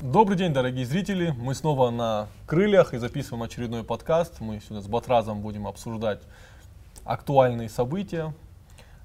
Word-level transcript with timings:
Добрый 0.00 0.38
день, 0.38 0.52
дорогие 0.52 0.86
зрители. 0.86 1.34
Мы 1.36 1.56
снова 1.56 1.90
на 1.90 2.28
крыльях 2.46 2.94
и 2.94 2.98
записываем 2.98 3.42
очередной 3.42 3.82
подкаст. 3.82 4.34
Мы 4.38 4.60
сегодня 4.60 4.80
с 4.80 4.86
Батразом 4.86 5.40
будем 5.40 5.66
обсуждать 5.66 6.20
актуальные 7.04 7.68
события. 7.68 8.32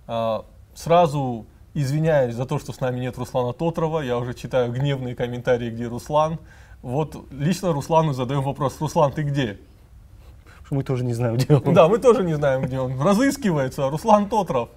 А, 0.05 0.45
сразу 0.75 1.47
извиняюсь 1.73 2.35
за 2.35 2.45
то, 2.45 2.59
что 2.59 2.73
с 2.73 2.79
нами 2.79 2.99
нет 2.99 3.17
Руслана 3.17 3.53
Тотрова. 3.53 4.01
Я 4.01 4.19
уже 4.19 4.35
читаю 4.35 4.71
гневные 4.71 5.15
комментарии, 5.15 5.71
где 5.71 5.87
Руслан. 5.87 6.37
Вот 6.83 7.25
лично 7.31 7.73
Руслану 7.73 8.13
задаем 8.13 8.43
вопрос. 8.43 8.79
Руслан, 8.79 9.13
ты 9.13 9.23
где? 9.23 9.57
Мы 10.69 10.83
тоже 10.83 11.03
не 11.03 11.13
знаем, 11.13 11.37
где 11.37 11.55
он. 11.55 11.73
Да, 11.73 11.87
мы 11.87 11.97
тоже 11.97 12.23
не 12.23 12.35
знаем, 12.35 12.61
где 12.61 12.79
он. 12.79 13.01
Разыскивается 13.01 13.89
Руслан 13.89 14.29
Тотров. 14.29 14.69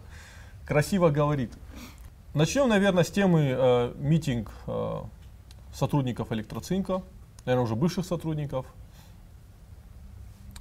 Красиво 0.65 1.11
говорит. 1.11 1.53
Начнем, 2.33 2.71
наверное, 2.71 3.05
с 3.05 3.11
темы 3.11 3.55
э, 3.55 3.93
митинг 3.99 4.51
э, 4.67 5.03
сотрудников 5.77 6.33
электроцинка, 6.33 7.03
наверное, 7.45 7.65
уже 7.65 7.77
бывших 7.77 8.07
сотрудников. 8.07 8.67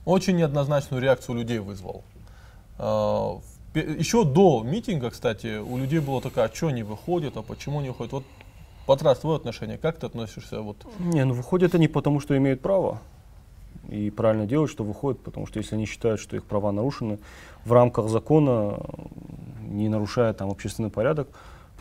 Очень 0.04 0.36
неоднозначную 0.36 1.02
реакцию 1.02 1.38
людей 1.38 1.60
вызвал. 1.60 2.04
Э, 2.78 3.38
еще 3.74 4.24
до 4.26 4.64
митинга, 4.64 5.10
кстати, 5.10 5.58
у 5.58 5.78
людей 5.78 6.00
было 6.00 6.22
такая, 6.22 6.48
а 6.50 6.54
что 6.54 6.68
они 6.68 6.84
выходят, 6.84 7.38
а 7.38 7.42
почему 7.42 7.80
они 7.80 7.90
выходят. 7.90 8.12
Вот 8.14 8.24
Патрас, 8.86 9.20
твое 9.20 9.38
отношение, 9.38 9.78
как 9.78 9.98
ты 9.98 10.06
относишься? 10.06 10.62
Вот? 10.62 10.78
Не, 11.00 11.26
ну 11.26 11.34
выходят 11.34 11.74
они 11.74 11.88
потому, 11.88 12.20
что 12.20 12.38
имеют 12.38 12.62
право. 12.62 13.00
И 13.90 14.10
правильно 14.10 14.46
делают, 14.46 14.72
что 14.72 14.84
выходят, 14.84 15.22
потому 15.22 15.48
что 15.48 15.60
если 15.60 15.76
они 15.76 15.86
считают, 15.86 16.20
что 16.20 16.36
их 16.36 16.44
права 16.44 16.72
нарушены 16.72 17.20
в 17.66 17.72
рамках 17.72 18.10
закона, 18.10 18.80
не 19.62 19.90
нарушая 19.90 20.34
там 20.34 20.50
общественный 20.50 20.90
порядок, 20.90 21.28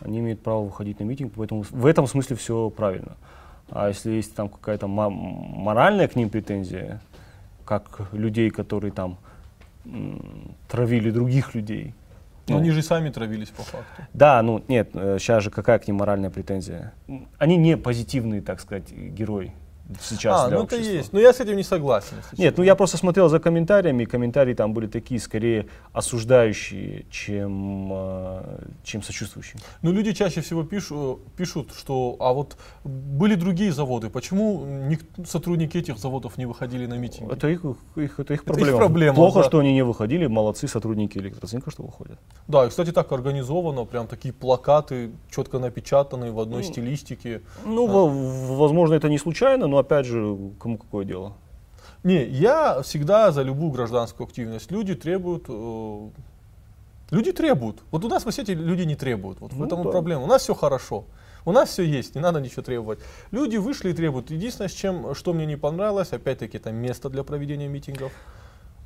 они 0.01 0.19
имеют 0.21 0.43
право 0.43 0.65
выходить 0.65 1.01
на 1.01 1.05
митинг, 1.05 1.33
поэтому 1.37 1.63
в 1.63 1.87
этом 1.87 2.07
смысле 2.07 2.37
все 2.37 2.71
правильно. 2.71 3.17
А 3.71 3.89
если 3.89 4.13
есть 4.13 4.35
там 4.35 4.49
какая-то 4.49 4.87
моральная 4.87 6.09
к 6.09 6.17
ним 6.17 6.31
претензия, 6.31 7.01
как 7.65 8.09
людей, 8.13 8.51
которые 8.51 8.93
там 8.93 9.19
травили 10.69 11.11
других 11.11 11.55
людей. 11.55 11.95
Но 12.47 12.55
ну, 12.55 12.61
они 12.61 12.71
же 12.71 12.83
сами 12.83 13.11
травились 13.11 13.49
по 13.49 13.63
факту. 13.63 14.03
Да, 14.13 14.43
ну 14.43 14.63
нет, 14.69 14.91
сейчас 14.93 15.39
э, 15.39 15.45
же 15.45 15.51
какая 15.51 15.79
к 15.79 15.87
ним 15.87 15.97
моральная 15.97 16.31
претензия? 16.31 16.93
Они 17.39 17.57
не 17.57 17.77
позитивные, 17.77 18.43
так 18.43 18.61
сказать, 18.61 18.93
герои 18.93 19.55
сейчас 20.01 20.41
а, 20.41 20.49
для 20.49 20.57
ну 20.59 20.65
общества. 20.65 20.83
это 20.83 20.93
есть. 20.97 21.13
Но 21.13 21.21
я 21.21 21.33
с 21.33 21.41
этим 21.41 21.57
не 21.57 21.63
согласен. 21.63 22.17
Нет, 22.39 22.57
ну 22.57 22.65
я 22.65 22.75
просто 22.75 22.97
смотрел 22.97 23.29
за 23.29 23.39
комментариями, 23.39 24.05
комментарии 24.05 24.55
там 24.55 24.73
были 24.73 24.87
такие, 24.87 25.21
скорее 25.21 25.67
осуждающие, 25.93 27.05
чем, 27.11 27.91
э, 27.93 28.59
чем 28.83 29.03
сочувствующие. 29.03 29.61
Ну 29.83 29.93
люди 29.93 30.13
чаще 30.13 30.41
всего 30.41 30.65
пишут, 30.65 31.21
пишут, 31.37 31.73
что 31.77 32.17
а 32.19 32.33
вот 32.33 32.57
были 32.85 33.35
другие 33.35 33.73
заводы, 33.73 34.11
почему 34.11 34.65
ник- 34.65 35.05
сотрудники 35.27 35.77
этих 35.79 35.99
заводов 35.99 36.39
не 36.39 36.47
выходили 36.47 36.87
на 36.87 36.95
митинги? 36.95 37.33
Это 37.33 37.49
их, 37.49 37.65
их, 37.97 38.21
это 38.21 38.35
их 38.35 38.45
проблема. 38.45 38.69
Это 38.69 38.77
их 38.77 38.81
проблема 38.81 39.15
Плохо, 39.15 39.41
да. 39.41 39.45
что 39.45 39.59
они 39.59 39.73
не 39.73 39.83
выходили, 39.83 40.27
молодцы 40.27 40.67
сотрудники 40.67 41.19
электроцинка, 41.19 41.71
что 41.71 41.83
выходят. 41.83 42.19
Да, 42.49 42.65
и 42.65 42.69
кстати 42.69 42.91
так 42.91 43.13
организовано, 43.13 43.85
прям 43.85 44.07
такие 44.07 44.33
плакаты, 44.33 45.11
четко 45.31 45.59
напечатанные 45.59 46.33
в 46.33 46.41
одной 46.41 46.63
ну, 46.63 46.69
стилистике. 46.69 47.43
Ну, 47.65 47.87
а. 47.87 48.57
возможно, 48.57 48.95
это 48.95 49.09
не 49.09 49.19
случайно, 49.19 49.67
но 49.75 49.81
опять 49.81 50.07
же, 50.07 50.37
кому 50.61 50.79
какое 50.79 51.05
дело? 51.05 51.33
Не, 52.05 52.25
я 52.25 52.81
всегда 52.83 53.33
за 53.33 53.43
любую 53.43 53.73
гражданскую 53.73 54.27
активность. 54.27 54.71
Люди 54.71 54.95
требуют 54.95 55.47
э, 55.49 56.09
Люди 57.11 57.33
требуют. 57.33 57.83
Вот 57.91 58.05
у 58.05 58.09
нас 58.09 58.25
в 58.25 58.29
Осетии 58.29 58.53
люди 58.53 58.83
не 58.83 58.95
требуют. 58.95 59.41
Вот 59.41 59.53
в 59.53 59.59
ну, 59.59 59.67
этом 59.67 59.83
да. 59.83 59.91
проблема. 59.91 60.23
У 60.23 60.27
нас 60.27 60.43
все 60.43 60.55
хорошо. 60.55 61.05
У 61.45 61.51
нас 61.51 61.71
все 61.71 61.83
есть, 61.83 62.15
не 62.15 62.21
надо 62.21 62.41
ничего 62.41 62.63
требовать. 62.63 63.01
Люди 63.33 63.57
вышли 63.57 63.91
и 63.91 63.93
требуют. 63.93 64.31
Единственное, 64.31 64.69
с 64.69 64.73
чем, 64.73 65.15
что 65.15 65.33
мне 65.33 65.45
не 65.45 65.57
понравилось, 65.57 66.13
опять-таки, 66.13 66.57
это 66.57 66.71
место 66.73 67.11
для 67.11 67.25
проведения 67.25 67.69
митингов. 67.69 68.13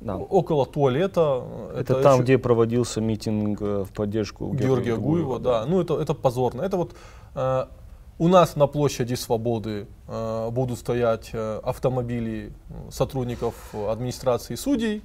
Да. 0.01 0.17
Около 0.17 0.65
туалета. 0.65 1.43
Это, 1.71 1.93
это 1.93 2.01
там, 2.01 2.13
еще... 2.15 2.23
где 2.23 2.37
проводился 2.37 2.99
митинг 2.99 3.61
э, 3.61 3.83
в 3.83 3.91
поддержку 3.93 4.45
Георгия, 4.47 4.65
Георгия 4.65 4.95
Гуева. 4.97 5.39
да. 5.39 5.61
да. 5.61 5.65
Ну, 5.67 5.81
это, 5.81 6.01
это 6.01 6.13
позорно. 6.15 6.63
Это 6.63 6.77
вот 6.77 6.95
э, 7.35 7.65
у 8.19 8.27
нас 8.27 8.55
на 8.55 8.67
площади 8.67 9.15
Свободы 9.15 9.87
э, 10.07 10.49
будут 10.51 10.77
стоять 10.77 11.29
э, 11.33 11.59
автомобили 11.63 12.51
сотрудников 12.91 13.73
администрации 13.73 14.55
судей, 14.55 15.01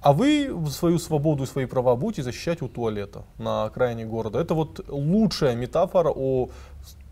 а 0.00 0.12
вы 0.12 0.54
свою 0.70 0.98
свободу 0.98 1.44
и 1.44 1.46
свои 1.46 1.66
права 1.66 1.96
будете 1.96 2.22
защищать 2.22 2.62
у 2.62 2.68
туалета 2.68 3.24
на 3.38 3.64
окраине 3.64 4.04
города. 4.04 4.38
Это 4.38 4.54
вот 4.54 4.84
лучшая 4.88 5.56
метафора 5.56 6.12
о 6.14 6.48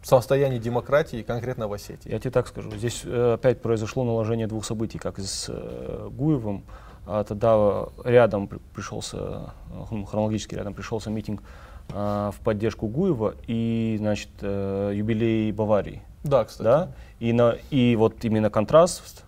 состоянии 0.03 0.59
демократии 0.59 1.23
конкретно 1.23 1.69
в 1.69 1.73
Осетии. 1.73 2.11
Я 2.11 2.19
тебе 2.19 2.31
так 2.31 2.47
скажу. 2.47 2.71
Здесь 2.71 3.03
э, 3.05 3.35
опять 3.35 3.61
произошло 3.63 4.05
наложение 4.05 4.47
двух 4.47 4.65
событий, 4.65 4.99
как 4.99 5.19
и 5.19 5.23
с 5.23 5.47
э, 5.49 6.09
Гуевым. 6.11 6.65
А 7.05 7.25
тогда 7.25 7.89
рядом 8.05 8.47
пришелся, 8.47 9.55
э, 9.91 10.05
хронологически 10.07 10.55
рядом 10.55 10.75
пришелся 10.75 11.11
митинг 11.11 11.43
в 11.89 12.35
поддержку 12.43 12.89
Гуева 12.89 13.35
и, 13.47 13.97
значит, 13.99 14.31
э, 14.41 14.93
юбилей 14.95 15.53
Баварии. 15.53 16.03
Да, 16.25 16.45
кстати. 16.45 16.63
Да? 16.65 16.93
И, 17.21 17.33
на, 17.33 17.57
и 17.71 17.97
вот 17.97 18.25
именно 18.25 18.51
контраст 18.51 19.25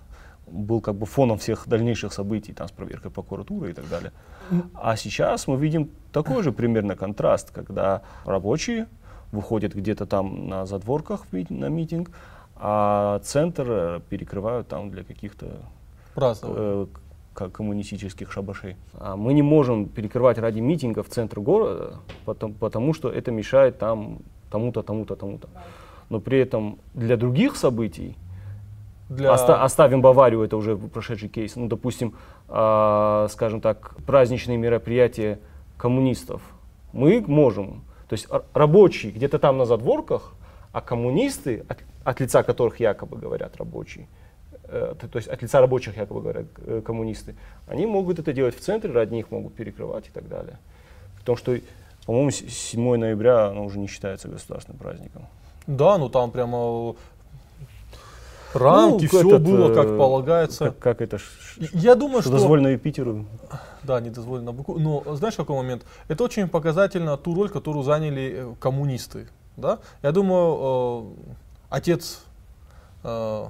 был 0.47 0.81
как 0.81 0.95
бы 0.95 1.07
фоном 1.07 1.39
всех 1.39 1.69
дальнейших 1.69 2.13
событий, 2.13 2.53
там, 2.53 2.69
с 2.69 2.71
проверкой 2.71 3.11
прокуратуры 3.11 3.71
и 3.71 3.73
так 3.73 3.89
далее. 3.89 4.13
А 4.75 4.97
сейчас 4.97 5.47
мы 5.47 5.57
видим 5.57 5.91
такой 6.13 6.43
же 6.43 6.53
примерно 6.53 6.97
контраст, 6.97 7.51
когда 7.51 8.03
рабочие 8.25 8.87
выходят 9.33 9.75
где-то 9.75 10.07
там 10.07 10.49
на 10.49 10.67
задворках 10.67 11.27
на 11.33 11.67
митинг, 11.67 12.11
а 12.57 13.19
центр 13.25 14.01
перекрывают 14.09 14.69
там 14.69 14.91
для 14.91 15.03
каких-то 15.03 15.63
э, 16.17 16.87
коммунистических 17.35 18.31
шабашей. 18.33 18.77
А 18.95 19.17
мы 19.17 19.35
не 19.35 19.43
можем 19.43 19.87
перекрывать 19.87 20.39
ради 20.39 20.61
митинга 20.61 21.03
в 21.03 21.09
центр 21.09 21.41
города, 21.41 21.99
потому, 22.25 22.55
потому 22.55 22.95
что 22.95 23.11
это 23.11 23.31
мешает 23.33 23.79
там 23.79 24.19
тому-то, 24.51 24.83
тому-то, 24.83 25.17
тому-то. 25.17 25.49
Но 26.11 26.21
при 26.21 26.39
этом 26.39 26.79
для 26.95 27.17
других 27.17 27.57
событий, 27.57 28.17
для... 29.09 29.33
оста- 29.33 29.63
оставим 29.63 30.01
Баварию, 30.01 30.43
это 30.43 30.57
уже 30.57 30.77
прошедший 30.77 31.29
кейс, 31.29 31.57
ну, 31.57 31.67
допустим, 31.67 32.15
э, 32.49 33.29
скажем 33.31 33.61
так, 33.61 33.97
праздничные 34.07 34.59
мероприятия 34.59 35.39
коммунистов, 35.77 36.43
мы 36.93 37.25
можем, 37.27 37.83
то 38.09 38.15
есть 38.15 38.29
рабочие 38.53 39.11
где-то 39.13 39.39
там 39.39 39.59
на 39.59 39.65
задворках, 39.65 40.35
а 40.73 40.81
коммунисты, 40.81 41.65
от, 41.69 41.79
от 42.05 42.21
лица 42.21 42.43
которых 42.43 42.81
якобы 42.81 43.17
говорят 43.17 43.57
рабочие, 43.57 44.07
то 44.75 45.17
есть 45.17 45.29
от 45.29 45.43
лица 45.43 45.61
рабочих, 45.61 45.97
якобы 45.97 46.21
говоря, 46.21 46.45
э, 46.67 46.83
коммунисты, 46.85 47.35
они 47.67 47.87
могут 47.87 48.19
это 48.19 48.33
делать 48.33 48.57
в 48.57 48.61
центре, 48.61 48.91
ради 48.91 49.15
них 49.15 49.31
могут 49.31 49.55
перекрывать 49.55 50.09
и 50.09 50.11
так 50.11 50.29
далее. 50.29 50.59
Потому 51.19 51.37
что, 51.39 51.57
по-моему, 52.07 52.31
7 52.31 52.97
ноября 52.97 53.47
оно 53.47 53.65
уже 53.65 53.79
не 53.79 53.87
считается 53.87 54.29
государственным 54.29 54.79
праздником. 54.79 55.27
Да, 55.67 55.99
ну 55.99 56.09
там 56.09 56.31
прямо 56.31 56.95
рамки, 58.55 59.03
ну, 59.03 59.09
все 59.09 59.29
этот, 59.29 59.43
было 59.43 59.75
как 59.75 59.89
полагается. 59.97 60.67
Как, 60.67 60.79
как 60.79 61.01
это? 61.03 61.19
Я 61.73 61.95
думаю, 61.95 62.21
что, 62.21 62.31
что 62.31 62.39
дозволено 62.39 62.69
Юпитеру. 62.69 63.27
Да, 63.83 64.01
не 64.01 64.11
дозволено 64.11 64.53
Быку. 64.53 64.79
Но 64.79 65.03
знаешь, 65.17 65.35
какой 65.35 65.57
момент? 65.57 65.85
Это 66.09 66.25
очень 66.25 66.49
показательно 66.49 67.17
ту 67.17 67.35
роль, 67.35 67.49
которую 67.49 67.83
заняли 67.83 68.35
э, 68.35 68.55
коммунисты. 68.59 69.29
Да? 69.57 69.79
Я 70.03 70.13
думаю, 70.13 71.05
э, 71.05 71.33
отец 71.71 72.25
э, 73.03 73.47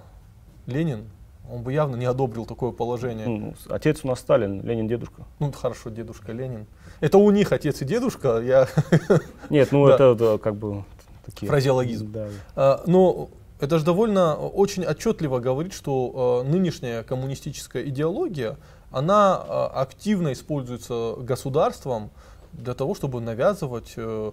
Ленин, 0.66 1.08
он 1.50 1.62
бы 1.62 1.72
явно 1.72 1.97
не 1.97 2.06
одобрил 2.06 2.47
такое 2.47 2.72
положение. 2.72 3.27
Ну, 3.27 3.55
отец 3.69 4.00
у 4.03 4.09
нас 4.09 4.21
Сталин, 4.21 4.62
Ленин 4.62 4.88
дедушка. 4.88 5.25
Ну 5.41 5.53
хорошо, 5.53 5.91
дедушка 5.91 6.32
Ленин. 6.32 6.66
Это 7.00 7.19
у 7.19 7.31
них 7.31 7.53
отец 7.53 7.82
и 7.82 7.84
дедушка. 7.84 8.41
Я... 8.41 8.69
Нет, 9.50 9.72
ну 9.72 9.87
да. 9.87 9.94
это 9.94 10.15
да, 10.15 10.38
как 10.38 10.56
бы 10.56 10.84
такие. 11.25 11.49
Фразеологизм. 11.49 12.12
Да. 12.12 12.28
А, 12.56 12.83
но 12.87 13.28
это 13.60 13.78
же 13.78 13.84
довольно 13.84 14.37
очень 14.37 14.84
отчетливо 14.84 15.39
говорит, 15.39 15.72
что 15.72 16.42
э, 16.45 16.48
нынешняя 16.48 17.03
коммунистическая 17.03 17.86
идеология, 17.89 18.59
она 18.91 19.42
э, 19.47 19.53
активно 19.74 20.33
используется 20.33 21.15
государством 21.18 22.10
для 22.53 22.74
того, 22.74 22.95
чтобы 22.95 23.21
навязывать 23.21 23.95
э, 23.97 24.33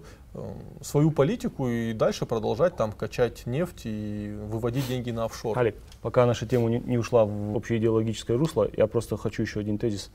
свою 0.80 1.10
политику 1.10 1.68
и 1.68 1.92
дальше 1.92 2.26
продолжать 2.26 2.76
там 2.76 2.92
качать 2.92 3.46
нефть 3.46 3.82
и 3.84 4.34
выводить 4.46 4.88
деньги 4.88 5.10
на 5.10 5.24
офшор. 5.24 5.58
Алик, 5.58 5.76
пока 6.00 6.26
наша 6.26 6.46
тема 6.46 6.70
не, 6.70 6.78
не 6.80 6.98
ушла 6.98 7.24
в 7.24 7.54
общее 7.56 7.78
идеологическое 7.78 8.38
русло, 8.38 8.68
я 8.76 8.86
просто 8.86 9.16
хочу 9.16 9.42
еще 9.42 9.60
один 9.60 9.78
тезис 9.78 10.10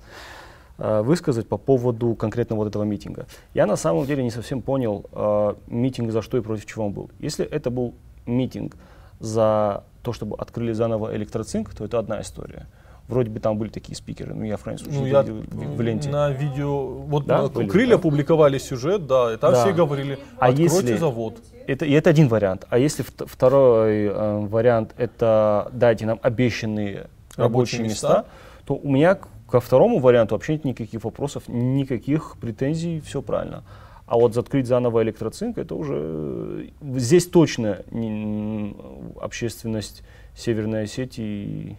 э, 0.80 1.02
высказать 1.02 1.48
по 1.48 1.58
поводу 1.58 2.16
конкретно 2.16 2.56
вот 2.56 2.68
этого 2.68 2.84
митинга. 2.84 3.28
Я 3.54 3.66
на 3.68 3.76
самом 3.76 4.06
деле 4.06 4.24
не 4.24 4.32
совсем 4.32 4.62
понял, 4.62 5.06
э, 5.12 5.56
митинг 5.68 6.12
за 6.12 6.22
что 6.22 6.38
и 6.38 6.42
против 6.42 6.66
чего 6.66 6.86
он 6.88 6.94
был. 6.94 7.12
Если 7.20 7.46
это 7.46 7.70
был 7.70 7.94
митинг 8.26 8.76
за 9.20 9.84
то, 10.02 10.14
чтобы 10.14 10.36
открыли 10.38 10.74
заново 10.74 11.16
электроцинк, 11.16 11.74
то 11.76 11.86
это 11.86 12.00
одна 12.00 12.22
история. 12.22 12.68
Вроде 13.08 13.30
бы 13.32 13.40
там 13.40 13.58
были 13.58 13.70
такие 13.70 13.96
спикеры, 13.96 14.34
но 14.34 14.44
я 14.44 14.58
в 14.58 14.64
крайнем 14.64 14.80
случае 14.84 15.00
Ну, 15.02 15.08
я 15.08 15.22
видел 15.22 15.44
в, 15.50 15.76
в 15.78 15.82
ленте. 15.82 16.10
на 16.10 16.30
видео, 16.32 16.86
вот 16.88 17.26
Да, 17.26 17.44
на 17.44 17.48
были, 17.48 17.68
крылья 17.70 17.96
да. 17.96 17.98
публиковали 18.00 18.58
сюжет, 18.58 19.08
да, 19.08 19.34
и 19.34 19.38
там 19.38 19.54
Да. 19.54 19.64
все 19.64 19.74
говорили, 19.74 20.20
А 20.38 20.48
откройте 20.48 20.64
если- 20.64 20.98
завод. 20.98 21.38
Это, 21.68 21.86
и 21.86 21.92
это 21.94 22.10
один 22.10 22.28
вариант. 22.28 22.66
А 22.70 22.78
если 22.78 23.06
вт- 23.06 23.26
второй 23.28 24.06
э, 24.08 24.40
вариант 24.48 24.94
это 24.98 25.70
дайте 25.74 26.06
нам 26.06 26.20
обещанные 26.22 27.08
рабочие, 27.36 27.44
Рабочие 27.44 27.82
места, 27.84 28.08
места. 28.08 28.26
то 28.66 28.74
у 28.76 28.90
меня 28.90 29.18
ко 29.50 29.60
второму 29.62 30.00
варианту 30.00 30.36
вообще 30.36 30.54
нет 30.54 30.66
никаких 30.66 31.04
вопросов, 31.06 31.44
никаких 31.48 32.36
претензий, 32.42 33.00
все 33.00 33.22
правильно. 33.22 33.64
А 34.06 34.16
вот 34.18 34.34
закрыть 34.34 34.68
заново 34.68 35.04
электроцинк, 35.04 35.58
это 35.58 35.76
уже 35.76 35.96
э, 35.98 36.66
здесь 36.98 37.26
точно 37.28 37.80
не- 37.92 38.76
общественность 39.22 40.04
Северной 40.36 40.84
Осетии 40.84 41.78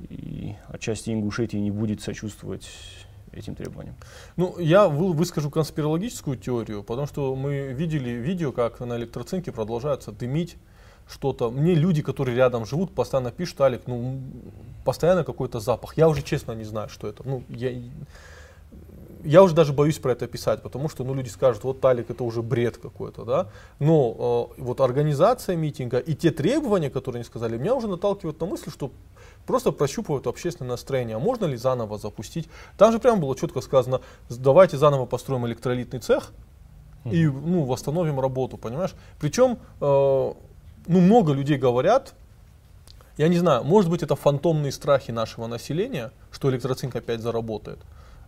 и, 0.00 0.54
отчасти 0.68 1.10
Ингушетии 1.10 1.56
не 1.56 1.70
будет 1.70 2.00
сочувствовать 2.00 2.68
этим 3.32 3.54
требованиям. 3.54 3.96
Ну, 4.36 4.58
я 4.58 4.88
вы- 4.88 5.12
выскажу 5.12 5.50
конспирологическую 5.50 6.36
теорию, 6.36 6.82
потому 6.82 7.06
что 7.06 7.34
мы 7.34 7.72
видели 7.72 8.10
видео, 8.10 8.52
как 8.52 8.80
на 8.80 8.96
электроцинке 8.96 9.52
продолжается 9.52 10.12
дымить 10.12 10.56
что-то. 11.08 11.50
Мне 11.50 11.74
люди, 11.74 12.02
которые 12.02 12.36
рядом 12.36 12.66
живут, 12.66 12.94
постоянно 12.94 13.30
пишут, 13.30 13.60
Алик, 13.60 13.82
ну, 13.86 14.20
постоянно 14.84 15.24
какой-то 15.24 15.60
запах. 15.60 15.96
Я 15.96 16.08
уже 16.08 16.22
честно 16.22 16.52
не 16.52 16.64
знаю, 16.64 16.88
что 16.88 17.08
это. 17.08 17.22
Ну, 17.26 17.42
я, 17.48 17.72
я 19.24 19.42
уже 19.42 19.54
даже 19.54 19.72
боюсь 19.72 19.98
про 19.98 20.12
это 20.12 20.26
писать, 20.26 20.62
потому 20.62 20.88
что 20.88 21.04
ну, 21.04 21.14
люди 21.14 21.28
скажут, 21.28 21.64
вот 21.64 21.80
Талик, 21.80 22.10
это 22.10 22.24
уже 22.24 22.42
бред 22.42 22.76
какой-то, 22.76 23.24
да. 23.24 23.48
Но 23.78 24.52
э, 24.58 24.62
вот 24.62 24.80
организация 24.80 25.56
митинга 25.56 25.98
и 25.98 26.14
те 26.14 26.30
требования, 26.30 26.90
которые 26.90 27.20
они 27.20 27.24
сказали, 27.24 27.56
меня 27.56 27.74
уже 27.74 27.88
наталкивают 27.88 28.40
на 28.40 28.46
мысль, 28.46 28.70
что 28.70 28.90
просто 29.48 29.72
прощупывают 29.72 30.26
общественное 30.26 30.72
настроение. 30.72 31.16
А 31.16 31.18
можно 31.18 31.46
ли 31.46 31.56
заново 31.56 31.96
запустить? 31.98 32.48
Там 32.76 32.92
же 32.92 32.98
прямо 32.98 33.18
было 33.18 33.34
четко 33.34 33.62
сказано, 33.62 34.00
«С- 34.28 34.36
давайте 34.36 34.76
заново 34.76 35.06
построим 35.06 35.46
электролитный 35.46 36.00
цех 36.00 36.32
и 37.04 37.26
ну, 37.26 37.64
восстановим 37.64 38.20
работу, 38.20 38.58
понимаешь? 38.58 38.94
Причем, 39.18 39.52
э, 39.52 39.56
ну, 39.80 41.00
много 41.00 41.32
людей 41.32 41.56
говорят, 41.56 42.14
я 43.16 43.28
не 43.28 43.38
знаю, 43.38 43.64
может 43.64 43.90
быть 43.90 44.02
это 44.02 44.16
фантомные 44.16 44.70
страхи 44.70 45.12
нашего 45.12 45.46
населения, 45.46 46.12
что 46.30 46.50
электроцинк 46.50 46.94
опять 46.96 47.20
заработает. 47.20 47.78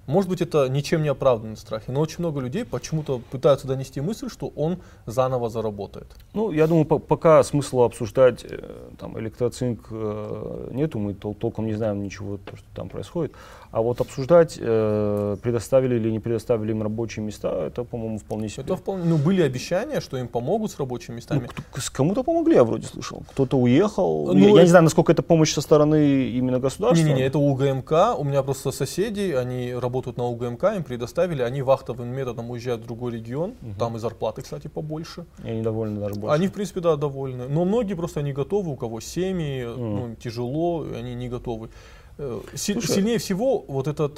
Может 0.07 0.29
быть 0.29 0.41
это 0.41 0.69
ничем 0.69 1.03
не 1.03 1.09
оправданные 1.09 1.57
страхи, 1.57 1.91
но 1.91 2.01
очень 2.01 2.17
много 2.19 2.41
людей 2.41 2.65
почему-то 2.65 3.21
пытаются 3.31 3.69
донести 3.69 4.01
мысль, 4.01 4.29
что 4.29 4.49
он 4.57 4.79
заново 5.07 5.49
заработает. 5.51 6.07
Ну, 6.35 6.51
я 6.51 6.67
думаю, 6.67 6.85
по- 6.85 6.99
пока 6.99 7.43
смысла 7.45 7.85
обсуждать 7.85 8.45
э, 8.49 8.59
там 8.99 9.17
электроцинк 9.21 9.87
э, 9.91 10.69
нету, 10.73 10.99
мы 10.99 11.13
тол- 11.13 11.35
толком 11.35 11.67
не 11.67 11.75
знаем 11.75 12.03
ничего, 12.03 12.39
то, 12.39 12.57
что 12.57 12.67
там 12.75 12.89
происходит. 12.89 13.33
А 13.71 13.83
вот 13.83 14.01
обсуждать, 14.01 14.59
э, 14.61 15.37
предоставили 15.43 15.95
или 15.95 16.11
не 16.11 16.19
предоставили 16.19 16.73
им 16.73 16.83
рабочие 16.83 17.25
места, 17.25 17.67
это, 17.67 17.85
по-моему, 17.85 18.19
вполне 18.19 18.49
себе. 18.49 18.65
Это 18.65 18.75
вполне, 18.75 19.05
ну, 19.05 19.17
были 19.17 19.43
обещания, 19.43 20.01
что 20.01 20.17
им 20.17 20.27
помогут 20.27 20.73
с 20.73 20.79
рабочими 20.81 21.15
Ну, 21.15 21.17
местами. 21.17 21.49
с 21.77 21.89
кому-то 21.89 22.25
помогли, 22.25 22.55
я 22.57 22.65
вроде 22.65 22.87
слышал. 22.89 23.23
Кто-то 23.31 23.57
уехал. 23.59 24.27
Ну, 24.27 24.39
я, 24.39 24.47
я 24.47 24.51
это- 24.55 24.63
не 24.63 24.69
знаю, 24.69 24.85
насколько 24.85 25.13
это 25.13 25.23
помощь 25.23 25.53
со 25.55 25.61
стороны 25.61 26.25
именно 26.31 26.59
государства. 26.59 27.05
Не-не-не, 27.05 27.23
это 27.27 27.39
УГМК. 27.39 28.19
У 28.19 28.25
меня 28.25 28.43
просто 28.43 28.73
соседи, 28.73 29.37
они 29.39 29.73
работают 29.75 29.90
на 30.17 30.25
УГМК, 30.25 30.65
им 30.77 30.85
предоставили, 30.85 31.43
они 31.43 31.63
вахтовым 31.63 32.09
методом 32.09 32.51
уезжают 32.51 32.83
в 32.83 32.87
другой 32.87 33.13
регион, 33.13 33.55
там 33.79 33.97
и 33.97 33.99
зарплаты, 33.99 34.43
кстати, 34.43 34.69
побольше. 34.69 35.27
Я 35.45 35.55
недоволен 35.55 35.99
даже 36.01 36.15
больше. 36.15 36.35
Они, 36.35 36.49
в 36.49 36.53
принципе, 36.53 36.81
да, 36.81 36.97
довольны. 36.97 37.49
Но 37.49 37.65
многие 37.65 37.95
просто 37.95 38.23
не 38.23 38.33
готовы, 38.33 38.73
у 38.73 38.77
кого 38.77 39.01
семьи, 39.01 39.65
ну, 39.65 40.15
тяжело, 40.17 40.87
и 40.87 40.95
они 40.95 41.15
не 41.15 41.29
готовы. 41.29 41.71
Э, 42.19 42.41
Слушай, 42.55 42.87
Сильнее 42.87 43.19
всего 43.19 43.65
вот 43.67 43.89
это 43.89 44.11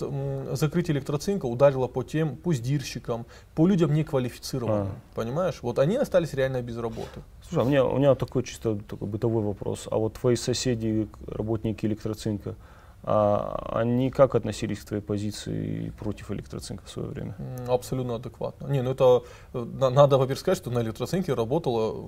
закрытие 0.57 0.97
электроцинка 0.97 1.47
ударило 1.47 1.87
по 1.87 2.03
тем 2.03 2.37
пуздирщикам, 2.37 3.27
по 3.55 3.67
людям 3.67 3.95
неквалифицированным, 3.95 4.89
А. 4.89 5.15
понимаешь? 5.15 5.59
Вот 5.63 5.79
они 5.79 5.97
остались 5.97 6.35
реально 6.35 6.63
без 6.63 6.79
работы. 6.79 7.23
Слушай, 7.49 7.61
а 7.61 7.63
у 7.65 7.69
меня, 7.69 7.85
у 7.85 7.99
меня 7.99 8.15
такой 8.17 8.43
чисто 8.43 8.77
такой 8.89 9.07
бытовой 9.07 9.45
вопрос. 9.45 9.87
А 9.91 9.99
вот 9.99 10.15
твои 10.15 10.35
соседи, 10.35 11.09
работники 11.27 11.87
электроцинка, 11.87 12.57
а 13.05 13.81
они 13.81 14.11
как 14.11 14.35
относились 14.35 14.79
к 14.81 14.85
твоей 14.85 15.03
позиции 15.03 15.91
против 15.99 16.31
электроцинка 16.31 16.85
в 16.85 16.91
свое 16.91 17.09
время? 17.09 17.35
Абсолютно 17.69 18.15
адекватно. 18.17 18.67
Не, 18.69 18.83
ну 18.83 18.91
это 18.93 19.23
э, 19.55 19.59
на- 19.59 19.91
надо, 19.91 20.19
во-первых, 20.19 20.39
сказать, 20.39 20.59
что 20.59 20.71
на 20.71 20.81
электроцинке 20.81 21.35
работало 21.35 22.07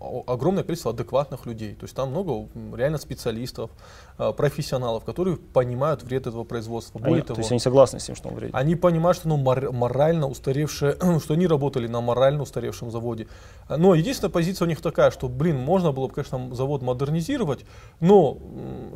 огромное 0.00 0.62
количество 0.64 0.90
адекватных 0.92 1.46
людей. 1.46 1.74
То 1.74 1.84
есть 1.84 1.94
там 1.96 2.10
много 2.10 2.48
реально 2.76 2.98
специалистов, 2.98 3.70
э, 4.18 4.32
профессионалов, 4.32 5.04
которые 5.04 5.36
понимают 5.36 6.02
вред 6.02 6.26
этого 6.26 6.44
производства. 6.44 6.98
Более 6.98 7.14
Они- 7.16 7.22
того, 7.22 7.34
то 7.36 7.40
есть 7.40 7.50
они 7.50 7.60
согласны 7.60 7.98
с 8.00 8.04
тем, 8.04 8.14
что 8.16 8.28
он 8.28 8.34
вредит? 8.34 8.54
они 8.54 8.76
понимают, 8.76 9.16
что 9.16 9.28
оно 9.28 9.36
мор- 9.36 9.72
морально 9.72 10.28
устаревшее, 10.28 10.96
что 11.24 11.34
они 11.34 11.46
работали 11.46 11.86
на 11.86 12.00
морально 12.00 12.42
устаревшем 12.42 12.90
заводе. 12.90 13.26
А, 13.68 13.76
Но 13.76 13.94
единственная 13.94 14.32
позиция 14.32 14.66
у 14.66 14.68
них 14.68 14.80
такая, 14.80 15.10
что, 15.10 15.28
блин, 15.28 15.58
можно 15.58 15.92
было 15.92 16.08
бы, 16.08 16.14
конечно, 16.14 16.54
завод 16.54 16.82
модернизировать, 16.82 17.64
но 18.00 18.38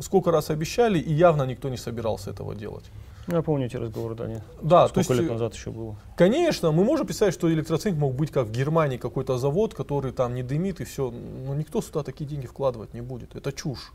сколько 0.01 0.31
раз 0.31 0.49
обещали, 0.49 0.99
и 0.99 1.13
явно 1.13 1.43
никто 1.43 1.69
не 1.69 1.77
собирался 1.77 2.29
этого 2.31 2.55
делать. 2.55 2.85
Ну, 3.29 3.35
я 3.35 3.41
помню 3.43 3.67
эти 3.67 3.77
разговоры, 3.77 4.15
да, 4.15 4.27
нет. 4.27 4.41
Да, 4.61 4.87
Сколько 4.87 5.07
то 5.07 5.13
есть, 5.13 5.21
лет 5.21 5.29
э, 5.29 5.33
назад 5.33 5.53
еще 5.53 5.69
было? 5.71 5.95
Конечно, 6.17 6.71
мы 6.71 6.83
можем 6.83 7.05
представить, 7.05 7.33
что 7.35 7.51
электроцинк 7.53 7.97
мог 7.97 8.15
быть 8.15 8.31
как 8.31 8.47
в 8.47 8.51
Германии 8.51 8.97
какой-то 8.97 9.37
завод, 9.37 9.73
который 9.75 10.11
там 10.11 10.33
не 10.33 10.41
дымит 10.43 10.81
и 10.81 10.83
все. 10.83 11.11
Но 11.45 11.53
никто 11.53 11.81
сюда 11.81 12.03
такие 12.03 12.25
деньги 12.25 12.47
вкладывать 12.47 12.93
не 12.93 13.01
будет. 13.01 13.35
Это 13.35 13.51
чушь. 13.51 13.93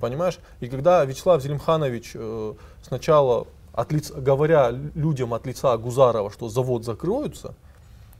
Понимаешь? 0.00 0.38
И 0.58 0.66
когда 0.66 1.04
Вячеслав 1.04 1.40
Зелимханович 1.40 2.12
э, 2.14 2.54
сначала, 2.82 3.46
от 3.72 3.92
лица, 3.92 4.14
говоря 4.14 4.70
людям 4.70 5.32
от 5.32 5.46
лица 5.46 5.76
Гузарова, 5.76 6.30
что 6.32 6.48
завод 6.48 6.84
закроется, 6.84 7.54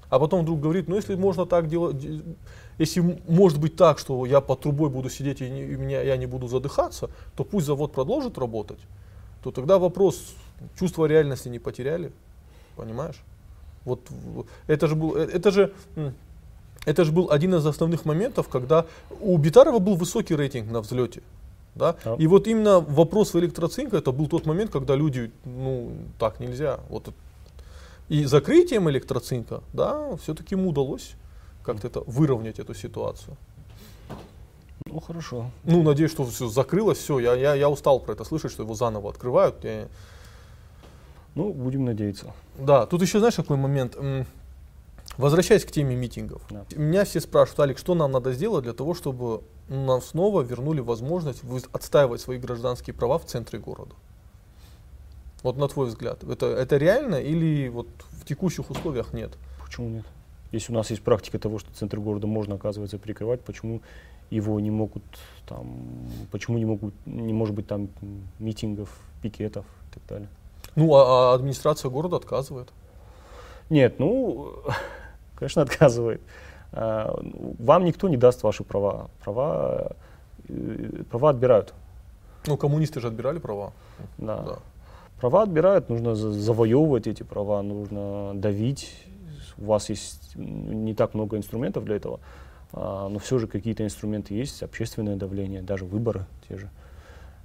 а 0.09 0.21
потом 0.21 0.43
вдруг 0.43 0.61
говорит, 0.61 0.87
ну 0.87 0.95
если 0.95 1.17
можно 1.17 1.45
так 1.47 1.67
делать, 1.69 1.99
де- 1.99 2.23
если 2.79 3.19
может 3.27 3.59
быть 3.59 3.75
так, 3.75 3.99
что 3.99 4.25
я 4.27 4.41
под 4.41 4.61
трубой 4.61 4.91
буду 4.91 5.11
сидеть 5.11 5.41
и, 5.41 5.51
не- 5.51 5.65
и 5.65 5.75
меня, 5.77 6.03
я 6.03 6.17
не 6.17 6.27
буду 6.27 6.47
задыхаться, 6.47 7.11
то 7.37 7.43
пусть 7.43 7.67
завод 7.67 7.93
продолжит 7.93 8.39
работать, 8.39 8.79
то 9.43 9.51
тогда 9.51 9.79
вопрос, 9.79 10.35
чувство 10.79 11.07
реальности 11.07 11.49
не 11.49 11.59
потеряли, 11.59 12.13
понимаешь? 12.77 13.23
Вот 13.85 14.01
это 14.67 14.89
же 14.89 14.97
был, 14.97 15.17
э, 15.17 15.29
это 15.33 15.51
же, 15.51 15.73
это 16.85 17.05
же 17.05 17.13
был 17.13 17.31
один 17.31 17.55
из 17.55 17.67
основных 17.67 18.05
моментов, 18.05 18.49
когда 18.49 18.87
у 19.21 19.37
Битарова 19.39 19.79
был 19.79 19.97
высокий 19.97 20.35
рейтинг 20.35 20.71
на 20.71 20.81
взлете. 20.81 21.23
Да? 21.75 21.97
Да. 22.05 22.15
И 22.15 22.27
вот 22.27 22.47
именно 22.49 22.81
вопрос 22.81 23.35
в 23.35 23.39
электроцинка, 23.39 23.99
это 23.99 24.11
был 24.11 24.29
тот 24.29 24.47
момент, 24.47 24.71
когда 24.71 24.97
люди, 24.97 25.31
ну, 25.45 25.93
так 26.19 26.41
нельзя. 26.41 26.81
Вот. 26.89 27.13
И 28.09 28.25
закрытием 28.25 28.89
электроцинка, 28.89 29.63
да, 29.73 30.17
все-таки 30.17 30.55
ему 30.55 30.71
удалось 30.71 31.15
как-то 31.63 31.89
это 31.89 32.01
выровнять 32.07 32.59
эту 32.59 32.75
ситуацию. 32.75 33.37
Ну, 34.87 35.01
хорошо. 35.01 35.51
Ну, 35.65 35.83
надеюсь, 35.83 36.11
что 36.13 36.25
все 36.25 36.49
закрылось, 36.49 36.99
все. 36.99 37.19
Я, 37.19 37.35
я, 37.35 37.55
я 37.55 37.69
устал 37.69 38.01
про 38.01 38.13
это 38.13 38.25
слышать, 38.25 38.53
что 38.53 38.63
его 38.63 38.75
заново 38.75 39.11
открывают. 39.11 39.65
Я- 39.65 39.89
Ну, 41.35 41.53
будем 41.53 41.85
надеяться. 41.85 42.33
Да, 42.59 42.87
тут 42.87 43.03
еще 43.03 43.19
знаешь 43.19 43.35
какой 43.35 43.57
момент. 43.57 43.97
Возвращаясь 45.19 45.65
к 45.65 45.71
теме 45.71 45.97
митингов. 45.97 46.43
Да. 46.51 46.65
Меня 46.77 47.05
все 47.05 47.21
спрашивают, 47.21 47.61
Алик, 47.61 47.79
что 47.79 47.95
нам 47.95 48.13
надо 48.13 48.33
сделать 48.33 48.65
для 48.65 48.73
того, 48.75 48.95
чтобы 48.95 49.43
нам 49.69 50.03
снова 50.03 50.43
вернули 50.43 50.81
возможность 50.81 51.43
отстаивать 51.73 52.21
свои 52.21 52.39
гражданские 52.39 52.95
права 52.95 53.19
в 53.19 53.25
центре 53.25 53.59
города? 53.59 53.95
Вот 55.43 55.57
на 55.57 55.69
твой 55.69 55.87
взгляд, 55.87 56.25
это, 56.25 56.47
это 56.47 56.77
реально 56.77 57.17
или 57.17 57.69
вот 57.69 57.89
в 58.11 58.25
текущих 58.27 58.69
условиях 58.71 59.13
нет? 59.13 59.31
Почему 59.65 59.89
нет? 59.89 60.05
Если 60.53 60.73
у 60.73 60.75
нас 60.77 60.91
есть 60.91 61.03
практика 61.03 61.39
того, 61.39 61.59
что 61.59 61.73
центр 61.73 61.99
города 61.99 62.27
можно, 62.27 62.55
оказывается, 62.57 62.99
прикрывать, 62.99 63.41
почему 63.43 63.81
его 64.31 64.59
не 64.61 64.71
могут 64.71 65.03
там, 65.47 65.67
почему 66.31 66.59
не 66.59 66.65
могут, 66.65 66.95
не 67.07 67.33
может 67.33 67.55
быть 67.55 67.67
там 67.67 67.89
митингов, 68.39 68.89
пикетов 69.23 69.65
и 69.91 69.95
так 69.95 70.03
далее? 70.09 70.29
Ну, 70.75 70.95
а, 70.95 71.33
а 71.33 71.35
администрация 71.35 71.91
города 71.91 72.17
отказывает. 72.17 72.69
Нет, 73.71 73.99
ну, 73.99 74.53
конечно, 75.37 75.63
отказывает. 75.63 76.21
А, 76.73 77.19
Вам 77.59 77.85
никто 77.85 78.09
не 78.09 78.17
даст 78.17 78.43
ваши 78.43 78.65
права. 78.65 79.09
Права, 79.25 79.93
э, 80.49 81.03
права 81.11 81.31
отбирают. 81.31 81.75
Ну, 82.47 82.57
коммунисты 82.57 83.01
же 83.01 83.09
отбирали 83.09 83.39
права. 83.39 83.73
Да. 84.19 84.43
Да. 84.43 84.59
Права 85.21 85.43
отбирают, 85.43 85.89
нужно 85.89 86.15
за- 86.15 86.33
завоевывать 86.33 87.07
эти 87.07 87.23
права, 87.23 87.63
нужно 87.63 88.33
давить. 88.35 89.03
У 89.59 89.65
вас 89.65 89.89
есть 89.89 90.37
не 90.37 90.95
так 90.95 91.15
много 91.15 91.39
инструментов 91.39 91.85
для 91.85 91.97
этого, 91.97 92.21
но 92.73 93.19
все 93.19 93.39
же 93.39 93.47
какие-то 93.47 93.85
инструменты 93.85 94.35
есть, 94.35 94.63
общественное 94.63 95.17
давление, 95.17 95.63
даже 95.63 95.85
выборы 95.85 96.27
те 96.49 96.57
же. 96.59 96.71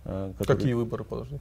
а, 0.06 0.34
которые- 0.34 0.58
Какие 0.58 0.74
выборы, 0.74 1.04
подожди? 1.04 1.40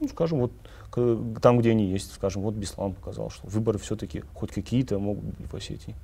ну, 0.00 0.08
скажем, 0.08 0.40
вот 0.40 0.52
к- 0.90 1.40
там, 1.40 1.58
где 1.58 1.70
они 1.70 1.86
есть, 1.86 2.12
скажем, 2.12 2.42
вот 2.42 2.54
Беслан 2.54 2.94
показал, 2.94 3.30
что 3.30 3.46
выборы 3.46 3.78
все-таки 3.78 4.24
хоть 4.34 4.50
какие-то 4.50 4.98
могут 4.98 5.22
быть 5.24 5.52
в 5.52 5.54
Осетии. 5.54 5.94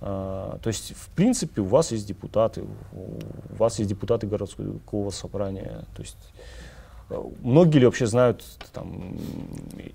А, 0.00 0.58
то 0.62 0.68
есть, 0.68 0.94
в 0.96 1.08
принципе, 1.10 1.60
у 1.60 1.66
вас 1.66 1.92
есть 1.92 2.06
депутаты, 2.06 2.62
у 2.92 2.96
у 3.52 3.56
вас 3.56 3.78
есть 3.78 3.88
депутаты 3.90 4.26
городского 4.26 5.10
собрания. 5.10 5.84
То 5.94 6.02
есть, 6.02 6.16
Многие 7.42 7.78
ли 7.80 7.84
вообще 7.86 8.06
знают 8.06 8.42
там, 8.72 9.14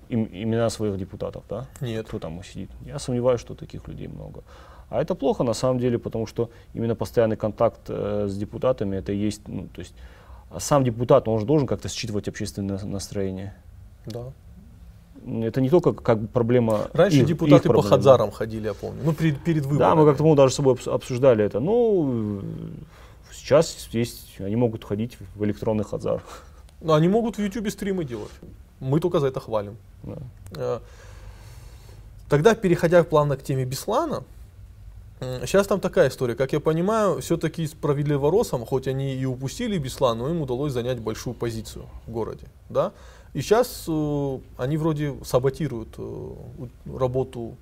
им, 0.08 0.28
имена 0.32 0.70
своих 0.70 0.96
депутатов, 0.96 1.42
да? 1.48 1.66
Нет. 1.80 2.06
Кто 2.06 2.20
там 2.20 2.42
сидит? 2.44 2.70
Я 2.86 3.00
сомневаюсь, 3.00 3.40
что 3.40 3.54
таких 3.56 3.88
людей 3.88 4.06
много. 4.06 4.44
А 4.90 5.00
это 5.00 5.14
плохо 5.14 5.44
на 5.44 5.54
самом 5.54 5.78
деле, 5.78 5.98
потому 5.98 6.26
что 6.26 6.50
именно 6.74 6.94
постоянный 6.94 7.36
контакт 7.36 7.80
э, 7.88 8.26
с 8.28 8.36
депутатами, 8.36 8.96
это 8.96 9.12
есть, 9.12 9.46
ну, 9.46 9.68
то 9.72 9.80
есть 9.80 9.94
сам 10.58 10.84
депутат, 10.84 11.28
он 11.28 11.38
же 11.38 11.46
должен 11.46 11.66
как-то 11.66 11.88
считывать 11.88 12.28
общественное 12.28 12.78
настроение. 12.84 13.54
Да. 14.06 14.32
Это 15.24 15.60
не 15.60 15.70
только 15.70 15.92
как 15.92 16.18
бы 16.18 16.26
проблема. 16.26 16.88
Раньше 16.92 17.18
их, 17.18 17.26
депутаты 17.26 17.68
их 17.68 17.74
по 17.74 17.82
Хадзарам 17.82 18.30
ходили, 18.30 18.66
я 18.66 18.74
помню. 18.74 19.00
Ну, 19.04 19.12
перед, 19.12 19.38
перед 19.44 19.64
выборами. 19.64 19.78
Да, 19.78 19.94
мы 19.94 20.06
как-то 20.06 20.24
мы 20.24 20.34
даже 20.34 20.52
с 20.52 20.56
собой 20.56 20.76
обсуждали 20.86 21.44
это. 21.44 21.60
Ну, 21.60 22.42
сейчас 23.32 23.88
есть, 23.92 24.40
они 24.40 24.56
могут 24.56 24.84
ходить 24.84 25.18
в 25.36 25.44
электронный 25.44 25.84
Хадзар. 25.84 26.22
Ну, 26.80 26.94
они 26.94 27.08
могут 27.08 27.36
в 27.36 27.42
YouTube 27.42 27.70
стримы 27.70 28.04
делать. 28.04 28.32
Мы 28.80 28.98
только 28.98 29.20
за 29.20 29.26
это 29.26 29.40
хвалим. 29.40 29.76
Да. 30.02 30.16
Э, 30.56 30.78
тогда, 32.28 32.54
переходя 32.54 33.04
плавно 33.04 33.36
к 33.36 33.42
теме 33.42 33.66
Беслана, 33.66 34.24
Сейчас 35.20 35.66
там 35.66 35.80
такая 35.80 36.08
история, 36.08 36.34
как 36.34 36.52
я 36.52 36.60
понимаю, 36.60 37.20
все-таки 37.20 37.66
справедливо 37.66 38.30
Росом, 38.30 38.64
хоть 38.64 38.88
они 38.88 39.14
и 39.14 39.26
упустили 39.26 39.76
Беслан, 39.76 40.18
но 40.18 40.30
им 40.30 40.40
удалось 40.40 40.72
занять 40.72 40.98
большую 40.98 41.34
позицию 41.34 41.84
в 42.06 42.10
городе, 42.10 42.46
да. 42.70 42.92
И 43.34 43.42
сейчас 43.42 43.84
э, 43.86 44.38
они 44.56 44.76
вроде 44.76 45.14
саботируют 45.22 45.94
э, 45.98 46.34
работу 46.98 47.56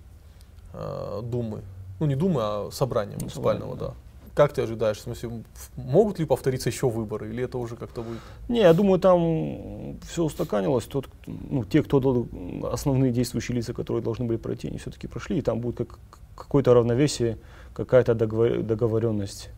э, 0.73 1.21
Думы, 1.25 1.63
ну 2.01 2.07
не 2.07 2.15
Думы, 2.15 2.41
а 2.43 2.69
собрания 2.71 3.15
ну, 3.15 3.23
муниципального, 3.23 3.77
да. 3.77 3.87
да. 3.89 3.95
Как 4.35 4.53
ты 4.53 4.63
ожидаешь, 4.63 4.99
в 4.99 5.01
смысле, 5.01 5.43
могут 5.75 6.21
ли 6.21 6.25
повториться 6.25 6.69
еще 6.69 6.89
выборы, 6.89 7.29
или 7.29 7.43
это 7.43 7.59
уже 7.59 7.75
как-то 7.75 8.03
будет? 8.03 8.21
Не, 8.49 8.61
я 8.61 8.73
думаю, 8.73 9.01
там 9.01 9.99
все 10.09 10.23
устаканилось. 10.23 10.85
Тот, 10.85 11.09
ну, 11.27 11.65
те, 11.65 11.83
кто 11.83 12.29
основные 12.73 13.11
действующие 13.11 13.57
лица, 13.57 13.75
которые 13.75 14.01
должны 14.01 14.27
были 14.27 14.37
пройти, 14.37 14.69
они 14.69 14.79
все-таки 14.79 15.09
прошли, 15.09 15.39
и 15.39 15.43
там 15.43 15.59
будет 15.61 15.79
как, 15.79 15.99
какое-то 16.39 16.75
равновесие, 16.75 17.39
какая-то 17.75 18.15
договор, 18.15 18.63
договоренность, 18.63 19.51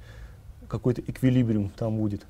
какой-то 0.69 1.03
эквилибриум 1.03 1.71
там 1.71 1.97
будет. 1.97 2.27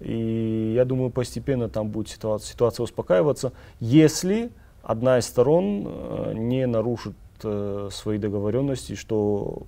И 0.00 0.72
я 0.74 0.84
думаю, 0.84 1.10
постепенно 1.10 1.68
там 1.68 1.88
будет 1.88 2.08
ситуация, 2.08 2.52
ситуация 2.52 2.84
успокаиваться, 2.84 3.52
если 3.80 4.50
одна 4.82 5.18
из 5.18 5.26
сторон 5.26 5.86
э, 5.86 6.32
не 6.34 6.66
нарушит 6.66 7.14
э, 7.42 7.88
свои 7.92 8.18
договоренности, 8.18 8.94
что 8.94 9.64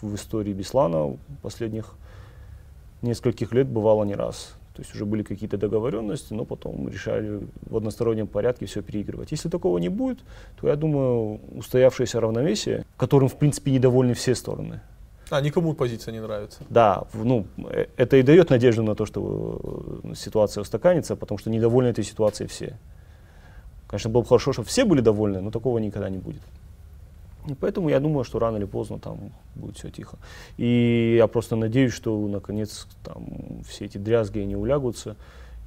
в 0.00 0.14
истории 0.14 0.52
Беслана 0.52 1.18
последних 1.42 1.94
нескольких 3.02 3.52
лет 3.52 3.68
бывало 3.68 4.04
не 4.04 4.14
раз. 4.14 4.54
То 4.80 4.84
есть 4.84 4.94
уже 4.94 5.04
были 5.04 5.22
какие-то 5.22 5.58
договоренности, 5.58 6.32
но 6.32 6.46
потом 6.46 6.88
решали 6.88 7.40
в 7.68 7.76
одностороннем 7.76 8.26
порядке 8.26 8.64
все 8.64 8.80
переигрывать. 8.80 9.30
Если 9.30 9.50
такого 9.50 9.76
не 9.76 9.90
будет, 9.90 10.20
то 10.58 10.68
я 10.68 10.76
думаю, 10.76 11.38
устоявшееся 11.54 12.18
равновесие, 12.18 12.86
которым 12.96 13.28
в 13.28 13.36
принципе 13.36 13.72
недовольны 13.72 14.14
все 14.14 14.34
стороны. 14.34 14.80
А, 15.28 15.42
никому 15.42 15.74
позиция 15.74 16.12
не 16.12 16.20
нравится. 16.20 16.60
Да, 16.70 17.04
ну, 17.12 17.44
э, 17.58 17.88
это 17.98 18.16
и 18.16 18.22
дает 18.22 18.48
надежду 18.48 18.82
на 18.82 18.94
то, 18.94 19.04
что 19.04 20.00
э, 20.02 20.14
ситуация 20.14 20.62
устаканится, 20.62 21.14
потому 21.14 21.36
что 21.36 21.50
недовольны 21.50 21.88
этой 21.88 22.04
ситуацией 22.04 22.48
все. 22.48 22.78
Конечно, 23.86 24.08
было 24.08 24.22
бы 24.22 24.28
хорошо, 24.28 24.54
чтобы 24.54 24.68
все 24.68 24.86
были 24.86 25.02
довольны, 25.02 25.42
но 25.42 25.50
такого 25.50 25.76
никогда 25.76 26.08
не 26.08 26.18
будет. 26.18 26.40
И 27.48 27.54
поэтому 27.54 27.88
я 27.88 28.00
думаю, 28.00 28.24
что 28.24 28.38
рано 28.38 28.56
или 28.58 28.66
поздно 28.66 28.98
там 28.98 29.32
будет 29.54 29.76
все 29.76 29.90
тихо. 29.90 30.18
И 30.56 31.14
я 31.16 31.26
просто 31.26 31.56
надеюсь, 31.56 31.92
что 31.92 32.16
наконец 32.28 32.86
там 33.02 33.62
все 33.68 33.86
эти 33.86 33.98
дрязги 33.98 34.40
не 34.40 34.56
улягутся. 34.56 35.16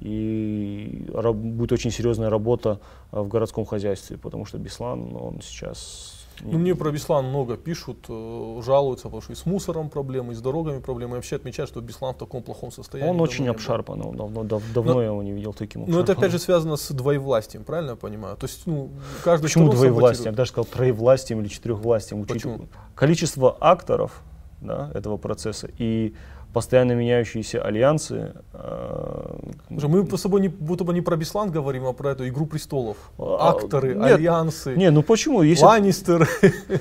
И 0.00 1.08
будет 1.34 1.72
очень 1.72 1.90
серьезная 1.90 2.28
работа 2.28 2.80
а, 3.10 3.22
в 3.22 3.28
городском 3.28 3.64
хозяйстве, 3.64 4.18
потому 4.18 4.44
что 4.44 4.58
Беслан, 4.58 5.16
он 5.16 5.40
сейчас 5.40 6.23
ну, 6.40 6.58
мне 6.58 6.74
про 6.74 6.90
Беслан 6.90 7.26
много 7.26 7.56
пишут, 7.56 8.06
э, 8.08 8.60
жалуются, 8.64 9.04
потому 9.04 9.22
что 9.22 9.32
и 9.32 9.36
с 9.36 9.46
мусором 9.46 9.90
проблемы, 9.90 10.32
и 10.32 10.36
с 10.36 10.40
дорогами 10.40 10.80
проблемы. 10.80 11.12
И 11.12 11.14
вообще 11.16 11.36
отмечают, 11.36 11.70
что 11.70 11.80
Беслан 11.80 12.14
в 12.14 12.18
таком 12.18 12.42
плохом 12.42 12.70
состоянии. 12.70 13.10
Он 13.10 13.20
очень 13.20 13.48
обшарпан, 13.48 14.00
он 14.04 14.16
давно, 14.16 14.44
дав, 14.44 14.62
давно 14.72 14.94
но, 14.94 15.00
я 15.00 15.06
его 15.08 15.22
не 15.22 15.32
видел 15.32 15.52
таким 15.52 15.82
обшарпанным. 15.82 15.98
Но 15.98 16.02
это 16.02 16.12
опять 16.12 16.32
же 16.32 16.38
связано 16.38 16.76
с 16.76 16.90
двоевластием, 16.90 17.64
правильно 17.64 17.90
я 17.90 17.96
понимаю? 17.96 18.36
То 18.36 18.46
есть, 18.46 18.66
ну, 18.66 18.90
каждый 19.22 19.44
Почему 19.44 19.70
двоевластием? 19.70 20.26
Я 20.26 20.30
бы 20.32 20.36
даже 20.36 20.50
сказал 20.50 20.66
троевластием 20.66 21.40
или 21.40 21.48
четырехвластием. 21.48 22.24
Почему? 22.24 22.66
Количество 22.94 23.56
акторов 23.60 24.22
да, 24.60 24.90
этого 24.94 25.16
процесса 25.16 25.68
и 25.78 26.14
постоянно 26.54 26.92
меняющиеся 26.92 27.60
альянсы. 27.60 28.32
Э, 28.52 29.36
мы 29.68 30.16
с 30.16 30.20
собой 30.20 30.40
не, 30.40 30.48
будто 30.48 30.84
бы 30.84 30.94
не 30.94 31.02
про 31.02 31.16
Беслан 31.16 31.50
говорим, 31.50 31.84
а 31.84 31.92
про 31.92 32.12
эту 32.12 32.26
Игру 32.28 32.46
престолов. 32.46 32.96
А, 33.18 33.50
Акторы, 33.50 33.94
нет, 33.94 34.12
альянсы. 34.12 34.74
Не, 34.76 34.90
ну 34.90 35.02
почему? 35.02 35.42
Если, 35.42 35.64
Ланнистеры. 35.64 36.28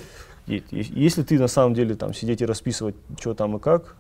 Если 0.48 1.24
ты 1.24 1.40
на 1.40 1.48
самом 1.48 1.74
деле 1.74 1.96
там 1.96 2.14
сидеть 2.14 2.42
и 2.42 2.46
расписывать, 2.46 2.96
что 3.20 3.34
там 3.34 3.58
и 3.58 3.60
как, 3.60 3.96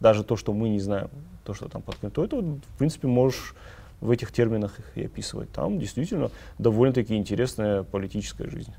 даже 0.00 0.22
то, 0.22 0.36
что 0.36 0.52
мы 0.52 0.68
не 0.68 0.80
знаем, 0.80 1.08
то, 1.44 1.52
что 1.54 1.68
там 1.68 1.82
подкнет, 1.82 2.12
то 2.12 2.24
это, 2.24 2.36
в 2.36 2.78
принципе, 2.78 3.08
можешь 3.08 3.54
в 4.00 4.10
этих 4.10 4.32
терминах 4.32 4.78
их 4.78 4.84
и 4.96 5.06
описывать. 5.06 5.50
Там 5.50 5.78
действительно 5.78 6.30
довольно-таки 6.58 7.16
интересная 7.16 7.82
политическая 7.82 8.48
жизнь. 8.48 8.72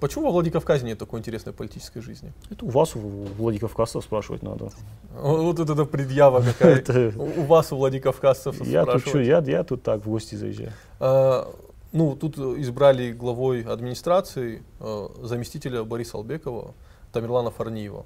Почему 0.00 0.26
во 0.26 0.32
Владикавказе 0.32 0.86
нет 0.86 0.98
такой 0.98 1.20
интересной 1.20 1.52
политической 1.52 2.00
жизни? 2.00 2.32
Это 2.50 2.64
у 2.64 2.68
вас, 2.68 2.94
у 2.96 2.98
Владикавказцев 2.98 4.04
спрашивать 4.04 4.42
надо. 4.42 4.70
Вот 5.14 5.58
это 5.58 5.84
предъява 5.84 6.42
какая. 6.42 7.12
У 7.16 7.42
вас, 7.42 7.72
у 7.72 7.76
Владикавказцев 7.76 8.60
я 8.66 8.84
тут, 8.84 9.06
что, 9.06 9.20
я, 9.20 9.64
тут 9.64 9.82
так 9.82 10.04
в 10.04 10.10
гости 10.10 10.34
заезжаю. 10.34 10.72
А, 10.98 11.48
ну, 11.92 12.16
тут 12.16 12.36
избрали 12.38 13.12
главой 13.12 13.62
администрации 13.62 14.62
а, 14.80 15.10
заместителя 15.22 15.84
Бориса 15.84 16.16
Албекова 16.16 16.74
Тамерлана 17.12 17.50
Фарниева. 17.50 18.04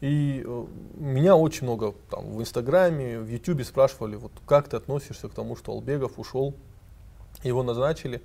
И 0.00 0.42
э, 0.44 0.64
меня 0.96 1.36
очень 1.36 1.64
много 1.64 1.94
там 2.10 2.36
в 2.36 2.40
Инстаграме, 2.40 3.20
в 3.20 3.28
Ютубе 3.28 3.64
спрашивали, 3.64 4.16
вот 4.16 4.32
как 4.46 4.68
ты 4.68 4.76
относишься 4.76 5.28
к 5.28 5.34
тому, 5.34 5.56
что 5.56 5.72
Албегов 5.72 6.18
ушел, 6.18 6.54
его 7.42 7.62
назначили. 7.62 8.20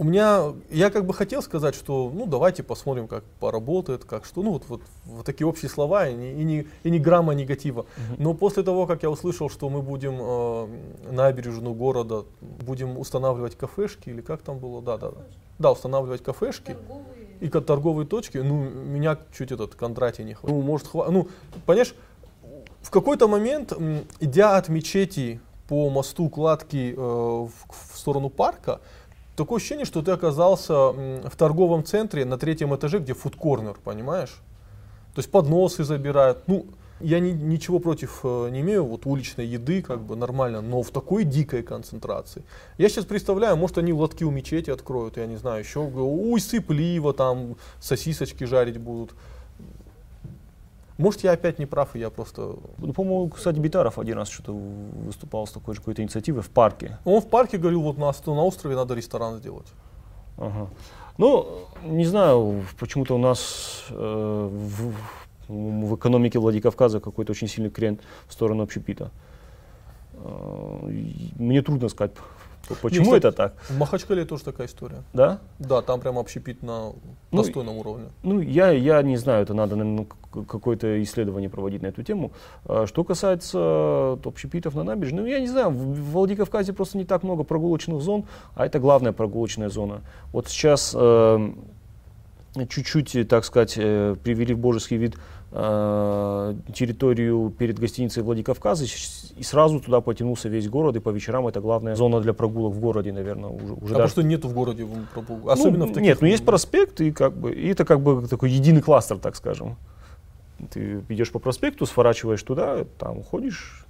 У 0.00 0.04
меня, 0.04 0.54
я 0.70 0.88
как 0.88 1.04
бы 1.04 1.12
хотел 1.12 1.42
сказать, 1.42 1.74
что 1.74 2.10
ну 2.14 2.24
давайте 2.24 2.62
посмотрим, 2.62 3.06
как 3.06 3.22
поработает, 3.38 4.06
как 4.06 4.24
что, 4.24 4.42
ну 4.42 4.52
вот, 4.52 4.64
вот, 4.66 4.80
вот 5.04 5.26
такие 5.26 5.46
общие 5.46 5.68
слова 5.68 6.08
и 6.08 6.14
не, 6.14 6.32
и 6.40 6.42
не, 6.42 6.66
и 6.84 6.90
не 6.90 6.98
грамма 6.98 7.34
негатива. 7.34 7.82
Uh-huh. 7.82 8.14
Но 8.16 8.32
после 8.32 8.62
того, 8.62 8.86
как 8.86 9.02
я 9.02 9.10
услышал, 9.10 9.50
что 9.50 9.68
мы 9.68 9.82
будем 9.82 10.16
э, 10.18 10.68
набережную 11.12 11.74
города, 11.74 12.24
будем 12.40 12.96
устанавливать 12.98 13.58
кафешки, 13.58 14.08
или 14.08 14.22
как 14.22 14.40
там 14.40 14.58
было, 14.58 14.80
да, 14.80 14.96
да, 14.96 15.10
да, 15.10 15.20
да 15.58 15.72
устанавливать 15.72 16.22
кафешки. 16.22 16.72
Торговые. 16.72 17.28
И 17.40 17.48
торговые 17.50 18.06
точки, 18.06 18.38
ну, 18.38 18.70
меня 18.70 19.18
чуть 19.36 19.52
этот 19.52 19.74
Кондратий 19.74 20.24
не 20.24 20.32
хватит. 20.32 20.56
Ну, 20.56 20.62
может, 20.62 20.86
хва... 20.86 21.08
ну, 21.10 21.28
понимаешь, 21.66 21.94
в 22.80 22.90
какой-то 22.90 23.28
момент, 23.28 23.74
идя 24.18 24.56
от 24.56 24.70
мечети 24.70 25.42
по 25.68 25.90
мосту 25.90 26.30
кладки 26.30 26.94
э, 26.96 26.96
в, 26.96 27.50
в 27.68 27.98
сторону 27.98 28.30
парка, 28.30 28.80
такое 29.40 29.56
ощущение, 29.56 29.86
что 29.86 30.02
ты 30.02 30.10
оказался 30.10 30.74
в 30.74 31.36
торговом 31.36 31.82
центре 31.82 32.24
на 32.24 32.36
третьем 32.36 32.74
этаже, 32.74 32.98
где 32.98 33.14
фудкорнер, 33.14 33.78
понимаешь? 33.82 34.42
То 35.14 35.20
есть 35.20 35.30
подносы 35.30 35.82
забирают. 35.82 36.46
Ну, 36.46 36.66
я 37.00 37.20
ни, 37.20 37.30
ничего 37.30 37.78
против 37.78 38.20
э, 38.22 38.50
не 38.50 38.60
имею, 38.60 38.84
вот 38.84 39.06
уличной 39.06 39.46
еды 39.46 39.80
как 39.80 40.02
бы 40.02 40.14
нормально, 40.14 40.60
но 40.60 40.82
в 40.82 40.90
такой 40.90 41.24
дикой 41.24 41.62
концентрации. 41.62 42.42
Я 42.76 42.90
сейчас 42.90 43.06
представляю, 43.06 43.56
может 43.56 43.78
они 43.78 43.94
лотки 43.94 44.24
у 44.24 44.30
мечети 44.30 44.68
откроют, 44.70 45.16
я 45.16 45.26
не 45.26 45.36
знаю, 45.36 45.60
еще 45.60 45.80
сыпливо 46.38 47.14
там, 47.14 47.56
сосисочки 47.80 48.44
жарить 48.44 48.76
будут. 48.76 49.14
Может, 51.00 51.24
я 51.24 51.32
опять 51.32 51.58
не 51.58 51.66
прав, 51.66 51.96
и 51.96 51.98
я 51.98 52.10
просто... 52.10 52.56
Ну, 52.76 52.92
по-моему, 52.92 53.30
кстати, 53.30 53.58
Битаров 53.58 53.98
один 53.98 54.18
раз 54.18 54.28
что-то 54.28 54.52
выступал 54.52 55.46
с 55.46 55.50
такой 55.50 55.74
же 55.74 55.80
какой-то 55.80 56.02
инициативой 56.02 56.42
в 56.42 56.50
парке. 56.50 56.98
Он 57.06 57.22
в 57.22 57.26
парке 57.26 57.56
говорил, 57.56 57.80
вот 57.80 57.96
на, 57.96 58.12
на 58.34 58.44
острове 58.44 58.76
надо 58.76 58.94
ресторан 58.94 59.38
сделать. 59.38 59.66
Ага. 60.36 60.68
Ну, 61.16 61.46
не 61.84 62.04
знаю, 62.04 62.64
почему-то 62.78 63.14
у 63.14 63.18
нас 63.18 63.84
э, 63.88 64.48
в, 64.50 64.94
в 65.48 65.96
экономике 65.96 66.38
Владикавказа 66.38 67.00
какой-то 67.00 67.32
очень 67.32 67.48
сильный 67.48 67.70
крен 67.70 67.98
в 68.26 68.32
сторону 68.34 68.62
общепита. 68.62 69.10
Э, 70.12 70.86
мне 71.38 71.62
трудно 71.62 71.88
сказать, 71.88 72.12
Почему 72.82 73.06
Нет, 73.06 73.24
это 73.24 73.32
так? 73.32 73.54
В 73.68 73.76
Махачкале 73.78 74.24
тоже 74.24 74.44
такая 74.44 74.66
история. 74.66 75.02
Да? 75.12 75.38
Да, 75.58 75.82
там 75.82 76.00
прям 76.00 76.18
общепит 76.18 76.62
на 76.62 76.92
ну, 77.30 77.42
достойном 77.42 77.78
уровне. 77.78 78.06
Ну, 78.22 78.40
я, 78.40 78.70
я 78.70 79.02
не 79.02 79.16
знаю, 79.16 79.42
это 79.42 79.54
надо, 79.54 79.76
наверное, 79.76 80.06
какое-то 80.30 81.02
исследование 81.02 81.50
проводить 81.50 81.82
на 81.82 81.88
эту 81.88 82.02
тему. 82.02 82.32
А, 82.64 82.86
что 82.86 83.04
касается 83.04 84.18
общепитов 84.24 84.74
на 84.74 84.84
набережной, 84.84 85.22
ну, 85.22 85.26
я 85.26 85.40
не 85.40 85.48
знаю, 85.48 85.70
в 85.70 86.12
Владикавказе 86.12 86.72
просто 86.72 86.98
не 86.98 87.04
так 87.04 87.22
много 87.22 87.42
прогулочных 87.42 88.00
зон, 88.00 88.24
а 88.54 88.66
это 88.66 88.78
главная 88.78 89.12
прогулочная 89.12 89.68
зона. 89.68 90.02
Вот 90.32 90.48
сейчас 90.48 90.94
э, 90.96 91.52
чуть-чуть, 92.68 93.28
так 93.28 93.44
сказать, 93.44 93.74
э, 93.76 94.16
привели 94.22 94.54
в 94.54 94.58
божеский 94.58 94.96
вид 94.96 95.14
э, 95.14 95.18
территорию 95.52 97.52
перед 97.58 97.80
гостиницей 97.80 98.22
Владикавказ, 98.22 98.82
и 99.36 99.42
сразу 99.42 99.80
туда 99.80 100.00
потянулся 100.00 100.48
весь 100.48 100.68
город, 100.68 100.94
и 100.94 101.00
по 101.00 101.10
вечерам 101.10 101.48
это 101.48 101.60
главная 101.60 101.96
зона 101.96 102.20
для 102.20 102.32
прогулок 102.32 102.74
в 102.74 102.78
городе, 102.78 103.12
наверное. 103.12 103.50
Уже, 103.50 103.74
уже 103.74 103.94
а 103.94 103.98
даже... 103.98 104.12
что 104.12 104.22
нету 104.22 104.48
в 104.48 104.54
городе 104.54 104.86
прогулок? 105.12 105.50
Особенно 105.50 105.86
ну, 105.86 105.86
в 105.86 105.94
таких... 105.94 106.02
Нет, 106.02 106.20
ну 106.20 106.28
есть 106.28 106.44
проспект, 106.44 107.00
и, 107.00 107.10
как 107.10 107.36
бы, 107.36 107.52
и 107.52 107.68
это 107.68 107.84
как 107.84 108.00
бы 108.00 108.28
такой 108.28 108.50
единый 108.50 108.80
кластер, 108.80 109.18
так 109.18 109.34
скажем. 109.34 109.76
Ты 110.70 111.02
идешь 111.08 111.32
по 111.32 111.40
проспекту, 111.40 111.84
сворачиваешь 111.84 112.42
туда, 112.44 112.84
там 112.98 113.18
уходишь. 113.18 113.84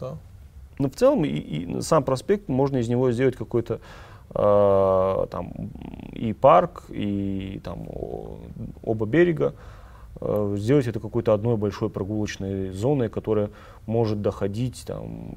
Да. 0.00 0.16
Но 0.78 0.88
в 0.88 0.94
целом 0.94 1.26
и, 1.26 1.28
и 1.28 1.80
сам 1.82 2.04
проспект, 2.04 2.48
можно 2.48 2.78
из 2.78 2.88
него 2.88 3.12
сделать 3.12 3.36
какой-то 3.36 3.80
э, 4.34 5.26
там 5.30 5.52
и 6.12 6.32
парк, 6.32 6.84
и 6.88 7.60
там 7.62 7.86
оба 8.82 9.04
берега. 9.04 9.52
Э, 10.20 10.54
сделать 10.56 10.86
это 10.86 11.00
какой-то 11.00 11.34
одной 11.34 11.56
большой 11.56 11.90
прогулочной 11.90 12.70
зоной, 12.70 13.08
которая 13.08 13.50
может 13.86 14.22
доходить 14.22 14.84
там, 14.86 15.34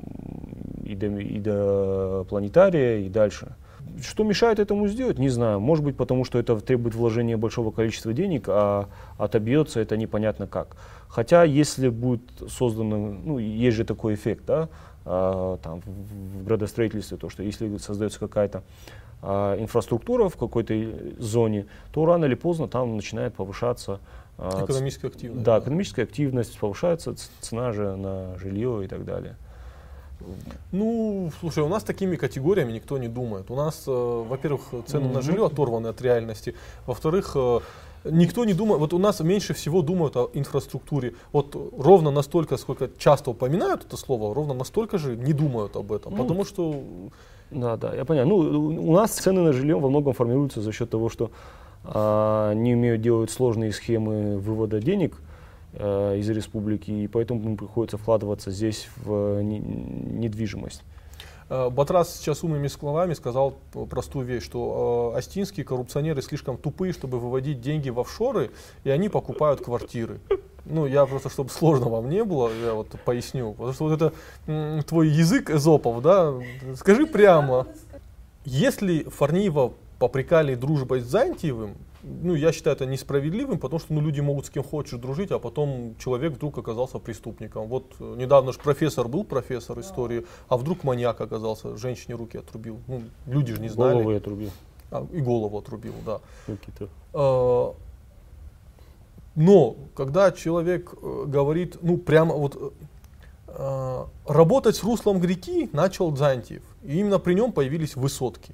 и, 0.83 0.95
до, 0.95 1.07
и 1.07 1.39
до 1.39 2.25
планетария, 2.29 2.99
и 2.99 3.09
дальше. 3.09 3.55
Что 4.01 4.23
мешает 4.23 4.59
этому 4.59 4.87
сделать, 4.87 5.19
не 5.19 5.29
знаю. 5.29 5.59
Может 5.59 5.83
быть, 5.83 5.97
потому 5.97 6.23
что 6.23 6.39
это 6.39 6.59
требует 6.61 6.95
вложения 6.95 7.37
большого 7.37 7.71
количества 7.71 8.13
денег, 8.13 8.45
а 8.47 8.87
отобьется 9.17 9.79
это 9.81 9.97
непонятно 9.97 10.47
как. 10.47 10.77
Хотя, 11.09 11.43
если 11.43 11.89
будет 11.89 12.21
создано, 12.47 12.97
ну, 12.97 13.37
есть 13.39 13.75
же 13.75 13.83
такой 13.83 14.13
эффект, 14.13 14.43
да, 14.45 14.69
а, 15.05 15.57
там, 15.57 15.81
в 15.81 16.45
градостроительстве, 16.45 17.17
то, 17.17 17.29
что 17.29 17.43
если 17.43 17.77
создается 17.77 18.19
какая-то 18.19 18.63
инфраструктура 19.21 20.29
в 20.29 20.37
какой-то 20.37 20.73
зоне, 21.17 21.65
то 21.91 22.05
рано 22.05 22.25
или 22.25 22.35
поздно 22.35 22.67
там 22.67 22.95
начинает 22.95 23.33
повышаться 23.33 23.99
а, 24.37 24.63
экономическая 24.63 25.07
активность. 25.07 25.43
Да, 25.43 25.59
экономическая 25.59 26.03
активность, 26.03 26.57
повышается 26.57 27.15
цена 27.41 27.73
же 27.73 27.95
на 27.97 28.37
жилье 28.37 28.85
и 28.85 28.87
так 28.87 29.03
далее. 29.03 29.35
Ну, 30.71 31.31
слушай, 31.39 31.63
у 31.63 31.67
нас 31.67 31.83
такими 31.83 32.15
категориями 32.15 32.73
никто 32.73 32.97
не 32.97 33.07
думает. 33.07 33.51
У 33.51 33.55
нас, 33.55 33.83
э, 33.87 33.91
во-первых, 33.91 34.61
цены 34.85 35.05
mm-hmm. 35.05 35.13
на 35.13 35.21
жилье 35.21 35.45
оторваны 35.45 35.87
от 35.87 36.01
реальности. 36.01 36.55
Во-вторых, 36.85 37.31
э, 37.35 37.59
никто 38.03 38.45
не 38.45 38.53
думает, 38.53 38.79
вот 38.79 38.93
у 38.93 38.97
нас 38.97 39.19
меньше 39.21 39.53
всего 39.53 39.81
думают 39.81 40.15
о 40.17 40.29
инфраструктуре. 40.33 41.13
Вот 41.31 41.55
ровно 41.77 42.11
настолько, 42.11 42.57
сколько 42.57 42.89
часто 42.97 43.31
упоминают 43.31 43.85
это 43.85 43.97
слово, 43.97 44.33
ровно 44.33 44.53
настолько 44.53 44.97
же 44.97 45.15
не 45.15 45.33
думают 45.33 45.75
об 45.75 45.91
этом. 45.91 46.15
Ну, 46.15 46.23
потому 46.23 46.45
что... 46.45 46.83
Да, 47.51 47.77
да, 47.77 47.95
я 47.95 48.05
понимаю. 48.05 48.27
Ну, 48.27 48.37
у 48.89 48.93
нас 48.93 49.11
цены 49.11 49.41
на 49.41 49.53
жилье 49.53 49.79
во 49.79 49.89
многом 49.89 50.13
формируются 50.13 50.61
за 50.61 50.71
счет 50.71 50.89
того, 50.89 51.09
что 51.09 51.31
а, 51.83 52.53
не 52.53 52.75
умеют 52.75 53.01
делать 53.01 53.31
сложные 53.31 53.71
схемы 53.71 54.37
вывода 54.37 54.79
денег 54.79 55.17
а, 55.73 56.15
из 56.15 56.29
республики, 56.29 56.91
и 56.91 57.07
поэтому 57.07 57.41
им 57.43 57.57
приходится 57.57 57.97
вкладываться 57.97 58.51
здесь 58.51 58.87
в 58.97 59.41
не, 59.41 59.59
недвижимость. 59.59 60.83
Э, 61.49 61.69
Батрас 61.69 62.15
сейчас 62.15 62.43
умными 62.43 62.67
словами 62.67 63.13
сказал 63.13 63.55
простую 63.89 64.25
вещь, 64.25 64.43
что 64.43 65.13
э, 65.15 65.17
астинские 65.17 65.65
коррупционеры 65.65 66.21
слишком 66.21 66.57
тупые, 66.57 66.93
чтобы 66.93 67.19
выводить 67.19 67.61
деньги 67.61 67.89
в 67.89 67.99
офшоры, 67.99 68.51
и 68.83 68.89
они 68.89 69.09
покупают 69.09 69.61
квартиры. 69.61 70.19
Ну, 70.65 70.85
я 70.85 71.05
просто, 71.05 71.29
чтобы 71.29 71.49
сложно 71.49 71.89
вам 71.89 72.09
не 72.09 72.23
было, 72.23 72.49
я 72.63 72.73
вот 72.73 72.87
поясню. 73.05 73.53
Потому 73.53 73.73
что 73.73 73.83
вот 73.85 74.01
это 74.01 74.83
твой 74.83 75.09
язык 75.09 75.49
эзопов, 75.49 76.01
да, 76.01 76.33
скажи 76.75 77.05
прямо. 77.05 77.67
Если 78.45 79.03
Фарниева 79.03 79.73
попрекали 79.99 80.55
дружбой 80.55 81.01
с 81.01 81.05
Зантиевым, 81.05 81.75
ну, 82.01 82.33
я 82.33 82.51
считаю 82.51 82.75
это 82.75 82.85
несправедливым, 82.85 83.59
потому 83.59 83.79
что 83.79 83.93
ну, 83.93 84.01
люди 84.01 84.21
могут 84.21 84.45
с 84.45 84.49
кем 84.49 84.63
хочешь 84.63 84.97
дружить, 84.97 85.31
а 85.31 85.39
потом 85.39 85.95
человек 85.99 86.33
вдруг 86.33 86.57
оказался 86.57 86.97
преступником. 86.99 87.67
Вот 87.67 87.93
э, 87.99 88.15
недавно 88.17 88.53
же 88.53 88.59
профессор 88.59 89.07
был, 89.07 89.25
профессор 89.25 89.79
истории, 89.81 90.25
а 90.47 90.57
вдруг 90.57 90.83
маньяк 90.83 91.19
оказался, 91.19 91.75
женщине 91.75 92.15
руки 92.15 92.37
отрубил. 92.37 92.79
Ну, 92.87 93.03
люди 93.25 93.53
же 93.53 93.61
не 93.61 93.69
знали. 93.69 93.95
Голову 93.95 94.15
отрубил. 94.15 94.51
А, 94.91 95.05
и 95.11 95.19
голову 95.19 95.57
отрубил, 95.57 95.93
да. 96.05 96.21
А, 97.13 97.75
но, 99.35 99.75
когда 99.95 100.31
человек 100.31 100.93
э, 101.01 101.23
говорит, 101.27 101.77
ну, 101.81 101.97
прямо 101.97 102.35
вот, 102.35 102.73
э, 103.47 104.05
работать 104.27 104.75
с 104.75 104.83
руслом 104.83 105.23
реки 105.23 105.69
начал 105.73 106.11
Дзантиев. 106.11 106.63
И 106.83 106.99
именно 106.99 107.19
при 107.19 107.33
нем 107.33 107.51
появились 107.51 107.95
высотки. 107.95 108.53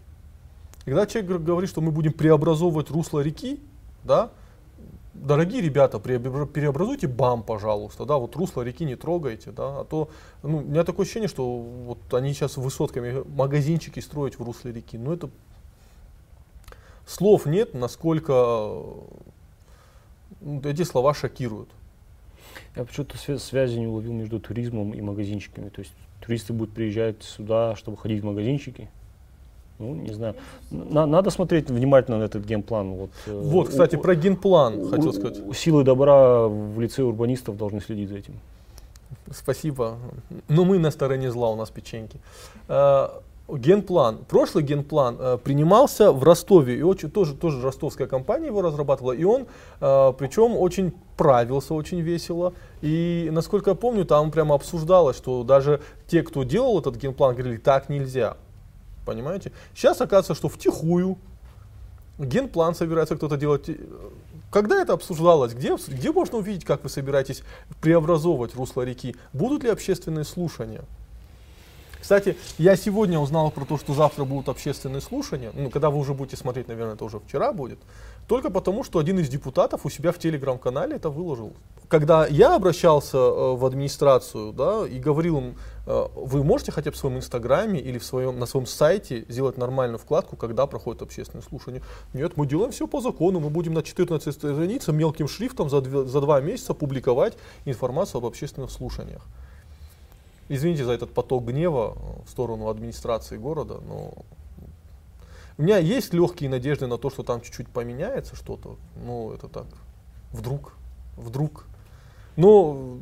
Когда 0.85 1.07
человек 1.07 1.41
говорит, 1.41 1.69
что 1.69 1.81
мы 1.81 1.91
будем 1.91 2.13
преобразовывать 2.13 2.91
русло 2.91 3.19
реки, 3.19 3.59
да, 4.03 4.29
дорогие 5.15 5.61
ребята, 5.61 5.99
преобразуйте 5.99 7.07
БАМ, 7.07 7.43
пожалуйста, 7.43 8.05
да, 8.05 8.17
вот 8.17 8.35
русло 8.35 8.61
реки 8.61 8.85
не 8.85 8.95
трогайте, 8.95 9.51
да, 9.51 9.79
а 9.79 9.83
то, 9.85 10.09
ну, 10.43 10.57
у 10.57 10.61
меня 10.61 10.83
такое 10.83 11.05
ощущение, 11.05 11.29
что 11.29 11.59
вот 11.59 12.13
они 12.13 12.33
сейчас 12.33 12.57
высотками 12.57 13.23
магазинчики 13.35 13.99
строить 13.99 14.37
в 14.37 14.43
русле 14.43 14.73
реки, 14.73 14.97
ну, 14.97 15.13
это 15.13 15.29
слов 17.07 17.45
нет, 17.45 17.73
насколько 17.73 18.83
эти 20.63 20.83
слова 20.83 21.13
шокируют. 21.13 21.69
Я 22.75 22.85
почему-то 22.85 23.17
связи 23.39 23.77
не 23.77 23.87
уловил 23.87 24.13
между 24.13 24.39
туризмом 24.39 24.93
и 24.93 25.01
магазинчиками, 25.01 25.69
то 25.69 25.81
есть 25.81 25.93
туристы 26.21 26.53
будут 26.53 26.73
приезжать 26.73 27.23
сюда, 27.23 27.75
чтобы 27.75 27.97
ходить 27.97 28.21
в 28.21 28.25
магазинчики, 28.25 28.89
ну, 29.77 29.93
не 29.93 30.13
знаю. 30.13 30.35
На, 30.71 31.05
надо 31.05 31.29
смотреть 31.29 31.69
внимательно 31.69 32.17
на 32.17 32.23
этот 32.23 32.45
генплан. 32.45 32.91
Вот, 32.91 33.09
э, 33.25 33.33
вот 33.33 33.69
кстати, 33.69 33.97
у, 33.97 33.99
про 33.99 34.15
генплан 34.15 34.79
у, 34.79 34.89
хотел 34.89 35.11
сказать. 35.11 35.37
Силы 35.53 35.83
добра 35.83 36.47
в 36.47 36.79
лице 36.79 37.03
урбанистов 37.03 37.57
должны 37.57 37.81
следить 37.81 38.09
за 38.09 38.17
этим. 38.17 38.33
Спасибо. 39.31 39.97
Но 40.47 40.63
мы 40.63 40.79
на 40.79 40.91
стороне 40.91 41.29
зла, 41.29 41.49
у 41.49 41.55
нас 41.55 41.69
печеньки. 41.69 42.19
Э, 43.47 43.57
генплан. 43.57 44.19
Прошлый 44.27 44.63
генплан 44.63 45.17
э, 45.19 45.37
принимался 45.43 46.11
в 46.11 46.23
Ростове. 46.23 46.79
И 46.79 46.81
очень, 46.81 47.11
тоже, 47.11 47.33
тоже 47.33 47.61
ростовская 47.61 48.07
компания 48.07 48.47
его 48.47 48.61
разрабатывала. 48.61 49.13
И 49.13 49.23
он, 49.23 49.47
э, 49.81 50.13
причем, 50.17 50.55
очень 50.57 50.93
правился, 51.17 51.73
очень 51.73 52.01
весело. 52.01 52.53
И, 52.81 53.29
насколько 53.31 53.71
я 53.71 53.75
помню, 53.75 54.05
там 54.05 54.31
прямо 54.31 54.55
обсуждалось, 54.55 55.17
что 55.17 55.43
даже 55.43 55.81
те, 56.07 56.23
кто 56.23 56.43
делал 56.43 56.79
этот 56.79 56.95
генплан, 56.97 57.35
говорили, 57.35 57.57
так 57.57 57.89
нельзя. 57.89 58.37
Понимаете? 59.05 59.51
Сейчас 59.75 60.01
оказывается, 60.01 60.35
что 60.35 60.49
втихую 60.49 61.17
генплан 62.17 62.75
собирается 62.75 63.15
кто-то 63.15 63.37
делать. 63.37 63.69
Когда 64.51 64.81
это 64.81 64.93
обсуждалось? 64.93 65.53
Где, 65.53 65.75
где 65.75 66.11
можно 66.11 66.37
увидеть, 66.37 66.65
как 66.65 66.83
вы 66.83 66.89
собираетесь 66.89 67.43
преобразовывать 67.81 68.55
русло 68.55 68.83
реки? 68.83 69.15
Будут 69.33 69.63
ли 69.63 69.69
общественные 69.69 70.23
слушания? 70.23 70.81
Кстати, 72.05 72.37
я 72.59 72.75
сегодня 72.75 73.17
узнал 73.17 73.49
про 73.49 73.65
то, 73.65 73.79
что 73.79 73.95
завтра 73.95 74.25
будут 74.25 74.47
общественные 74.47 75.01
слушания. 75.01 75.51
Ну, 75.55 75.71
когда 75.71 75.89
вы 75.89 75.97
уже 75.97 76.13
будете 76.13 76.37
смотреть, 76.37 76.67
наверное, 76.67 76.93
это 76.93 77.03
уже 77.03 77.19
вчера 77.19 77.51
будет. 77.51 77.79
Только 78.27 78.51
потому, 78.51 78.83
что 78.83 78.99
один 78.99 79.17
из 79.17 79.27
депутатов 79.27 79.87
у 79.87 79.89
себя 79.89 80.11
в 80.11 80.19
телеграм-канале 80.19 80.97
это 80.97 81.09
выложил. 81.09 81.53
Когда 81.87 82.27
я 82.27 82.55
обращался 82.55 83.17
э, 83.17 83.55
в 83.55 83.65
администрацию 83.65 84.53
да, 84.53 84.85
и 84.87 84.99
говорил 84.99 85.39
им, 85.39 85.55
э, 85.87 86.05
вы 86.13 86.43
можете 86.43 86.71
хотя 86.71 86.91
бы 86.91 86.95
в 86.95 86.99
своем 86.99 87.17
инстаграме 87.17 87.79
или 87.79 87.97
в 87.97 88.05
своем, 88.05 88.37
на 88.37 88.45
своем 88.45 88.67
сайте 88.67 89.25
сделать 89.27 89.57
нормальную 89.57 89.97
вкладку, 89.97 90.35
когда 90.35 90.67
проходит 90.67 91.01
общественное 91.01 91.41
слушание? 91.41 91.81
Нет, 92.13 92.37
мы 92.37 92.45
делаем 92.45 92.71
все 92.71 92.85
по 92.85 93.01
закону, 93.01 93.39
мы 93.39 93.49
будем 93.49 93.73
на 93.73 93.81
14 93.81 94.31
странице 94.31 94.91
мелким 94.91 95.27
шрифтом 95.27 95.71
за, 95.71 95.81
две, 95.81 96.05
за 96.05 96.21
два 96.21 96.39
месяца 96.39 96.75
публиковать 96.75 97.33
информацию 97.65 98.19
об 98.19 98.25
общественных 98.25 98.69
слушаниях. 98.69 99.23
Извините 100.47 100.85
за 100.85 100.93
этот 100.93 101.11
поток 101.11 101.45
гнева 101.45 101.97
в 102.25 102.29
сторону 102.29 102.69
администрации 102.69 103.37
города, 103.37 103.79
но 103.87 104.13
у 105.57 105.61
меня 105.61 105.77
есть 105.77 106.13
легкие 106.13 106.49
надежды 106.49 106.87
на 106.87 106.97
то, 106.97 107.09
что 107.09 107.23
там 107.23 107.41
чуть-чуть 107.41 107.67
поменяется 107.69 108.35
что-то. 108.35 108.77
Ну, 109.05 109.31
это 109.31 109.47
так. 109.47 109.65
Вдруг. 110.31 110.73
Вдруг. 111.17 111.65
Но 112.35 112.99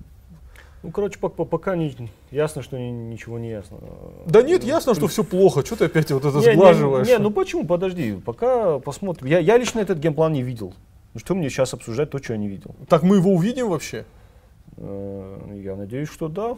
ну, 0.83 0.91
короче, 0.91 1.17
пока, 1.17 1.45
пока 1.45 1.75
не, 1.77 1.95
ясно, 2.29 2.61
что 2.61 2.77
ничего 2.77 3.39
не 3.39 3.49
ясно. 3.49 3.77
Да 4.27 4.43
нет, 4.43 4.65
ясно, 4.65 4.93
что 4.93 5.07
все 5.07 5.23
плохо. 5.23 5.65
Что 5.65 5.77
ты 5.77 5.85
опять 5.85 6.11
вот 6.11 6.25
это 6.25 6.37
не, 6.37 6.53
сглаживаешь? 6.53 7.07
Не, 7.07 7.13
не, 7.13 7.19
ну 7.19 7.31
почему? 7.31 7.65
Подожди, 7.65 8.19
пока 8.23 8.79
посмотрим. 8.79 9.27
Я, 9.27 9.39
я 9.39 9.57
лично 9.57 9.79
этот 9.79 9.99
геймплан 9.99 10.33
не 10.33 10.43
видел. 10.43 10.73
Ну 11.13 11.19
что 11.21 11.35
мне 11.35 11.49
сейчас 11.49 11.73
обсуждать 11.73 12.09
то, 12.09 12.21
что 12.21 12.33
я 12.33 12.39
не 12.39 12.49
видел? 12.49 12.75
Так 12.89 13.01
мы 13.01 13.15
его 13.15 13.31
увидим 13.31 13.69
вообще? 13.69 14.05
Э, 14.75 15.61
я 15.63 15.77
надеюсь, 15.77 16.09
что 16.09 16.27
да. 16.27 16.57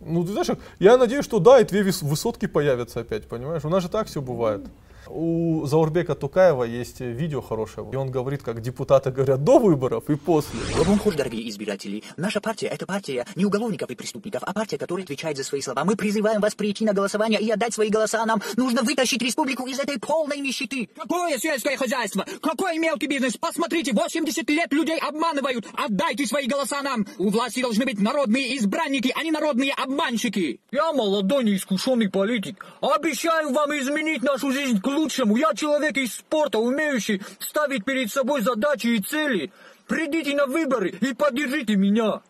Ну, 0.00 0.24
ты 0.24 0.32
знаешь, 0.32 0.48
я 0.78 0.96
надеюсь, 0.96 1.24
что 1.24 1.38
да, 1.38 1.60
и 1.60 1.64
две 1.64 1.82
высотки 1.82 2.46
появятся 2.46 3.00
опять, 3.00 3.26
понимаешь? 3.26 3.64
У 3.64 3.68
нас 3.68 3.82
же 3.82 3.88
так 3.88 4.08
все 4.08 4.20
бывает. 4.20 4.66
У 5.08 5.64
Заурбека 5.66 6.14
Тукаева 6.14 6.64
есть 6.64 7.00
видео 7.00 7.40
хорошее, 7.40 7.86
и 7.92 7.96
он 7.96 8.10
говорит, 8.10 8.42
как 8.42 8.60
депутаты 8.60 9.10
говорят 9.10 9.44
до 9.44 9.58
выборов 9.58 10.08
и 10.08 10.16
после. 10.16 10.58
Добрый 10.76 11.16
дорогие 11.16 11.48
избиратели. 11.48 12.02
Наша 12.16 12.40
партия– 12.40 12.66
это 12.72 12.86
партия 12.86 13.26
не 13.34 13.44
уголовников 13.44 13.90
и 13.90 13.94
преступников, 13.94 14.42
а 14.44 14.52
партия, 14.52 14.78
которая 14.78 15.04
отвечает 15.04 15.36
за 15.36 15.44
свои 15.44 15.60
слова. 15.60 15.84
Мы 15.84 15.96
призываем 15.96 16.40
вас 16.40 16.54
прийти 16.54 16.84
на 16.84 16.92
голосование 16.92 17.40
и 17.40 17.50
отдать 17.50 17.74
свои 17.74 17.88
голоса. 17.88 18.24
Нам 18.26 18.42
нужно 18.56 18.82
вытащить 18.82 19.22
республику 19.22 19.66
из 19.66 19.78
этой 19.78 19.98
полной 19.98 20.38
нищеты. 20.38 20.88
Какое 20.96 21.38
сельское 21.38 21.76
хозяйство? 21.76 22.24
Какой 22.42 22.78
мелкий 22.78 23.06
бизнес? 23.06 23.36
Посмотрите, 23.36 23.92
80 23.92 24.48
лет 24.50 24.72
людей 24.72 24.98
обманывают. 24.98 25.66
Отдайте 25.74 26.26
свои 26.26 26.46
голоса 26.46 26.82
нам. 26.82 27.06
У 27.18 27.30
власти 27.30 27.60
должны 27.60 27.84
быть 27.84 28.00
народные 28.00 28.56
избранники, 28.56 29.12
а 29.14 29.22
не 29.22 29.30
народные 29.30 29.72
обманщики. 29.72 30.60
Я 30.70 30.92
молодой, 30.92 31.44
неискушенный 31.44 32.08
политик. 32.08 32.64
Обещаю 32.80 33.52
вам 33.52 33.70
изменить 33.72 34.22
нашу 34.22 34.50
жизнь 34.50 34.80
к 34.80 34.86
лучшему. 34.96 35.36
Я 35.36 35.54
человек 35.54 35.96
из 35.96 36.14
спорта, 36.14 36.58
умеющий 36.58 37.22
ставить 37.38 37.84
перед 37.84 38.10
собой 38.10 38.42
задачи 38.42 38.88
и 38.88 39.00
цели. 39.00 39.52
Придите 39.86 40.34
на 40.34 40.46
выборы 40.46 40.90
и 41.00 41.14
поддержите 41.14 41.76
меня. 41.76 42.22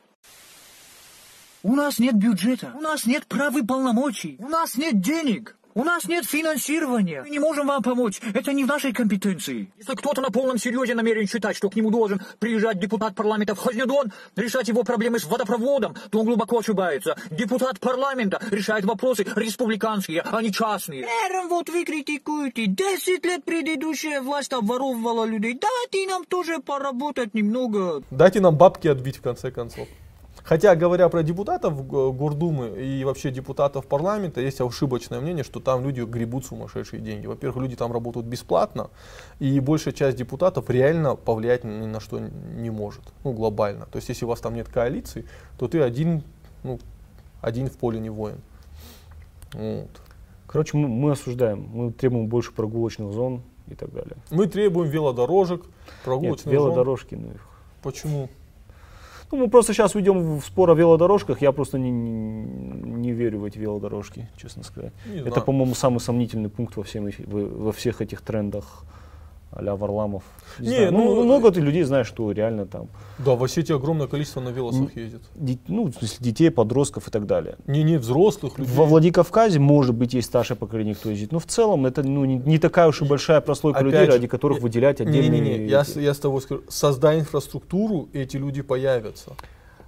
У 1.62 1.74
нас 1.74 1.98
нет 1.98 2.14
бюджета, 2.14 2.72
у 2.74 2.80
нас 2.80 3.06
нет 3.06 3.26
прав 3.26 3.56
и 3.56 3.64
полномочий, 3.64 4.36
у 4.38 4.48
нас 4.48 4.76
нет 4.76 5.00
денег. 5.00 5.55
У 5.76 5.84
нас 5.84 6.08
нет 6.08 6.24
финансирования. 6.24 7.20
Мы 7.20 7.28
не 7.28 7.38
можем 7.38 7.66
вам 7.66 7.82
помочь. 7.82 8.18
Это 8.32 8.54
не 8.54 8.64
в 8.64 8.66
нашей 8.66 8.94
компетенции. 8.94 9.70
Если 9.76 9.94
кто-то 9.94 10.22
на 10.22 10.30
полном 10.30 10.56
серьезе 10.56 10.94
намерен 10.94 11.26
считать, 11.26 11.54
что 11.54 11.68
к 11.68 11.76
нему 11.76 11.90
должен 11.90 12.18
приезжать 12.38 12.80
депутат 12.80 13.14
парламента 13.14 13.54
в 13.54 13.58
Хознедон, 13.58 14.10
решать 14.36 14.68
его 14.68 14.84
проблемы 14.84 15.18
с 15.18 15.24
водопроводом, 15.24 15.94
то 16.10 16.20
он 16.20 16.24
глубоко 16.24 16.60
ошибается. 16.60 17.18
Депутат 17.30 17.78
парламента 17.78 18.40
решает 18.50 18.86
вопросы 18.86 19.26
республиканские, 19.36 20.22
а 20.22 20.40
не 20.40 20.50
частные. 20.50 21.02
Эрм, 21.02 21.48
вот 21.48 21.68
вы 21.68 21.84
критикуете. 21.84 22.64
Десять 22.68 23.26
лет 23.26 23.44
предыдущая 23.44 24.22
власть 24.22 24.54
обворовывала 24.54 25.26
людей. 25.26 25.60
Дайте 25.60 26.10
нам 26.10 26.24
тоже 26.24 26.58
поработать 26.58 27.34
немного. 27.34 28.02
Дайте 28.10 28.40
нам 28.40 28.56
бабки 28.56 28.88
отбить 28.88 29.18
в 29.18 29.20
конце 29.20 29.50
концов. 29.50 29.86
Хотя, 30.46 30.76
говоря 30.76 31.08
про 31.08 31.24
депутатов 31.24 31.88
Гордумы 31.88 32.68
и 32.68 33.02
вообще 33.02 33.32
депутатов 33.32 33.86
парламента, 33.86 34.40
есть 34.40 34.60
ошибочное 34.60 35.20
мнение, 35.20 35.42
что 35.42 35.58
там 35.58 35.82
люди 35.82 36.02
гребут 36.02 36.46
сумасшедшие 36.46 37.02
деньги. 37.02 37.26
Во-первых, 37.26 37.60
люди 37.64 37.74
там 37.74 37.92
работают 37.92 38.28
бесплатно, 38.28 38.90
и 39.40 39.58
большая 39.58 39.92
часть 39.92 40.16
депутатов 40.16 40.70
реально 40.70 41.16
повлиять 41.16 41.64
ни 41.64 41.86
на 41.86 41.98
что 41.98 42.20
не 42.20 42.70
может, 42.70 43.02
ну, 43.24 43.32
глобально. 43.32 43.86
То 43.86 43.96
есть, 43.96 44.08
если 44.08 44.24
у 44.24 44.28
вас 44.28 44.40
там 44.40 44.54
нет 44.54 44.68
коалиции, 44.68 45.26
то 45.58 45.66
ты 45.66 45.82
один, 45.82 46.22
ну, 46.62 46.78
один 47.40 47.68
в 47.68 47.76
поле 47.76 47.98
не 47.98 48.10
воин. 48.10 48.40
Вот. 49.52 49.90
Короче, 50.46 50.76
мы, 50.76 50.86
мы 50.86 51.10
осуждаем, 51.10 51.68
мы 51.72 51.92
требуем 51.92 52.28
больше 52.28 52.52
прогулочных 52.52 53.12
зон 53.12 53.42
и 53.66 53.74
так 53.74 53.92
далее. 53.92 54.16
Мы 54.30 54.46
требуем 54.46 54.88
велодорожек, 54.88 55.64
прогулочных 56.04 56.46
Нет, 56.46 56.54
велодорожки, 56.54 57.16
зон. 57.16 57.24
ну 57.24 57.30
их. 57.32 57.48
Почему? 57.82 58.28
Ну, 59.32 59.38
мы 59.38 59.48
просто 59.48 59.72
сейчас 59.72 59.94
уйдем 59.94 60.38
в 60.38 60.44
спор 60.44 60.70
о 60.70 60.74
велодорожках. 60.74 61.42
Я 61.42 61.52
просто 61.52 61.78
не, 61.78 61.90
не, 61.90 63.12
верю 63.12 63.40
в 63.40 63.44
эти 63.44 63.58
велодорожки, 63.58 64.28
честно 64.36 64.62
сказать. 64.62 64.92
Не 65.06 65.20
Это, 65.20 65.40
по-моему, 65.40 65.74
самый 65.74 65.98
сомнительный 65.98 66.48
пункт 66.48 66.76
во, 66.76 66.82
всем, 66.82 67.08
во 67.26 67.72
всех 67.72 68.00
этих 68.00 68.20
трендах 68.20 68.84
а-ля 69.50 69.74
Варламов. 69.74 70.22
Не, 70.58 70.68
не 70.68 70.90
ну, 70.90 71.14
ну, 71.14 71.24
много 71.24 71.50
ты 71.50 71.60
людей 71.60 71.82
знаешь, 71.84 72.06
что 72.06 72.30
реально 72.32 72.66
там. 72.66 72.88
Да, 73.18 73.34
в 73.34 73.42
Осетии 73.42 73.74
огромное 73.74 74.06
количество 74.06 74.40
на 74.40 74.50
велосах 74.50 74.94
ездит. 74.96 75.22
Ди, 75.34 75.58
ну, 75.68 75.86
в 75.86 75.94
смысле, 75.94 76.16
детей, 76.20 76.50
подростков 76.50 77.08
и 77.08 77.10
так 77.10 77.26
далее. 77.26 77.56
Не, 77.66 77.82
не 77.82 77.96
взрослых 77.96 78.58
людей. 78.58 78.74
Во 78.74 78.84
Владикавказе, 78.84 79.58
может 79.58 79.94
быть, 79.94 80.14
есть 80.14 80.28
старшее 80.28 80.56
поколение, 80.56 80.94
кто 80.94 81.10
ездит. 81.10 81.32
Но 81.32 81.38
в 81.38 81.46
целом 81.46 81.86
это 81.86 82.02
ну, 82.02 82.24
не, 82.24 82.36
не 82.36 82.58
такая 82.58 82.88
уж 82.88 83.02
и 83.02 83.04
большая 83.04 83.40
прослойка 83.40 83.80
Опять 83.80 83.92
людей, 83.92 84.06
же, 84.06 84.12
ради 84.12 84.26
которых 84.26 84.60
выделять 84.60 85.00
отдельные... 85.00 85.30
Не, 85.30 85.40
не, 85.40 85.58
не, 85.58 85.68
я, 85.68 85.84
я 85.94 86.14
с 86.14 86.18
тобой 86.18 86.40
скажу, 86.42 86.62
создай 86.68 87.20
инфраструктуру, 87.20 88.08
эти 88.12 88.36
люди 88.36 88.62
появятся 88.62 89.32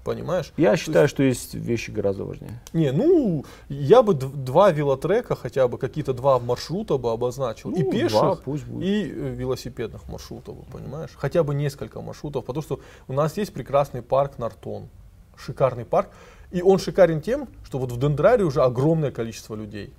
понимаешь? 0.09 0.53
Я 0.57 0.75
считаю, 0.79 1.05
есть... 1.05 1.14
что 1.14 1.23
есть 1.23 1.55
вещи 1.55 1.90
гораздо 1.90 2.25
важнее. 2.25 2.59
Не, 2.73 2.92
ну, 2.92 3.44
я 3.68 4.03
бы 4.03 4.14
два 4.14 4.71
велотрека, 4.71 5.35
хотя 5.35 5.68
бы 5.68 5.77
какие-то 5.77 6.14
два 6.14 6.38
маршрута 6.38 6.97
бы 6.97 7.12
обозначил. 7.12 7.71
Ну, 7.71 7.77
и 7.77 7.83
пеших, 7.90 8.12
два, 8.12 8.37
пусть 8.37 8.64
будет. 8.64 8.87
и 8.87 9.03
э, 9.03 9.35
велосипедных 9.35 10.09
маршрутов, 10.09 10.57
понимаешь? 10.73 11.11
Хотя 11.14 11.42
бы 11.42 11.55
несколько 11.55 12.01
маршрутов, 12.01 12.47
потому 12.47 12.62
что 12.62 12.81
у 13.07 13.12
нас 13.12 13.37
есть 13.37 13.53
прекрасный 13.53 14.01
парк 14.01 14.38
Нартон. 14.38 14.88
Шикарный 15.37 15.85
парк. 15.85 16.09
И 16.53 16.62
он 16.62 16.79
шикарен 16.79 17.21
тем, 17.21 17.47
что 17.64 17.79
вот 17.79 17.92
в 17.92 17.99
Дендраре 17.99 18.44
уже 18.44 18.62
огромное 18.62 19.11
количество 19.11 19.55
людей. 19.55 19.92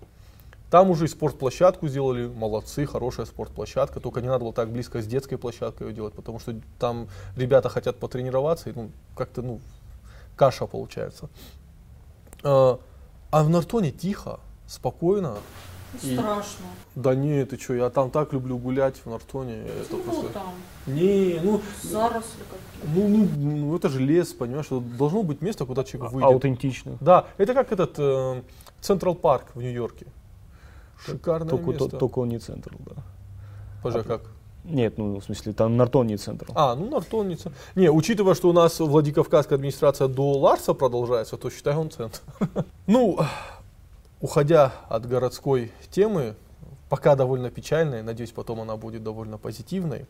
Там 0.71 0.91
уже 0.91 1.05
и 1.05 1.07
спортплощадку 1.07 1.87
сделали, 1.87 2.27
молодцы, 2.27 2.85
хорошая 2.85 3.25
спортплощадка, 3.25 3.99
только 3.99 4.21
не 4.21 4.27
надо 4.27 4.43
было 4.43 4.53
так 4.53 4.69
близко 4.69 5.01
с 5.01 5.07
детской 5.07 5.37
площадкой 5.37 5.87
ее 5.87 5.93
делать, 5.93 6.13
потому 6.13 6.39
что 6.39 6.55
там 6.77 7.07
ребята 7.35 7.69
хотят 7.69 7.97
потренироваться, 7.97 8.69
и 8.69 8.73
ну, 8.73 8.91
как-то 9.15 9.41
ну, 9.41 9.59
каша 10.39 10.65
получается. 10.65 11.29
А, 12.43 12.79
а 13.29 13.43
в 13.43 13.49
Нартоне 13.49 13.91
тихо, 13.91 14.39
спокойно. 14.67 15.35
И... 16.01 16.15
Страшно. 16.15 16.65
Да 16.95 17.13
не, 17.13 17.45
ты 17.45 17.57
что, 17.57 17.73
я 17.73 17.89
там 17.89 18.09
так 18.09 18.31
люблю 18.31 18.57
гулять 18.57 18.95
в 19.03 19.09
Нартоне. 19.09 19.63
Это 19.63 19.95
ну, 19.95 20.03
просто... 20.03 20.29
там. 20.29 20.53
Не, 20.87 21.39
ну... 21.43 21.61
Заросли 21.83 22.43
какие 22.49 22.95
ну, 22.95 23.07
ну, 23.07 23.57
ну, 23.57 23.75
это 23.75 23.89
же 23.89 23.99
лес, 23.99 24.33
понимаешь, 24.33 24.67
должно 24.69 25.23
быть 25.23 25.41
место, 25.41 25.65
куда 25.65 25.83
человек 25.83 26.11
а, 26.11 26.13
выйдет. 26.13 26.31
Аутентично. 26.31 26.97
Да, 27.01 27.25
это 27.37 27.53
как 27.53 27.71
этот 27.73 28.45
Централ 28.79 29.15
э, 29.15 29.17
Парк 29.17 29.47
в 29.55 29.61
Нью-Йорке. 29.61 30.05
Шикарное 31.05 31.49
только, 31.49 31.71
место. 31.71 31.89
То, 31.89 31.97
только 31.97 32.19
он 32.19 32.29
не 32.29 32.39
Централ, 32.39 32.79
да. 32.85 33.03
Пожалуй, 33.83 34.05
а, 34.05 34.07
как? 34.07 34.21
Нет, 34.69 34.97
ну 34.97 35.19
в 35.19 35.23
смысле, 35.23 35.53
там 35.53 35.77
Нартон 35.77 36.07
не 36.07 36.17
центр. 36.17 36.47
А, 36.53 36.75
ну 36.75 36.89
Нартон 36.89 37.27
не 37.27 37.35
центр. 37.35 37.57
Не, 37.75 37.89
учитывая, 37.89 38.35
что 38.35 38.49
у 38.49 38.53
нас 38.53 38.79
Владикавказская 38.79 39.57
администрация 39.57 40.07
до 40.07 40.33
Ларса 40.37 40.73
продолжается, 40.73 41.37
то 41.37 41.49
считай 41.49 41.75
он 41.75 41.89
центр. 41.89 42.19
Ну, 42.87 43.19
уходя 44.21 44.73
от 44.89 45.07
городской 45.07 45.71
темы, 45.91 46.35
пока 46.89 47.15
довольно 47.15 47.49
печальной, 47.49 48.03
надеюсь, 48.03 48.31
потом 48.31 48.61
она 48.61 48.77
будет 48.77 49.03
довольно 49.03 49.37
позитивной. 49.37 50.05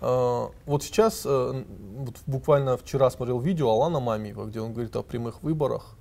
А, 0.00 0.50
вот 0.66 0.82
сейчас, 0.82 1.22
э, 1.26 1.64
вот 1.96 2.14
буквально 2.26 2.76
вчера 2.76 3.10
смотрел 3.10 3.40
видео 3.40 3.70
Алана 3.70 4.00
Мамиева, 4.00 4.46
где 4.46 4.60
он 4.60 4.72
говорит 4.72 4.96
о 4.96 5.02
прямых 5.02 5.42
выборах. 5.42 5.96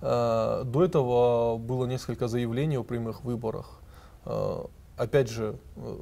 А, 0.00 0.64
до 0.64 0.84
этого 0.84 1.58
было 1.58 1.84
несколько 1.86 2.28
заявлений 2.28 2.78
о 2.78 2.82
прямых 2.82 3.24
выборах. 3.24 3.78
Опять 5.02 5.28
же, 5.28 5.56
э, 5.76 5.98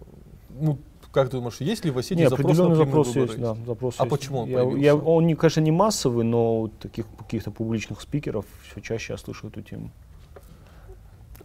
ну, 0.50 0.78
как 1.10 1.30
ты 1.30 1.38
думаешь, 1.38 1.56
есть 1.60 1.84
ли 1.86 1.90
в 1.90 1.96
Осетии 1.96 2.20
Нет, 2.20 2.30
запрос 2.30 2.58
на 2.58 2.74
запрос 2.74 3.08
выборы? 3.08 3.26
есть, 3.26 3.40
да, 3.40 3.56
запрос 3.66 3.94
а 3.98 4.04
есть. 4.04 4.10
почему 4.10 4.40
он 4.40 4.48
я, 4.48 4.62
я, 4.62 4.94
Он, 4.94 5.26
не, 5.26 5.34
конечно, 5.34 5.60
не 5.60 5.72
массовый, 5.72 6.24
но 6.24 6.70
таких 6.80 7.06
каких-то 7.18 7.50
публичных 7.50 8.02
спикеров 8.02 8.44
все 8.70 8.80
чаще 8.82 9.14
я 9.14 9.16
слышу 9.16 9.48
эту 9.48 9.62
тему. 9.62 9.90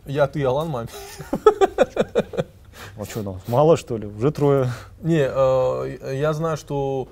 Я, 0.06 0.28
ты, 0.28 0.44
Алан 0.44 0.70
Мами. 0.70 0.90
А 2.98 3.06
что 3.06 3.24
нам, 3.24 3.40
мало 3.48 3.78
что 3.78 3.98
ли? 3.98 4.06
Уже 4.06 4.32
трое. 4.32 4.70
Не, 5.02 5.28
э, 5.28 6.16
я 6.16 6.34
знаю, 6.34 6.58
что 6.58 7.08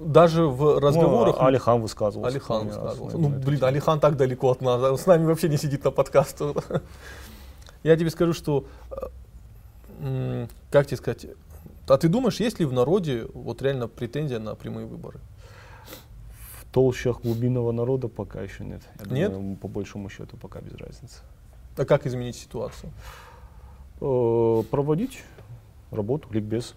даже 0.00 0.46
в 0.46 0.78
разговорах... 0.78 1.36
Ну, 1.38 1.46
Алихан 1.46 1.80
высказывался. 1.80 2.30
Алихан 2.30 2.66
высказывался. 2.66 3.18
Ну, 3.18 3.28
блин, 3.28 3.64
Алихан 3.64 4.00
так 4.00 4.16
далеко 4.16 4.50
от 4.50 4.60
нас. 4.60 5.00
С 5.00 5.06
нами 5.06 5.24
вообще 5.26 5.48
не 5.48 5.56
сидит 5.56 5.84
на 5.84 5.90
подкастах. 5.90 6.56
Я 7.84 7.96
тебе 7.96 8.10
скажу, 8.10 8.32
что, 8.32 8.66
э, 10.00 10.46
как 10.70 10.86
тебе 10.86 10.96
сказать, 10.96 11.26
а 11.86 11.98
ты 11.98 12.08
думаешь, 12.08 12.40
есть 12.40 12.58
ли 12.58 12.64
в 12.64 12.72
народе 12.72 13.26
вот 13.34 13.60
реально 13.60 13.88
претензия 13.88 14.38
на 14.38 14.54
прямые 14.54 14.86
выборы? 14.86 15.20
В 16.58 16.72
толщах 16.72 17.20
глубинного 17.20 17.72
народа 17.72 18.08
пока 18.08 18.40
еще 18.40 18.64
нет. 18.64 18.80
Я 19.04 19.12
нет? 19.12 19.32
Думаю, 19.32 19.56
по 19.56 19.68
большому 19.68 20.08
счету 20.08 20.36
пока 20.38 20.60
без 20.60 20.74
разницы. 20.76 21.20
А 21.76 21.84
как 21.84 22.06
изменить 22.06 22.36
ситуацию? 22.36 22.90
Э, 24.00 24.62
проводить 24.70 25.22
работу, 25.90 26.28
ликбез. 26.32 26.74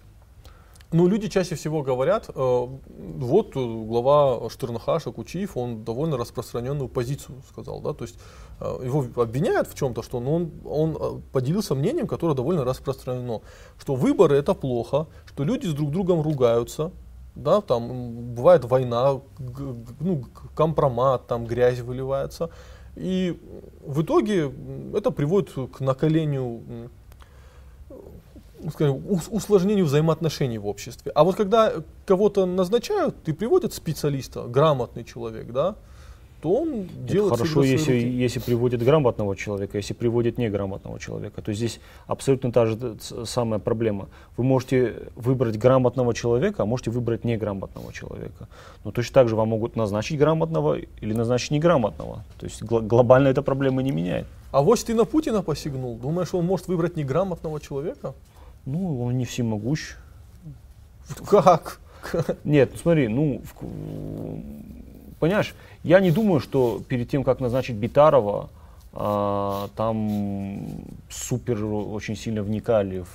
Ну, 0.90 1.06
люди 1.06 1.28
чаще 1.28 1.54
всего 1.54 1.82
говорят, 1.82 2.30
э, 2.34 2.66
вот 2.88 3.56
э, 3.56 3.60
глава 3.60 4.48
Штырнахаша 4.48 5.12
Кучиев, 5.12 5.54
он 5.54 5.84
довольно 5.84 6.16
распространенную 6.16 6.88
позицию 6.88 7.42
сказал, 7.50 7.82
да, 7.82 7.92
то 7.92 8.04
есть 8.04 8.18
э, 8.60 8.80
его 8.84 9.04
обвиняют 9.22 9.68
в 9.68 9.74
чем-то, 9.74 10.02
что 10.02 10.18
ну, 10.18 10.34
он, 10.34 10.50
он 10.64 10.96
э, 10.98 11.20
поделился 11.30 11.74
мнением, 11.74 12.06
которое 12.06 12.34
довольно 12.34 12.64
распространено, 12.64 13.42
что 13.78 13.96
выборы 13.96 14.36
это 14.36 14.54
плохо, 14.54 15.08
что 15.26 15.44
люди 15.44 15.66
с 15.66 15.74
друг 15.74 15.90
другом 15.90 16.22
ругаются, 16.22 16.90
да, 17.34 17.60
там 17.60 18.34
бывает 18.34 18.64
война, 18.64 19.20
ну, 20.00 20.24
компромат, 20.54 21.26
там 21.26 21.44
грязь 21.44 21.80
выливается, 21.80 22.48
и 22.96 23.38
в 23.84 24.00
итоге 24.00 24.50
это 24.94 25.10
приводит 25.10 25.52
к 25.70 25.80
накалению 25.80 26.90
скажем, 28.72 29.02
усложнению 29.30 29.84
взаимоотношений 29.84 30.58
в 30.58 30.66
обществе. 30.66 31.12
А 31.14 31.24
вот 31.24 31.36
когда 31.36 31.72
кого-то 32.06 32.46
назначают 32.46 33.14
и 33.28 33.32
приводят 33.32 33.74
специалиста, 33.74 34.42
грамотный 34.42 35.04
человек, 35.04 35.52
да, 35.52 35.74
то 36.40 36.52
он 36.52 36.68
Это 36.68 37.12
делает 37.12 37.36
хорошо, 37.36 37.64
если, 37.64 37.92
руки. 37.92 38.08
если 38.08 38.38
приводит 38.38 38.82
грамотного 38.82 39.34
человека, 39.34 39.76
если 39.76 39.94
приводит 39.94 40.38
неграмотного 40.38 41.00
человека. 41.00 41.42
То 41.42 41.50
есть 41.50 41.58
здесь 41.58 41.80
абсолютно 42.06 42.52
та 42.52 42.66
же 42.66 42.78
самая 43.24 43.58
проблема. 43.58 44.08
Вы 44.36 44.44
можете 44.44 44.94
выбрать 45.16 45.58
грамотного 45.58 46.14
человека, 46.14 46.62
а 46.62 46.66
можете 46.66 46.90
выбрать 46.92 47.24
неграмотного 47.24 47.92
человека. 47.92 48.46
Но 48.84 48.92
точно 48.92 49.14
так 49.14 49.28
же 49.28 49.34
вам 49.34 49.48
могут 49.48 49.74
назначить 49.74 50.18
грамотного 50.18 50.78
или 50.78 51.12
назначить 51.12 51.50
неграмотного. 51.50 52.24
То 52.38 52.46
есть 52.46 52.62
гла- 52.62 52.82
глобально 52.82 53.28
эта 53.28 53.42
проблема 53.42 53.82
не 53.82 53.90
меняет. 53.90 54.26
А 54.52 54.62
вот 54.62 54.78
ты 54.78 54.94
на 54.94 55.04
Путина 55.04 55.42
посягнул. 55.42 55.96
Думаешь, 55.96 56.32
он 56.34 56.44
может 56.44 56.68
выбрать 56.68 56.96
неграмотного 56.96 57.60
человека? 57.60 58.14
Ну, 58.68 59.02
он 59.02 59.16
не 59.16 59.24
всемогущ. 59.24 59.96
Как? 61.26 61.80
Нет, 62.44 62.70
ну 62.74 62.78
смотри, 62.78 63.08
ну, 63.08 63.40
понимаешь, 65.18 65.54
я 65.82 66.00
не 66.00 66.10
думаю, 66.10 66.40
что 66.40 66.82
перед 66.86 67.08
тем, 67.08 67.24
как 67.24 67.40
назначить 67.40 67.76
Битарова, 67.76 68.50
а, 68.92 69.68
там 69.74 70.66
супер 71.08 71.64
очень 71.64 72.14
сильно 72.14 72.42
вникали 72.42 73.00
в, 73.00 73.06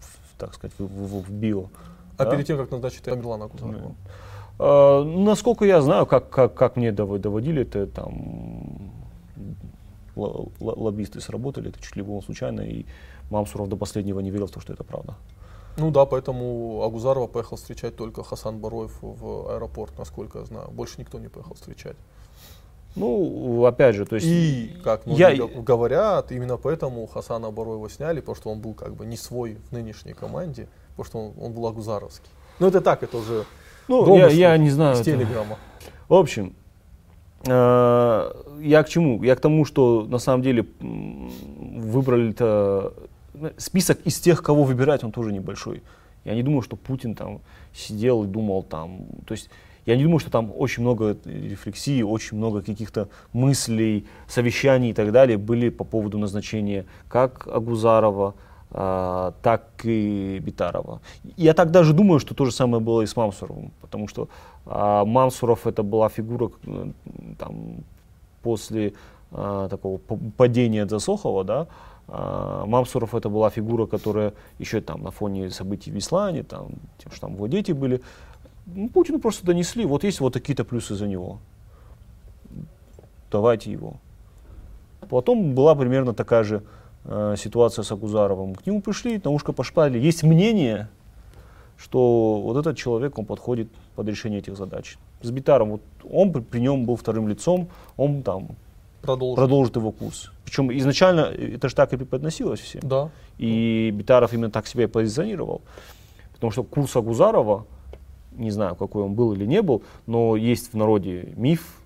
в, 0.00 0.38
так 0.38 0.54
сказать, 0.54 0.74
в, 0.78 0.84
в- 0.86 1.22
в 1.26 1.30
био. 1.30 1.64
А 2.16 2.24
да? 2.24 2.30
перед 2.30 2.46
тем, 2.46 2.56
как 2.56 2.70
назначить 2.70 3.02
Тамерлана 3.02 3.48
Кузарова? 3.48 3.94
А, 4.58 5.04
насколько 5.04 5.66
я 5.66 5.82
знаю, 5.82 6.06
как, 6.06 6.30
как, 6.30 6.54
как 6.54 6.76
мне 6.76 6.90
дово- 6.90 7.18
доводили, 7.18 7.62
это 7.62 7.86
там 7.86 8.92
лоббисты 10.16 11.20
сработали, 11.20 11.68
это 11.68 11.82
чуть 11.82 11.96
ли 11.96 12.02
было 12.02 12.22
случайно, 12.22 12.62
и 12.62 12.86
Мамсуров 13.32 13.68
до 13.68 13.76
последнего 13.76 14.20
не 14.20 14.30
верил 14.30 14.46
в 14.46 14.50
то, 14.50 14.60
что 14.60 14.72
это 14.72 14.84
правда. 14.84 15.14
Ну 15.78 15.90
да, 15.90 16.04
поэтому 16.04 16.82
Агузарова 16.84 17.26
поехал 17.26 17.56
встречать 17.56 17.96
только 17.96 18.22
Хасан 18.22 18.58
Бароев 18.58 18.92
в 19.00 19.50
аэропорт, 19.54 19.98
насколько 19.98 20.40
я 20.40 20.44
знаю. 20.44 20.68
Больше 20.70 20.96
никто 21.00 21.18
не 21.18 21.28
поехал 21.28 21.54
встречать. 21.54 21.96
Ну, 22.94 23.64
опять 23.64 23.96
же, 23.96 24.04
то 24.04 24.16
есть... 24.16 24.26
И, 24.28 24.76
как 24.84 25.06
я- 25.06 25.28
многие 25.30 25.48
г- 25.54 25.62
говорят, 25.62 26.30
именно 26.30 26.58
поэтому 26.58 27.06
Хасана 27.06 27.50
Бароева 27.50 27.88
сняли, 27.88 28.20
потому 28.20 28.36
что 28.36 28.50
он 28.50 28.60
был 28.60 28.74
как 28.74 28.94
бы 28.94 29.06
не 29.06 29.16
свой 29.16 29.56
в 29.70 29.72
нынешней 29.72 30.12
команде, 30.12 30.68
потому 30.90 31.06
что 31.06 31.18
он, 31.18 31.32
он 31.46 31.52
был 31.54 31.66
агузаровский. 31.66 32.28
Ну 32.60 32.66
это 32.66 32.82
так, 32.82 33.02
это 33.02 33.16
уже 33.16 33.44
Ну, 33.88 34.14
я, 34.18 34.28
я 34.28 34.56
не 34.58 34.68
знаю. 34.68 34.96
с 34.96 35.00
это- 35.00 35.12
телеграмма. 35.12 35.56
В 36.06 36.12
общем, 36.14 36.54
э, 37.46 38.32
я 38.60 38.82
к 38.82 38.90
чему? 38.90 39.22
Я 39.22 39.36
к 39.36 39.40
тому, 39.40 39.64
что 39.64 40.04
на 40.06 40.18
самом 40.18 40.42
деле 40.42 40.66
выбрали-то 40.80 42.92
список 43.56 44.00
из 44.04 44.18
тех, 44.20 44.42
кого 44.42 44.64
выбирать, 44.64 45.04
он 45.04 45.12
тоже 45.12 45.32
небольшой. 45.32 45.82
Я 46.24 46.34
не 46.34 46.42
думаю, 46.42 46.62
что 46.62 46.76
Путин 46.76 47.14
там 47.14 47.40
сидел 47.74 48.24
и 48.24 48.26
думал 48.26 48.62
там, 48.62 49.06
то 49.26 49.32
есть 49.32 49.50
я 49.86 49.96
не 49.96 50.04
думаю, 50.04 50.20
что 50.20 50.30
там 50.30 50.52
очень 50.56 50.82
много 50.82 51.16
рефлексии, 51.24 52.02
очень 52.02 52.36
много 52.36 52.62
каких-то 52.62 53.08
мыслей, 53.32 54.06
совещаний 54.28 54.90
и 54.90 54.94
так 54.94 55.10
далее 55.10 55.38
были 55.38 55.70
по 55.70 55.84
поводу 55.84 56.18
назначения 56.18 56.86
как 57.08 57.48
Агузарова, 57.48 58.34
а, 58.70 59.34
так 59.42 59.68
и 59.82 60.38
Битарова. 60.38 61.00
Я 61.36 61.52
так 61.52 61.72
даже 61.72 61.92
думаю, 61.92 62.20
что 62.20 62.34
то 62.34 62.44
же 62.44 62.52
самое 62.52 62.82
было 62.82 63.02
и 63.02 63.06
с 63.06 63.16
Мамсуровым, 63.16 63.72
потому 63.80 64.06
что 64.06 64.28
а, 64.66 65.04
Мамсуров 65.04 65.66
это 65.66 65.82
была 65.82 66.08
фигура 66.08 66.50
э, 66.64 66.86
там, 67.38 67.78
после 68.42 68.94
а, 69.32 69.68
такого 69.68 69.98
падения 70.36 70.86
Засохова, 70.86 71.42
да, 71.44 71.60
а, 71.62 71.66
Мамсуров 72.08 73.14
это 73.14 73.28
была 73.28 73.48
фигура, 73.50 73.86
которая 73.86 74.34
еще 74.58 74.80
там 74.80 75.02
на 75.02 75.10
фоне 75.10 75.50
событий 75.50 75.90
в 75.90 75.96
Ислане, 75.96 76.42
там, 76.42 76.72
тем, 76.98 77.12
что 77.12 77.22
там 77.22 77.34
его 77.34 77.46
дети 77.46 77.72
были, 77.72 78.02
ну, 78.66 78.88
Путину 78.88 79.18
просто 79.18 79.46
донесли, 79.46 79.84
вот 79.84 80.04
есть 80.04 80.20
вот 80.20 80.32
такие-то 80.32 80.64
плюсы 80.64 80.94
за 80.94 81.06
него. 81.06 81.38
Давайте 83.30 83.72
его. 83.72 83.94
Потом 85.08 85.54
была 85.54 85.74
примерно 85.74 86.14
такая 86.14 86.44
же 86.44 86.62
э, 87.04 87.34
ситуация 87.38 87.82
с 87.82 87.90
Агузаровым. 87.90 88.54
К 88.54 88.66
нему 88.66 88.82
пришли, 88.82 89.20
на 89.24 89.30
ушко 89.30 89.52
пошпали. 89.52 89.98
Есть 89.98 90.22
мнение, 90.22 90.88
что 91.76 92.40
вот 92.40 92.56
этот 92.56 92.76
человек, 92.76 93.18
он 93.18 93.24
подходит 93.24 93.68
под 93.96 94.08
решение 94.08 94.38
этих 94.38 94.56
задач. 94.56 94.96
С 95.22 95.30
Битаром, 95.30 95.70
вот 95.70 95.82
он 96.10 96.32
при 96.32 96.60
нем 96.60 96.84
был 96.84 96.96
вторым 96.96 97.28
лицом, 97.28 97.68
он 97.96 98.22
там 98.22 98.50
Продолжим. 99.02 99.36
продолжит 99.36 99.76
его 99.76 99.90
курс. 99.90 100.30
Причем 100.44 100.70
изначально 100.78 101.20
это 101.22 101.68
же 101.68 101.74
так 101.74 101.92
и 101.92 101.96
преподносилось 101.96 102.60
всем. 102.60 102.80
Да. 102.84 103.10
И 103.38 103.90
Битаров 103.92 104.32
именно 104.32 104.50
так 104.50 104.66
себя 104.66 104.84
и 104.84 104.86
позиционировал. 104.86 105.60
Потому 106.32 106.50
что 106.52 106.62
курс 106.62 106.94
Агузарова, 106.96 107.66
не 108.32 108.50
знаю, 108.50 108.74
какой 108.76 109.02
он 109.02 109.14
был 109.14 109.32
или 109.32 109.44
не 109.46 109.62
был, 109.62 109.82
но 110.06 110.36
есть 110.36 110.72
в 110.72 110.76
народе 110.76 111.32
миф, 111.36 111.80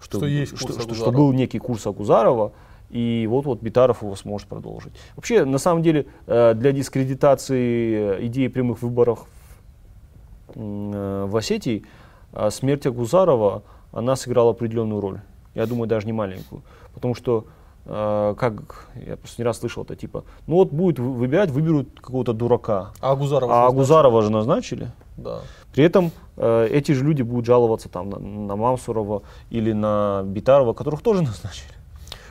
что, 0.00 0.18
Что 0.18 0.26
есть 0.26 0.56
что, 0.56 0.72
что- 0.80 0.94
что 0.94 1.12
был 1.12 1.32
некий 1.32 1.58
курс 1.58 1.86
Агузарова, 1.86 2.52
и 2.88 3.26
вот, 3.30 3.44
вот 3.46 3.62
Битаров 3.62 4.02
его 4.02 4.16
сможет 4.16 4.48
продолжить. 4.48 4.92
Вообще, 5.14 5.44
на 5.44 5.58
самом 5.58 5.82
деле, 5.82 6.06
э, 6.26 6.54
для 6.54 6.72
дискредитации 6.72 8.18
э, 8.18 8.26
идеи 8.26 8.48
прямых 8.48 8.82
выборов 8.82 9.26
э, 10.54 11.26
в 11.28 11.36
Осетии 11.36 11.84
смерть 12.50 12.86
Агузарова, 12.86 13.62
она 13.92 14.16
сыграла 14.16 14.50
определенную 14.50 15.00
роль. 15.00 15.20
Я 15.60 15.66
думаю, 15.66 15.88
даже 15.88 16.06
не 16.06 16.12
маленькую. 16.12 16.62
Потому 16.94 17.14
что, 17.14 17.44
э, 17.86 18.34
как 18.38 18.88
я 19.06 19.16
просто 19.16 19.42
не 19.42 19.44
раз 19.44 19.58
слышал 19.58 19.82
это, 19.84 19.94
типа, 19.96 20.24
ну 20.46 20.56
вот 20.56 20.70
будет 20.72 20.98
вы- 20.98 21.12
выбирать, 21.12 21.50
выберут 21.50 22.00
какого-то 22.00 22.32
дурака. 22.32 22.92
А 23.00 23.12
Агузарова? 23.12 23.52
А 23.64 23.66
Агузарова 23.66 24.22
же 24.22 24.30
назначили. 24.30 24.88
Да. 25.16 25.40
При 25.72 25.84
этом 25.84 26.10
э, 26.36 26.68
эти 26.70 26.92
же 26.92 27.04
люди 27.04 27.22
будут 27.22 27.44
жаловаться 27.46 27.88
там 27.88 28.08
на, 28.10 28.18
на 28.18 28.56
Мамсурова 28.56 29.22
или 29.50 29.72
на 29.72 30.22
Битарова, 30.24 30.72
которых 30.72 31.02
тоже 31.02 31.22
назначили. 31.30 31.74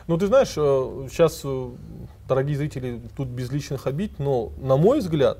Ну, 0.07 0.17
ты 0.17 0.25
знаешь, 0.25 0.53
э, 0.57 1.07
сейчас, 1.11 1.41
э, 1.43 1.69
дорогие 2.27 2.57
зрители, 2.57 2.99
тут 3.15 3.27
без 3.27 3.51
личных 3.51 3.85
обид, 3.85 4.13
но, 4.17 4.49
на 4.59 4.75
мой 4.75 4.99
взгляд, 4.99 5.37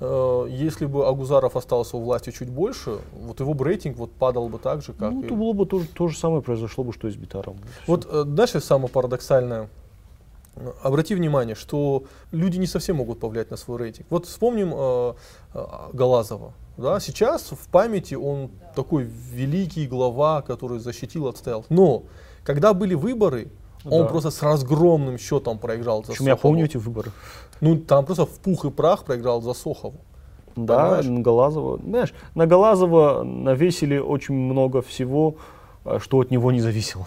если 0.00 0.86
бы 0.86 1.06
Агузаров 1.06 1.56
остался 1.56 1.96
у 1.96 2.00
власти 2.00 2.30
чуть 2.30 2.50
больше, 2.50 2.98
вот 3.12 3.40
его 3.40 3.54
бы 3.54 3.64
рейтинг 3.64 3.96
вот 3.96 4.12
падал 4.12 4.48
бы 4.48 4.58
так 4.58 4.82
же, 4.82 4.92
как 4.92 5.12
Ну, 5.12 5.22
и... 5.22 5.28
то 5.28 5.34
было 5.34 5.52
бы 5.52 5.66
то, 5.66 5.82
то 5.94 6.08
же 6.08 6.18
самое 6.18 6.42
произошло 6.42 6.84
бы, 6.84 6.92
что 6.92 7.08
и 7.08 7.10
с 7.12 7.16
Битаровым. 7.16 7.60
Вот 7.86 8.06
э, 8.10 8.24
дальше 8.24 8.60
самое 8.60 8.88
парадоксальное. 8.88 9.68
Э, 10.56 10.72
Обрати 10.82 11.14
внимание, 11.14 11.54
что 11.54 12.04
люди 12.32 12.58
не 12.58 12.66
совсем 12.66 12.96
могут 12.96 13.20
повлиять 13.20 13.50
на 13.50 13.56
свой 13.56 13.78
рейтинг. 13.78 14.06
Вот 14.10 14.26
вспомним 14.26 14.72
э, 14.74 15.14
э, 15.54 15.64
Галазова. 15.92 16.52
Да? 16.76 16.98
Сейчас 17.00 17.52
в 17.52 17.68
памяти 17.68 18.14
он 18.14 18.50
такой 18.74 19.04
великий 19.04 19.86
глава, 19.86 20.42
который 20.42 20.80
защитил, 20.80 21.28
отстоял. 21.28 21.64
Но 21.68 22.04
когда 22.42 22.74
были 22.74 22.94
выборы, 22.94 23.48
он 23.84 24.02
Да. 24.02 24.08
просто 24.08 24.30
с 24.30 24.42
разгромным 24.42 25.18
счетом 25.18 25.58
проиграл 25.58 26.02
за 26.04 26.12
Причем 26.12 26.26
я 26.26 26.36
помню 26.36 26.64
эти 26.64 26.76
выборы. 26.76 27.10
Ну, 27.60 27.76
там 27.76 28.04
просто 28.04 28.24
в 28.26 28.38
пух 28.40 28.64
и 28.64 28.70
прах 28.70 29.04
проиграл 29.04 29.42
за 29.42 29.54
Сохову. 29.54 30.00
Да, 30.56 30.76
Понимаешь? 30.84 31.06
на 31.06 31.20
Галазова. 31.20 31.78
Знаешь, 31.78 32.14
на 32.34 32.46
Галазова 32.46 33.22
навесили 33.24 33.98
очень 33.98 34.34
много 34.34 34.82
всего, 34.82 35.34
а, 35.84 35.98
что 35.98 36.18
от 36.18 36.30
него 36.30 36.52
не 36.52 36.60
зависело. 36.60 37.06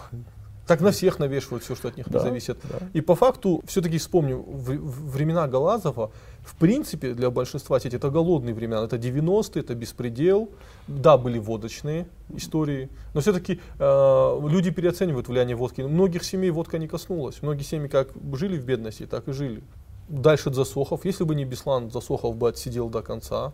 Так 0.68 0.80
на 0.82 0.90
всех 0.90 1.18
навешивают 1.18 1.64
все, 1.64 1.74
что 1.74 1.88
от 1.88 1.96
них 1.96 2.08
Да, 2.08 2.18
не 2.18 2.24
зависит. 2.24 2.58
да. 2.62 2.78
И 2.92 3.00
по 3.00 3.14
факту, 3.16 3.62
все-таки 3.66 3.96
вспомню, 3.98 4.36
в- 4.38 4.76
в- 4.76 5.10
времена 5.12 5.48
Галазова, 5.48 6.10
в 6.42 6.54
принципе, 6.56 7.14
для 7.14 7.30
большинства 7.30 7.80
сеть 7.80 7.94
это 7.94 8.10
голодные 8.10 8.54
времена. 8.54 8.84
Это 8.84 8.96
90-е, 8.98 9.62
это 9.64 9.74
беспредел. 9.74 10.50
Да, 10.86 11.16
были 11.18 11.38
водочные 11.38 12.06
истории, 12.36 12.88
но 13.14 13.20
все-таки 13.20 13.60
люди 13.78 14.70
переоценивают 14.70 15.28
влияние 15.28 15.56
водки. 15.56 15.80
Многих 15.82 16.22
семей 16.24 16.50
водка 16.50 16.78
не 16.78 16.86
коснулась. 16.88 17.42
Многие 17.42 17.64
семьи 17.64 17.88
как 17.88 18.08
жили 18.34 18.58
в 18.58 18.64
бедности, 18.64 19.06
так 19.06 19.28
и 19.28 19.32
жили. 19.32 19.62
Дальше 20.08 20.52
Засохов. 20.52 21.04
Если 21.04 21.24
бы 21.24 21.34
не 21.34 21.44
Беслан, 21.44 21.90
Засохов 21.90 22.36
бы 22.36 22.48
отсидел 22.48 22.88
до 22.90 23.02
конца. 23.02 23.52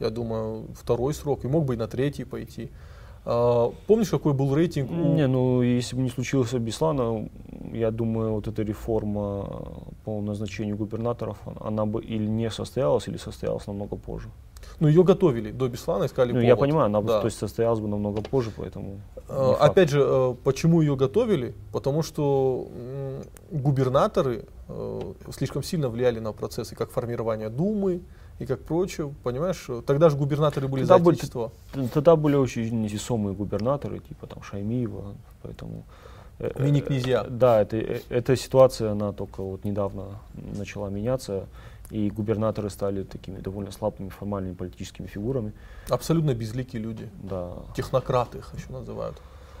Я 0.00 0.10
думаю, 0.10 0.66
второй 0.80 1.14
срок. 1.14 1.44
И 1.44 1.48
мог 1.48 1.64
бы 1.64 1.74
и 1.74 1.76
на 1.76 1.86
третий 1.86 2.24
пойти. 2.24 2.70
А, 3.28 3.72
помнишь, 3.88 4.10
какой 4.10 4.32
был 4.32 4.54
рейтинг? 4.54 4.90
у- 4.90 4.94
Не, 5.14 5.26
ну 5.26 5.60
если 5.62 5.96
бы 5.96 6.02
не 6.02 6.10
случилось 6.10 6.52
Беслана, 6.52 7.28
я 7.72 7.90
думаю, 7.90 8.32
вот 8.34 8.46
эта 8.46 8.62
реформа 8.62 9.48
по 10.04 10.20
назначению 10.20 10.76
губернаторов, 10.76 11.36
она- 11.60 11.86
бы 11.86 12.00
или 12.04 12.26
не 12.28 12.50
состоялась, 12.50 13.08
или 13.08 13.16
состоялась 13.18 13.66
намного 13.66 13.96
позже. 13.96 14.28
Ну, 14.80 14.88
ее 14.88 15.02
готовили 15.02 15.50
до 15.52 15.68
Беслана, 15.68 16.04
искали 16.04 16.28
Ну, 16.28 16.34
повод. 16.34 16.46
я 16.48 16.56
понимаю, 16.56 16.86
она 16.86 17.00
Да. 17.00 17.20
то 17.20 17.26
есть, 17.26 17.38
состоялась 17.38 17.80
бы 17.80 17.88
намного 17.88 18.22
позже, 18.22 18.50
поэтому. 18.56 19.00
Факт. 19.28 19.60
Опять 19.62 19.90
же, 19.90 20.00
э, 20.02 20.34
почему 20.44 20.80
ее 20.82 20.94
готовили? 20.96 21.54
Потому 21.72 22.02
что 22.02 22.68
губернаторы 23.50 24.44
э, 24.68 25.00
слишком 25.30 25.62
сильно 25.62 25.88
влияли 25.88 26.20
на 26.20 26.32
процессы 26.32 26.74
как 26.76 26.90
формирования 26.90 27.48
Думы 27.48 28.00
и 28.38 28.46
как 28.46 28.60
прочее. 28.62 29.14
Понимаешь, 29.22 29.66
тогда 29.86 30.10
же 30.10 30.16
губернаторы 30.16 30.68
были 30.68 30.82
Тогда 30.82 30.98
за 30.98 31.04
были- 31.04 31.14
отечество. 31.16 31.52
Т- 31.72 31.88
Тогда 31.88 32.16
были 32.16 32.36
очень 32.36 32.82
невесомые 32.82 33.34
губернаторы, 33.34 33.98
типа 34.00 34.26
там 34.26 34.42
Шаймиева, 34.42 35.14
поэтому... 35.42 35.84
э, 36.38 36.50
э, 36.54 36.62
Мини-князья. 36.64 37.24
Да, 37.24 37.62
это, 37.62 37.76
э, 37.76 38.00
эта 38.10 38.36
ситуация, 38.36 38.92
она 38.92 39.12
только 39.12 39.42
вот 39.42 39.64
недавно 39.64 40.18
начала 40.58 40.90
меняться, 40.90 41.46
и 41.90 42.10
губернаторы 42.10 42.68
стали 42.68 43.04
такими 43.04 43.38
довольно 43.38 43.70
слабыми 43.72 44.08
формальными 44.10 44.54
политическими 44.54 45.06
фигурами. 45.06 45.52
Абсолютно 45.88 46.34
безликие 46.34 46.82
люди. 46.82 47.08
Да. 47.22 47.52
Технократы 47.76 48.38
их 48.38 48.52
еще 48.56 48.70
называют. 48.72 49.16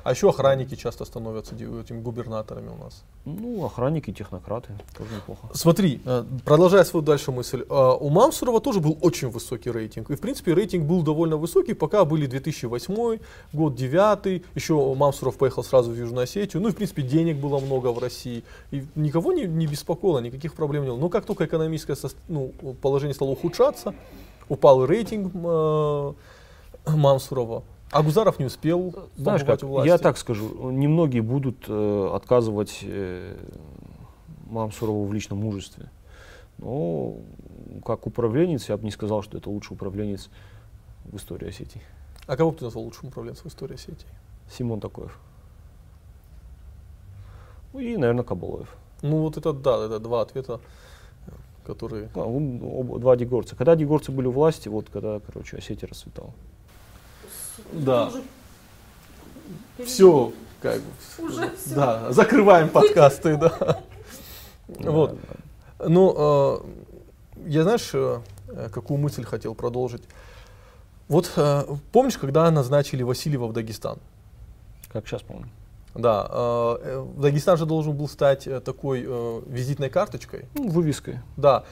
А 0.06 0.10
еще 0.12 0.28
охранники 0.28 0.76
часто 0.76 1.04
становятся 1.04 1.54
этими 1.56 2.00
губернаторами 2.00 2.68
у 2.68 2.84
нас. 2.84 3.02
Ну, 3.24 3.64
охранники, 3.64 4.12
технократы, 4.12 4.68
тоже 4.96 5.10
неплохо. 5.16 5.48
Смотри, 5.52 6.00
э, 6.06 6.24
продолжая 6.44 6.84
свою 6.84 7.04
дальше 7.04 7.32
мысль, 7.32 7.64
э, 7.68 7.96
у 8.00 8.08
Мамсурова 8.08 8.60
тоже 8.60 8.78
был 8.78 8.96
очень 9.00 9.30
высокий 9.30 9.72
рейтинг. 9.72 10.10
И, 10.10 10.14
в 10.14 10.20
принципе, 10.20 10.54
рейтинг 10.54 10.86
был 10.86 11.02
довольно 11.02 11.36
высокий, 11.36 11.74
пока 11.74 12.04
были 12.04 12.26
2008 12.26 13.18
год, 13.52 13.74
2009, 13.74 14.44
еще 14.54 14.94
Мамсуров 14.94 15.36
поехал 15.38 15.64
сразу 15.64 15.90
в 15.90 15.96
Южную 15.96 16.22
Осетию. 16.22 16.62
Ну, 16.62 16.68
и, 16.68 16.70
в 16.70 16.76
принципе, 16.76 17.02
денег 17.02 17.38
было 17.38 17.58
много 17.58 17.92
в 17.92 17.98
России. 17.98 18.44
И 18.70 18.84
никого 18.94 19.32
не, 19.32 19.46
не 19.46 19.66
беспокоило, 19.66 20.20
никаких 20.20 20.54
проблем 20.54 20.84
не 20.84 20.90
было. 20.90 20.98
Но 20.98 21.08
как 21.08 21.24
только 21.24 21.46
экономическое 21.46 21.96
ну, 22.28 22.52
положение 22.80 23.14
стало 23.14 23.30
ухудшаться, 23.30 23.92
упал 24.48 24.86
рейтинг 24.86 25.32
э, 25.34 26.12
Мамсурова. 26.86 27.64
А 27.96 28.02
Гузаров 28.02 28.38
не 28.38 28.44
успел 28.44 28.94
Знаешь 29.16 29.42
как, 29.42 29.62
власти. 29.62 29.88
я 29.88 29.96
так 29.96 30.18
скажу, 30.18 30.70
немногие 30.70 31.22
будут 31.22 31.64
э, 31.66 32.10
отказывать 32.14 32.80
э, 32.82 33.38
Мамсурову 34.50 35.06
в 35.06 35.14
личном 35.14 35.38
мужестве. 35.38 35.88
Но 36.58 37.14
как 37.86 38.06
управленец, 38.06 38.68
я 38.68 38.76
бы 38.76 38.84
не 38.84 38.90
сказал, 38.90 39.22
что 39.22 39.38
это 39.38 39.48
лучший 39.48 39.72
управленец 39.72 40.28
в 41.06 41.16
истории 41.16 41.48
Осетии. 41.48 41.80
А 42.26 42.36
кого 42.36 42.50
бы 42.50 42.58
ты 42.58 42.64
назвал 42.64 42.84
лучшим 42.84 43.08
управленцем 43.08 43.44
в 43.44 43.46
истории 43.46 43.74
Осетии? 43.76 44.08
Симон 44.50 44.80
Такоев. 44.80 45.18
Ну 47.72 47.80
и, 47.80 47.96
наверное, 47.96 48.24
Кабалоев. 48.24 48.76
Ну, 49.00 49.22
вот 49.22 49.38
это 49.38 49.54
да, 49.54 49.86
это 49.86 50.00
два 50.00 50.20
ответа, 50.20 50.60
которые... 51.64 52.10
А, 52.14 52.20
он- 52.20 52.60
оба- 52.62 52.98
два 52.98 53.16
дегорца. 53.16 53.56
Когда 53.56 53.74
дегорцы 53.74 54.12
были 54.12 54.26
у 54.26 54.32
власти, 54.32 54.68
вот 54.68 54.90
когда, 54.90 55.18
короче, 55.20 55.56
Осетия 55.56 55.88
расцветала. 55.88 56.32
Да. 57.72 58.10
Все, 59.84 60.32
как 60.62 60.80
бы, 60.80 61.24
Уже 61.26 61.50
всё. 61.56 61.74
да, 61.74 62.12
закрываем 62.12 62.68
подкасты, 62.68 63.36
да. 63.36 63.82
Вот. 64.68 65.18
Ну, 65.86 66.14
э, 66.16 67.48
я 67.48 67.62
знаешь, 67.62 67.90
э, 67.92 68.20
какую 68.72 68.98
мысль 68.98 69.24
хотел 69.24 69.54
продолжить? 69.54 70.02
Вот 71.08 71.30
э, 71.36 71.64
помнишь, 71.92 72.18
когда 72.18 72.50
назначили 72.50 73.02
Васильева 73.02 73.46
в 73.46 73.52
Дагестан? 73.52 73.98
Как 74.92 75.06
сейчас 75.06 75.22
помню. 75.22 75.48
Да, 75.94 76.26
э, 76.30 77.06
Дагестан 77.18 77.56
же 77.58 77.66
должен 77.66 77.96
был 77.96 78.08
стать 78.08 78.48
такой 78.64 79.04
э, 79.06 79.42
визитной 79.46 79.90
карточкой. 79.90 80.46
Ну, 80.54 80.68
вывеской. 80.68 81.20
Да. 81.36 81.64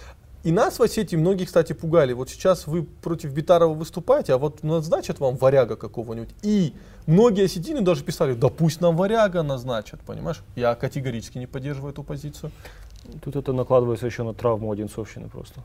И 0.45 0.53
нас 0.53 0.79
в 0.79 0.83
Осетии 0.83 1.17
многие, 1.17 1.47
кстати, 1.47 1.73
пугали. 1.73 2.13
Вот 2.13 2.29
сейчас 2.29 2.67
вы 2.67 2.83
против 2.83 3.33
Битарова 3.33 3.73
выступаете, 3.75 4.35
а 4.35 4.39
вот 4.39 4.63
назначат 4.63 5.19
вам 5.19 5.37
варяга 5.37 5.77
какого-нибудь. 5.77 6.35
И 6.43 6.75
многие 7.07 7.45
осетины 7.47 7.81
даже 7.81 8.05
писали, 8.05 8.35
да 8.35 8.49
пусть 8.49 8.81
нам 8.83 8.97
варяга 8.97 9.43
назначат, 9.43 10.01
понимаешь? 10.01 10.43
Я 10.55 10.75
категорически 10.75 11.39
не 11.39 11.47
поддерживаю 11.47 11.93
эту 11.93 12.03
позицию. 12.03 12.51
Тут 13.23 13.37
это 13.37 13.53
накладывается 13.55 14.07
еще 14.07 14.23
на 14.23 14.35
травму 14.35 14.71
Одинцовщины 14.71 15.29
просто. 15.29 15.61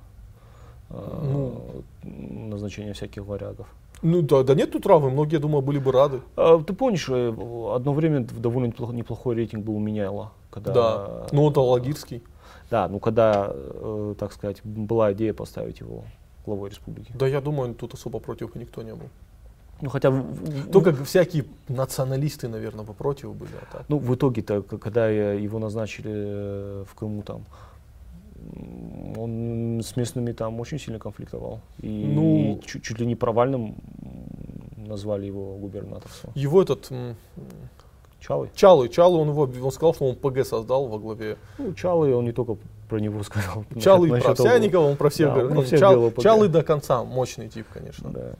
А, 0.89 1.21
Ну. 1.23 1.83
назначение 2.03 2.93
всяких 2.93 3.25
варягов. 3.25 3.67
Ну 4.01 4.21
да, 4.21 4.43
да 4.43 4.55
нет 4.55 4.71
тут 4.71 4.83
травмы, 4.83 5.09
многие, 5.11 5.33
я 5.35 5.39
думаю, 5.39 5.61
были 5.61 5.77
бы 5.77 5.91
рады. 5.91 6.21
А, 6.37 6.57
ты 6.63 6.73
помнишь, 6.73 7.09
э, 7.09 7.27
одно 7.75 7.93
время 7.93 8.21
довольно 8.21 8.67
неплохо- 8.67 8.93
неплохой 8.93 9.35
рейтинг 9.35 9.65
был 9.65 9.75
у 9.75 9.79
Меняйла. 9.79 10.31
Когда, 10.49 10.73
Да, 10.73 11.27
ну 11.33 11.49
это 11.51 11.59
Лагирский. 11.59 12.23
Да, 12.69 12.87
ну 12.87 12.99
когда, 12.99 13.51
э, 13.51 14.15
так 14.17 14.33
сказать, 14.33 14.61
была 14.63 15.13
идея 15.13 15.33
поставить 15.33 15.79
его 15.79 16.03
главой 16.45 16.69
республики. 16.69 17.11
Да 17.15 17.27
я 17.27 17.41
думаю, 17.41 17.73
тут 17.73 17.93
особо 17.93 18.19
против 18.19 18.55
никто 18.55 18.83
не 18.83 18.93
был. 18.93 19.09
Ну 19.81 19.89
хотя, 19.89 20.11
Только 20.71 20.93
всякие 21.05 21.45
националисты, 21.69 22.47
наверное, 22.49 22.83
бы 22.83 22.93
против 22.93 23.33
были. 23.33 23.51
А 23.61 23.77
так. 23.77 23.85
ну 23.89 23.97
в 23.97 24.13
итоге-то, 24.13 24.61
когда 24.61 25.07
его 25.09 25.59
назначили 25.59 26.11
э, 26.13 26.85
в 26.85 26.95
Крыму 26.95 27.21
там, 27.23 27.45
он 29.17 29.81
с 29.83 29.95
местными 29.95 30.33
там 30.33 30.59
очень 30.59 30.79
сильно 30.79 30.99
конфликтовал. 30.99 31.59
И, 31.81 32.11
Ну. 32.13 32.59
и 32.61 32.65
чуть, 32.65 32.83
чуть 32.83 32.99
ли 32.99 33.05
не 33.05 33.15
провальным 33.15 33.75
назвали 34.77 35.27
его 35.27 35.55
губернаторство. 35.57 36.31
Его 36.35 36.61
этот 36.61 36.89
Чалы. 38.19 38.49
Чалы, 38.53 38.89
Чалы, 38.89 39.17
он 39.17 39.29
его, 39.29 39.43
он 39.43 39.71
сказал, 39.71 39.93
что 39.93 40.05
он 40.05 40.15
ПГ 40.15 40.45
создал 40.45 40.87
во 40.87 40.97
главе. 40.99 41.37
Ну, 41.57 41.73
Чалы, 41.73 42.13
он 42.15 42.25
не 42.25 42.31
только 42.31 42.57
про 42.89 42.99
него 42.99 43.23
сказал. 43.23 43.65
Чалы 43.81 44.07
и 44.09 44.21
про 44.21 44.31
Овсянникова, 44.31 44.85
он 44.85 44.97
про 44.97 45.09
всех 45.09 45.27
Да, 45.27 45.33
говорит. 45.35 45.51
он 45.51 45.57
про 45.57 45.65
всех 45.65 45.79
Чал-. 45.79 46.11
Чалы 46.21 46.47
до 46.49 46.63
конца, 46.63 47.03
мощный 47.03 47.47
тип, 47.47 47.67
конечно. 47.73 48.09
Да. 48.09 48.33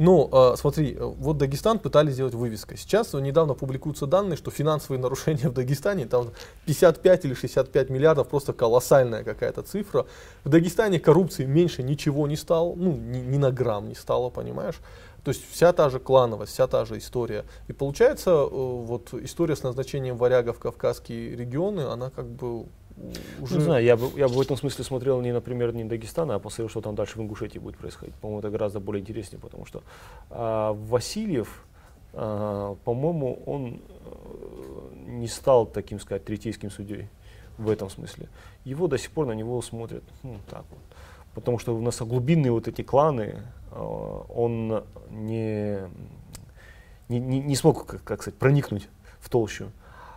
Ну, 0.00 0.30
э, 0.32 0.56
смотри, 0.56 0.96
э, 0.98 1.04
вот 1.04 1.36
Дагестан 1.36 1.78
пытались 1.78 2.14
сделать 2.14 2.32
вывеской. 2.32 2.78
Сейчас 2.78 3.12
недавно 3.12 3.52
публикуются 3.52 4.06
данные, 4.06 4.38
что 4.38 4.50
финансовые 4.50 4.98
нарушения 5.02 5.48
в 5.48 5.52
Дагестане, 5.52 6.06
там 6.06 6.30
55 6.64 7.26
или 7.26 7.34
65 7.34 7.90
миллиардов, 7.90 8.28
просто 8.28 8.54
колоссальная 8.54 9.24
какая-то 9.24 9.60
цифра. 9.60 10.06
В 10.42 10.48
Дагестане 10.48 11.00
коррупции 11.00 11.44
меньше 11.44 11.82
ничего 11.82 12.26
не 12.26 12.36
стало, 12.36 12.74
ну, 12.76 12.92
ни, 12.92 13.18
ни 13.18 13.36
на 13.36 13.52
грамм 13.52 13.88
не 13.88 13.94
стало, 13.94 14.30
понимаешь? 14.30 14.80
То 15.24 15.30
есть 15.30 15.42
вся 15.50 15.72
та 15.72 15.90
же 15.90 15.98
клановость, 15.98 16.52
вся 16.52 16.66
та 16.66 16.84
же 16.84 16.98
история. 16.98 17.44
И 17.68 17.72
получается, 17.72 18.30
э, 18.30 18.48
вот 18.50 19.12
история 19.14 19.56
с 19.56 19.62
назначением 19.62 20.16
варягов 20.16 20.56
в 20.56 20.60
Кавказские 20.60 21.36
регионы, 21.36 21.80
она 21.80 22.10
как 22.10 22.26
бы 22.26 22.66
уже... 23.40 23.56
Не 23.56 23.60
знаю, 23.60 23.84
я 23.84 23.96
бы, 23.96 24.10
я 24.18 24.28
бы 24.28 24.34
в 24.34 24.40
этом 24.40 24.56
смысле 24.56 24.84
смотрел 24.84 25.20
не, 25.20 25.32
например, 25.32 25.74
не 25.74 25.84
Дагестана, 25.84 26.34
а 26.34 26.38
посмотрел, 26.38 26.68
что 26.68 26.80
там 26.80 26.94
дальше 26.94 27.18
в 27.18 27.22
Ингушетии 27.22 27.58
будет 27.58 27.76
происходить. 27.76 28.14
По-моему, 28.16 28.40
это 28.40 28.50
гораздо 28.50 28.80
более 28.80 29.00
интереснее, 29.00 29.40
потому 29.40 29.66
что 29.66 29.82
а, 30.30 30.72
Васильев, 30.72 31.64
а, 32.12 32.76
по-моему, 32.84 33.42
он 33.46 33.80
э, 34.04 35.10
не 35.10 35.28
стал 35.28 35.66
таким, 35.66 36.00
сказать, 36.00 36.24
третейским 36.24 36.70
судьей 36.70 37.08
в 37.58 37.68
этом 37.68 37.90
смысле. 37.90 38.28
Его 38.64 38.86
до 38.86 38.98
сих 38.98 39.10
пор 39.10 39.26
на 39.26 39.32
него 39.32 39.60
смотрят 39.62 40.02
ну, 40.22 40.36
так 40.48 40.64
вот. 40.70 40.89
Потому 41.34 41.58
что 41.58 41.76
у 41.76 41.80
нас 41.80 42.00
глубинные 42.00 42.52
вот 42.52 42.68
эти 42.68 42.82
кланы, 42.82 43.42
а, 43.70 44.24
он 44.28 44.84
не, 45.10 45.78
не, 47.08 47.18
не, 47.18 47.56
смог, 47.56 47.86
как, 47.86 48.02
как 48.04 48.22
сказать, 48.22 48.38
проникнуть 48.38 48.88
в 49.20 49.28
толщу. 49.28 49.66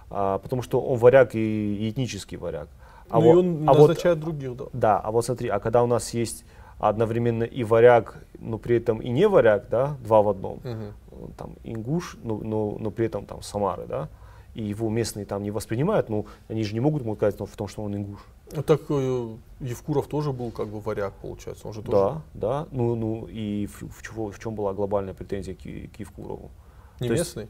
А, 0.10 0.40
потому 0.40 0.62
что 0.62 0.82
он 0.82 0.98
варяг 0.98 1.36
и, 1.36 1.76
и 1.76 1.90
этнический 1.90 2.38
варяг. 2.38 2.68
А 3.10 3.20
ну, 3.20 3.26
и 3.26 3.36
вот- 3.36 3.40
он 3.40 3.70
а 3.70 3.74
вот- 3.74 3.88
назначает 3.90 4.20
других, 4.20 4.56
да. 4.56 4.66
да, 4.74 5.00
а 5.00 5.12
вот 5.12 5.26
смотри, 5.26 5.50
а 5.50 5.60
когда 5.60 5.84
у 5.84 5.88
нас 5.88 6.14
есть 6.14 6.46
одновременно 6.80 7.44
и 7.44 7.64
варяг, 7.64 8.18
но 8.40 8.58
при 8.58 8.78
этом 8.78 9.00
и 9.00 9.10
не 9.10 9.28
варяг, 9.28 9.70
да, 9.70 9.96
два 10.04 10.22
в 10.22 10.30
одном, 10.30 10.60
Мгм. 10.64 11.34
там 11.38 11.56
ингуш, 11.64 12.18
но, 12.24 12.38
но, 12.38 12.78
но 12.80 12.92
при 12.92 13.06
этом 13.06 13.26
там 13.26 13.42
Самары, 13.42 13.86
да, 13.88 14.10
и 14.54 14.64
его 14.64 14.90
местные 14.90 15.26
там 15.26 15.44
не 15.44 15.52
воспринимают, 15.52 16.10
ну, 16.10 16.26
они 16.48 16.64
же 16.64 16.74
не 16.74 16.80
могут 16.80 17.04
ему 17.04 17.16
сказать 17.16 17.40
ну, 17.40 17.46
в 17.46 17.56
том, 17.56 17.68
что 17.68 17.84
он 17.84 17.96
ингуш. 17.96 18.20
Так 18.62 18.82
э, 18.90 19.36
Евкуров 19.62 20.08
тоже 20.08 20.32
был 20.32 20.52
как 20.52 20.68
бы 20.68 20.80
варяг, 20.80 21.14
получается, 21.14 21.68
он 21.68 21.74
же 21.74 21.82
тоже 21.82 21.98
Да, 21.98 22.22
да, 22.34 22.68
ну, 22.72 22.96
ну, 22.96 23.28
и 23.28 23.66
в, 23.68 23.82
в 23.90 24.02
чего- 24.04 24.32
в 24.32 24.40
чем 24.40 24.56
была 24.56 24.74
глобальная 24.74 25.14
претензия 25.14 25.56
к, 25.56 25.60
к 25.62 26.00
Евкурову? 26.00 26.52
не 27.00 27.08
то 27.08 27.14
есть- 27.14 27.26
местный. 27.36 27.48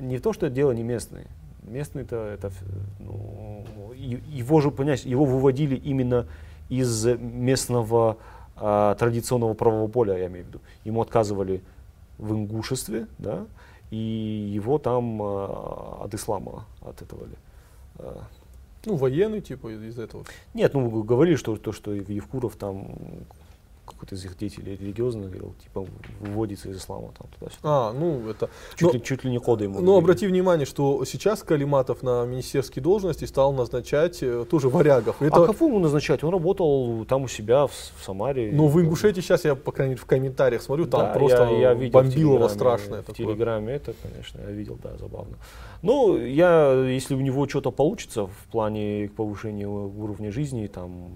Не 0.00 0.18
то, 0.18 0.32
что 0.32 0.50
дело 0.50 0.72
не 0.72 0.82
местные. 0.82 1.26
Местные-то 1.62 2.16
это, 2.16 2.50
ну, 2.98 3.64
его 3.94 4.60
же, 4.60 4.70
понимаешь, 4.70 5.02
его 5.02 5.24
выводили 5.24 5.76
именно 5.76 6.26
из 6.68 7.06
местного 7.06 8.16
а, 8.56 8.94
традиционного 8.96 9.54
правового 9.54 9.88
поля, 9.88 10.16
я 10.16 10.26
имею 10.26 10.44
в 10.44 10.48
виду. 10.48 10.60
Ему 10.84 11.00
отказывали 11.02 11.62
в 12.18 12.32
ингушестве, 12.32 13.06
да, 13.18 13.46
и 13.90 13.96
его 13.96 14.78
там 14.78 15.20
а, 15.22 16.00
от 16.04 16.14
ислама 16.14 16.64
от 16.82 17.02
этого 17.02 17.26
а, 17.98 18.24
Ну, 18.84 18.96
военный, 18.96 19.40
типа, 19.40 19.68
из 19.68 19.98
этого. 19.98 20.24
Нет, 20.54 20.74
ну 20.74 21.02
говорили, 21.02 21.36
что 21.36 21.56
то, 21.56 21.72
что 21.72 21.92
Евкуров 21.92 22.56
там 22.56 22.96
какой-то 23.88 24.14
из 24.14 24.24
их 24.24 24.36
деятелей 24.36 24.76
религиозных 24.76 25.30
говорил, 25.30 25.54
типа 25.62 25.86
выводится 26.20 26.68
из 26.70 26.78
ислама 26.78 27.12
там 27.18 27.28
туда-сюда. 27.38 27.60
А, 27.62 27.92
ну, 27.92 28.28
это... 28.28 28.48
Чуть, 28.76 28.82
Но- 28.82 28.92
ли, 28.92 29.02
чуть 29.02 29.24
ли 29.24 29.30
не 29.30 29.38
коды 29.38 29.64
ему. 29.64 29.80
Но 29.80 29.92
ввели. 29.92 29.98
обрати 29.98 30.26
внимание, 30.26 30.66
что 30.66 31.04
сейчас 31.04 31.42
Калиматов 31.42 32.02
на 32.02 32.24
министерские 32.26 32.82
должности 32.82 33.24
стал 33.24 33.52
назначать 33.52 34.22
э, 34.22 34.44
тоже 34.50 34.68
варягов. 34.68 35.20
Это, 35.20 35.42
А 35.42 35.46
кого 35.46 35.68
ему 35.68 35.78
назначать? 35.78 36.22
Он 36.24 36.30
работал 36.32 37.04
там 37.06 37.22
у 37.22 37.28
себя 37.28 37.66
в, 37.66 37.72
в 37.72 38.04
Самаре. 38.04 38.50
ну, 38.52 38.68
в 38.68 38.80
Ингушетии 38.80 39.20
сейчас 39.20 39.44
я, 39.44 39.54
по 39.54 39.72
крайней 39.72 39.92
мере, 39.92 40.02
в 40.02 40.06
комментариях 40.06 40.62
смотрю, 40.62 40.86
там 40.86 41.00
Да, 41.00 41.12
просто 41.12 41.44
я, 41.44 41.58
я 41.58 41.74
видел 41.74 41.92
бомбилово 42.00 42.48
страшное 42.48 43.02
В 43.02 43.06
такое. 43.06 43.26
Телеграме 43.26 43.74
это, 43.74 43.94
конечно, 44.02 44.40
я 44.40 44.50
видел, 44.50 44.78
да, 44.82 44.96
забавно. 44.98 45.36
Ну, 45.82 46.16
я, 46.18 46.72
если 46.72 47.14
у 47.14 47.20
него 47.20 47.48
что-то 47.48 47.70
получится 47.70 48.26
в 48.26 48.50
плане 48.50 49.10
повышения 49.16 49.66
уровня 49.68 50.32
жизни, 50.32 50.66
там, 50.66 51.10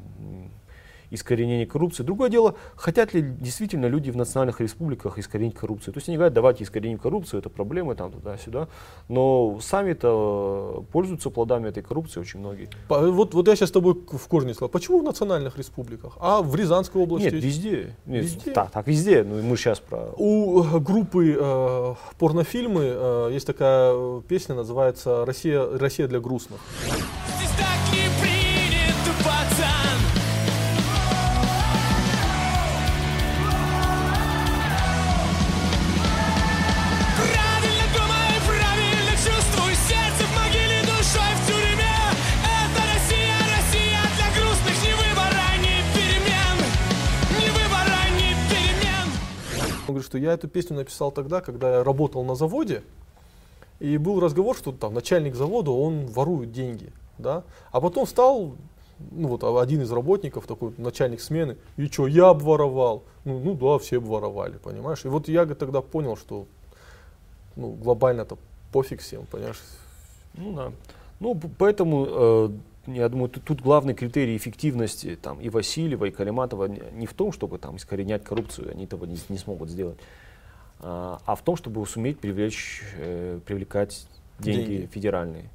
искоренения 1.12 1.66
коррупции. 1.66 2.02
Другое 2.02 2.30
дело, 2.30 2.54
хотят 2.74 3.14
ли 3.14 3.22
действительно 3.22 3.86
люди 3.86 4.10
в 4.10 4.16
национальных 4.16 4.60
республиках 4.60 5.18
искоренить 5.18 5.54
коррупцию. 5.54 5.94
То 5.94 5.98
есть 5.98 6.08
они 6.08 6.16
говорят, 6.16 6.32
давайте 6.34 6.64
искореним 6.64 6.98
коррупцию, 6.98 7.40
это 7.40 7.50
проблемы 7.50 7.94
там 7.94 8.10
туда-сюда. 8.10 8.68
Но 9.08 9.58
сами-то 9.60 10.84
пользуются 10.92 11.30
плодами 11.30 11.68
этой 11.68 11.82
коррупции 11.82 12.20
очень 12.20 12.40
многие. 12.40 12.68
По- 12.88 12.98
Вот, 13.10 13.34
вот 13.34 13.48
я 13.48 13.56
сейчас 13.56 13.68
с 13.68 13.72
тобой 13.72 13.94
в 13.94 14.28
корне 14.28 14.54
сказал. 14.54 14.68
Почему 14.70 15.00
в 15.00 15.04
национальных 15.04 15.58
республиках? 15.58 16.16
А 16.20 16.42
в 16.42 16.54
Рязанской 16.56 17.02
области? 17.02 17.26
Нет, 17.26 17.34
везде. 17.34 17.96
Нет, 18.06 18.24
Везде? 18.24 18.50
Так, 18.52 18.70
так, 18.70 18.86
везде. 18.86 19.22
Ну, 19.22 19.38
и 19.38 19.42
мы 19.42 19.56
сейчас 19.56 19.80
про... 19.80 20.10
У 20.16 20.62
э, 20.62 20.78
группы 20.80 21.36
э, 21.38 21.94
порнофильмы 22.18 22.82
э, 22.84 23.30
есть 23.32 23.46
такая 23.46 23.92
э, 23.94 24.22
песня, 24.26 24.54
называется 24.54 25.24
«Россия, 25.26 25.66
Россия 25.78 26.08
для 26.08 26.20
грустных». 26.20 26.60
Здесь 26.86 27.50
так 27.58 28.21
что 50.12 50.18
я 50.18 50.34
эту 50.34 50.46
песню 50.46 50.76
написал 50.76 51.10
тогда, 51.10 51.40
когда 51.40 51.76
я 51.76 51.84
работал 51.84 52.22
на 52.22 52.34
заводе, 52.34 52.82
и 53.80 53.96
был 53.96 54.20
разговор, 54.20 54.54
что 54.54 54.70
там 54.70 54.92
начальник 54.92 55.34
завода, 55.34 55.70
он 55.70 56.04
ворует 56.04 56.52
деньги, 56.52 56.92
да, 57.16 57.44
а 57.70 57.80
потом 57.80 58.06
стал, 58.06 58.52
ну 59.10 59.28
вот 59.28 59.42
один 59.42 59.80
из 59.80 59.90
работников, 59.90 60.46
такой 60.46 60.74
начальник 60.76 61.22
смены, 61.22 61.56
и 61.78 61.86
что, 61.86 62.06
я 62.06 62.28
обворовал? 62.28 63.04
Ну, 63.24 63.38
ну 63.38 63.54
да, 63.54 63.78
все 63.82 63.96
обворовали, 63.96 64.58
понимаешь? 64.58 65.02
И 65.06 65.08
вот 65.08 65.28
я 65.28 65.46
тогда 65.46 65.80
понял, 65.80 66.18
что 66.18 66.44
ну, 67.56 67.70
глобально-то 67.70 68.36
пофиг 68.70 69.00
всем, 69.00 69.24
понимаешь? 69.30 69.62
Ну 70.34 70.52
да. 70.52 70.72
Ну, 71.20 71.40
поэтому, 71.56 72.06
э, 72.06 72.50
я 72.86 73.08
думаю, 73.08 73.28
тут, 73.28 73.60
главный 73.60 73.94
критерий 73.94 74.36
эффективности 74.36 75.18
там, 75.20 75.40
и 75.40 75.48
Васильева, 75.48 76.06
и 76.06 76.10
Калиматова 76.10 76.66
не, 76.66 77.06
в 77.06 77.14
том, 77.14 77.32
чтобы 77.32 77.58
там, 77.58 77.76
искоренять 77.76 78.24
коррупцию, 78.24 78.72
они 78.72 78.84
этого 78.84 79.04
не, 79.04 79.16
не 79.28 79.38
смогут 79.38 79.70
сделать, 79.70 79.98
а, 80.80 81.20
а 81.24 81.36
в 81.36 81.42
том, 81.42 81.56
чтобы 81.56 81.86
суметь 81.86 82.18
привлечь, 82.18 82.82
э, 82.96 83.38
привлекать 83.46 84.06
деньги, 84.38 84.66
Деньги. 84.66 84.86
федеральные. 84.86 85.50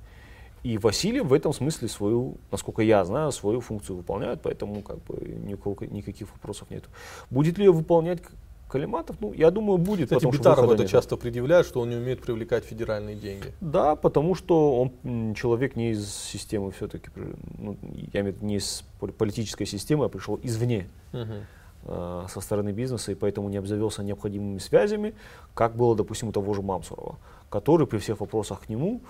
И 0.63 0.78
Васильев 0.78 1.25
в 1.25 1.34
этом 1.34 1.53
смысле 1.53 1.88
свою, 1.88 2.38
насколько 2.51 2.82
я 2.82 3.03
знаю, 3.05 3.32
свою 3.32 3.61
функцию 3.61 3.97
выполняет, 3.97 4.41
поэтому 4.41 4.82
как 4.82 5.03
бы 5.03 5.15
никаких 5.17 6.32
вопросов 6.32 6.69
нет. 6.69 6.86
Будет 7.30 7.57
ли 7.57 7.65
ее 7.65 7.71
выполнять 7.71 8.21
Калиматов? 8.68 9.15
Ну, 9.20 9.34
я 9.34 9.49
думаю, 9.51 9.78
будет. 9.78 10.09
Кстати, 10.09 10.30
Битаров 10.32 10.70
это 10.72 10.84
нет. 10.84 10.91
часто 10.91 11.15
предъявляет, 11.18 11.65
что 11.65 11.82
он 11.82 11.89
не 11.89 11.95
умеет 11.95 12.22
привлекать 12.22 12.65
федеральные 12.65 13.15
деньги. 13.15 13.53
Да, 13.61 13.95
потому 13.95 14.36
что 14.36 14.82
он 14.82 15.34
человек 15.36 15.76
не 15.76 15.91
из 15.91 16.13
системы 16.13 16.72
все-таки, 16.72 17.09
ну, 17.57 17.78
я 18.13 18.22
имею 18.22 18.34
в 18.34 18.38
виду 18.38 18.45
не 18.45 18.55
из 18.57 18.84
пол- 18.99 19.09
политической 19.11 19.65
системы, 19.65 20.05
а 20.05 20.09
пришел 20.09 20.39
извне 20.43 20.88
э, 21.13 22.26
со 22.30 22.41
стороны 22.41 22.72
бизнеса, 22.72 23.11
и 23.11 23.15
поэтому 23.15 23.49
не 23.49 23.57
обзавелся 23.57 24.03
необходимыми 24.03 24.57
связями, 24.59 25.13
как 25.53 25.76
было, 25.76 25.95
допустим, 25.95 26.30
у 26.30 26.32
того 26.32 26.53
же 26.53 26.61
Мамсурова, 26.61 27.18
который 27.49 27.88
при 27.88 27.99
всех 27.99 28.20
вопросах 28.20 28.61
к 28.61 28.70
нему 28.70 29.01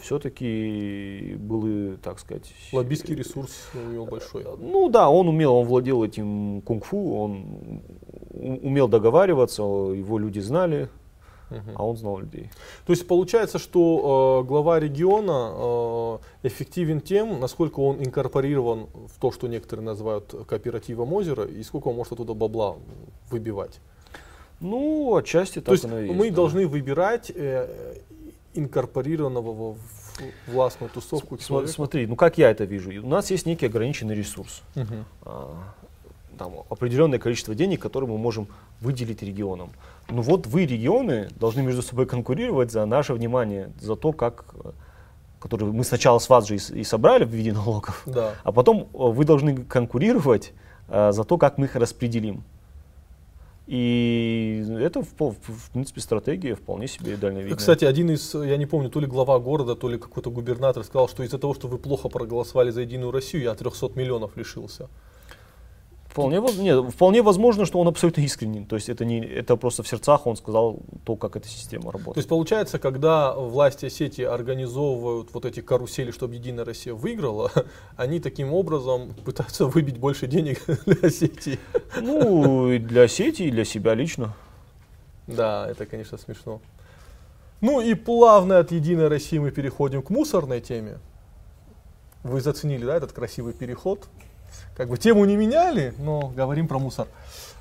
все-таки 0.00 1.36
был, 1.38 1.96
так 1.98 2.18
сказать... 2.18 2.52
Лоббистский 2.72 3.14
ресурс 3.14 3.68
у 3.74 3.92
него 3.92 4.06
большой. 4.06 4.44
Ну 4.58 4.88
да, 4.88 5.08
он 5.08 5.28
умел, 5.28 5.54
он 5.54 5.66
владел 5.66 6.02
этим 6.02 6.60
кунг-фу, 6.62 7.14
он 7.16 7.82
умел 8.30 8.88
договариваться, 8.88 9.62
его 9.62 10.18
люди 10.18 10.40
знали, 10.40 10.88
а 11.74 11.84
он 11.84 11.96
знал 11.96 12.18
людей. 12.18 12.50
То 12.86 12.92
есть 12.92 13.06
получается, 13.06 13.58
что 13.58 14.42
э, 14.42 14.48
глава 14.48 14.78
региона 14.78 16.18
э, 16.42 16.48
эффективен 16.48 17.00
тем, 17.00 17.40
насколько 17.40 17.80
он 17.80 18.02
инкорпорирован 18.02 18.86
в 18.86 19.20
то, 19.20 19.32
что 19.32 19.48
некоторые 19.48 19.84
называют 19.84 20.34
кооперативом 20.46 21.12
озера, 21.12 21.44
и 21.44 21.62
сколько 21.62 21.88
он 21.88 21.96
может 21.96 22.12
оттуда 22.12 22.34
бабла 22.34 22.76
выбивать. 23.30 23.80
Ну, 24.60 25.16
отчасти 25.16 25.54
так 25.56 25.64
То 25.64 25.72
есть 25.72 25.84
оно 25.86 25.98
и 25.98 26.06
есть, 26.06 26.14
мы 26.18 26.28
да. 26.30 26.36
должны 26.36 26.66
выбирать 26.66 27.32
э, 27.34 27.96
инкорпорированного 28.54 29.52
в 29.72 29.78
властную 30.46 30.90
тусовку 30.90 31.38
человека. 31.38 31.72
Смотри, 31.72 32.06
ну 32.06 32.16
как 32.16 32.38
я 32.38 32.50
это 32.50 32.64
вижу? 32.64 32.90
У 33.02 33.08
нас 33.08 33.30
есть 33.30 33.46
некий 33.46 33.66
ограниченный 33.66 34.14
ресурс. 34.14 34.62
Мгм. 34.74 35.04
А, 35.22 35.54
там, 36.38 36.54
определенное 36.68 37.18
количество 37.18 37.54
денег, 37.54 37.80
которые 37.80 38.10
мы 38.10 38.18
можем 38.18 38.48
выделить 38.80 39.22
регионам. 39.22 39.70
Ну 40.08 40.22
вот 40.22 40.46
вы, 40.46 40.66
регионы, 40.66 41.28
должны 41.38 41.62
между 41.62 41.82
собой 41.82 42.06
конкурировать 42.06 42.72
за 42.72 42.84
наше 42.86 43.14
внимание, 43.14 43.70
за 43.80 43.96
то, 43.96 44.12
как 44.12 44.44
которые 45.40 45.72
мы 45.72 45.84
сначала 45.84 46.18
с 46.18 46.28
вас 46.28 46.46
же 46.46 46.56
и 46.56 46.84
собрали 46.84 47.24
в 47.24 47.30
виде 47.30 47.52
налогов, 47.52 48.02
Да. 48.06 48.34
а 48.44 48.52
потом 48.52 48.82
э, 48.82 48.84
вы 48.92 49.24
должны 49.24 49.56
конкурировать 49.64 50.52
э, 50.88 51.12
за 51.12 51.24
то, 51.24 51.38
как 51.38 51.56
мы 51.58 51.64
их 51.64 51.76
распределим. 51.76 52.44
И 53.70 54.66
это, 54.80 55.00
в, 55.00 55.12
в 55.16 55.70
принципе, 55.70 56.00
стратегия 56.00 56.56
вполне 56.56 56.88
себе 56.88 57.16
дальновидная. 57.16 57.56
Кстати, 57.56 57.84
один 57.84 58.10
из, 58.10 58.34
я 58.34 58.56
не 58.56 58.66
помню, 58.66 58.90
то 58.90 58.98
ли 58.98 59.06
глава 59.06 59.38
города, 59.38 59.76
то 59.76 59.88
ли 59.88 59.96
какой-то 59.96 60.28
губернатор 60.28 60.82
сказал, 60.82 61.08
что 61.08 61.22
из-за 61.22 61.38
того, 61.38 61.54
что 61.54 61.68
вы 61.68 61.78
плохо 61.78 62.08
проголосовали 62.08 62.70
за 62.70 62.80
Единую 62.80 63.12
Россию, 63.12 63.44
я 63.44 63.54
300 63.54 63.92
миллионов 63.94 64.36
лишился. 64.36 64.88
Вполне, 66.10 66.40
нет, 66.58 66.92
вполне 66.92 67.22
возможно, 67.22 67.64
что 67.64 67.78
он 67.78 67.86
абсолютно 67.86 68.22
искренен. 68.22 68.66
То 68.66 68.74
есть 68.74 68.88
это, 68.88 69.04
не, 69.04 69.20
это 69.20 69.54
просто 69.54 69.84
в 69.84 69.88
сердцах 69.88 70.26
он 70.26 70.34
сказал 70.34 70.80
то, 71.04 71.14
как 71.14 71.36
эта 71.36 71.46
система 71.46 71.92
работает. 71.92 72.14
То 72.14 72.18
есть 72.18 72.28
получается, 72.28 72.80
когда 72.80 73.32
власти 73.32 73.86
Осетии 73.86 74.24
организовывают 74.24 75.32
вот 75.32 75.44
эти 75.44 75.60
карусели, 75.60 76.10
чтобы 76.10 76.34
Единая 76.34 76.64
Россия 76.64 76.94
выиграла, 76.94 77.52
они 77.96 78.18
таким 78.18 78.52
образом 78.52 79.14
пытаются 79.24 79.66
выбить 79.66 79.98
больше 79.98 80.26
денег 80.26 80.60
для 80.84 81.08
Осетии. 81.08 81.60
Ну, 82.00 82.72
и 82.72 82.78
для 82.78 83.06
сети, 83.06 83.44
и 83.44 83.50
для 83.52 83.64
себя 83.64 83.94
лично. 83.94 84.34
Да, 85.28 85.68
это, 85.70 85.86
конечно, 85.86 86.18
смешно. 86.18 86.60
Ну 87.60 87.80
и 87.80 87.94
плавно 87.94 88.58
от 88.58 88.72
Единой 88.72 89.06
России 89.06 89.38
мы 89.38 89.52
переходим 89.52 90.02
к 90.02 90.10
мусорной 90.10 90.60
теме. 90.60 90.98
Вы 92.24 92.40
заценили, 92.40 92.84
да, 92.84 92.96
этот 92.96 93.12
красивый 93.12 93.52
переход? 93.52 94.08
Как 94.76 94.88
бы 94.88 94.96
тему 94.98 95.24
не 95.24 95.36
меняли, 95.36 95.94
но 95.98 96.28
говорим 96.28 96.68
про 96.68 96.78
мусор. 96.78 97.06